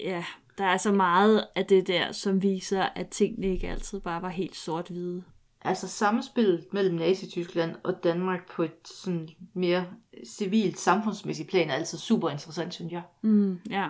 ja, 0.00 0.24
der 0.58 0.64
er 0.64 0.76
så 0.76 0.92
meget 0.92 1.46
af 1.54 1.66
det 1.66 1.86
der, 1.86 2.12
som 2.12 2.42
viser, 2.42 2.82
at 2.82 3.08
tingene 3.08 3.46
ikke 3.46 3.68
altid 3.68 4.00
bare 4.00 4.22
var 4.22 4.28
helt 4.28 4.56
sort-hvide 4.56 5.24
altså 5.64 5.88
samspillet 5.88 6.66
mellem 6.72 6.94
Nazi-Tyskland 6.94 7.74
og 7.84 8.04
Danmark 8.04 8.50
på 8.50 8.62
et 8.62 8.88
sådan 8.88 9.28
mere 9.54 9.86
civilt, 10.26 10.78
samfundsmæssigt 10.78 11.48
plan 11.48 11.70
er 11.70 11.74
altså 11.74 11.98
super 11.98 12.30
interessant, 12.30 12.74
synes 12.74 12.92
jeg. 12.92 13.02
Mm, 13.22 13.60
ja, 13.70 13.88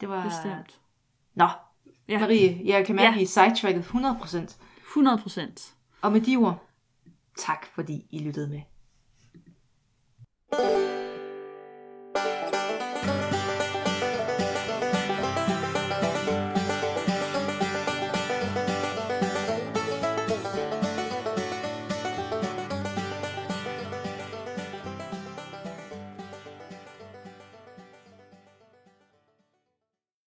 det 0.00 0.08
var... 0.08 0.24
bestemt. 0.24 0.80
Nå, 1.34 1.48
ja. 2.08 2.18
Marie, 2.18 2.60
jeg 2.64 2.86
kan 2.86 2.96
mærke, 2.96 3.08
ja. 3.08 3.14
at 3.14 3.22
I 3.22 3.26
sidetracket 3.26 3.84
100%. 3.84 4.56
100%. 4.96 5.72
Og 6.02 6.12
med 6.12 6.20
de 6.20 6.36
ord, 6.36 6.66
tak 7.36 7.66
fordi 7.74 8.06
I 8.10 8.18
lyttede 8.18 8.48
med. 8.48 8.60
thank 10.50 10.92
you 10.92 10.97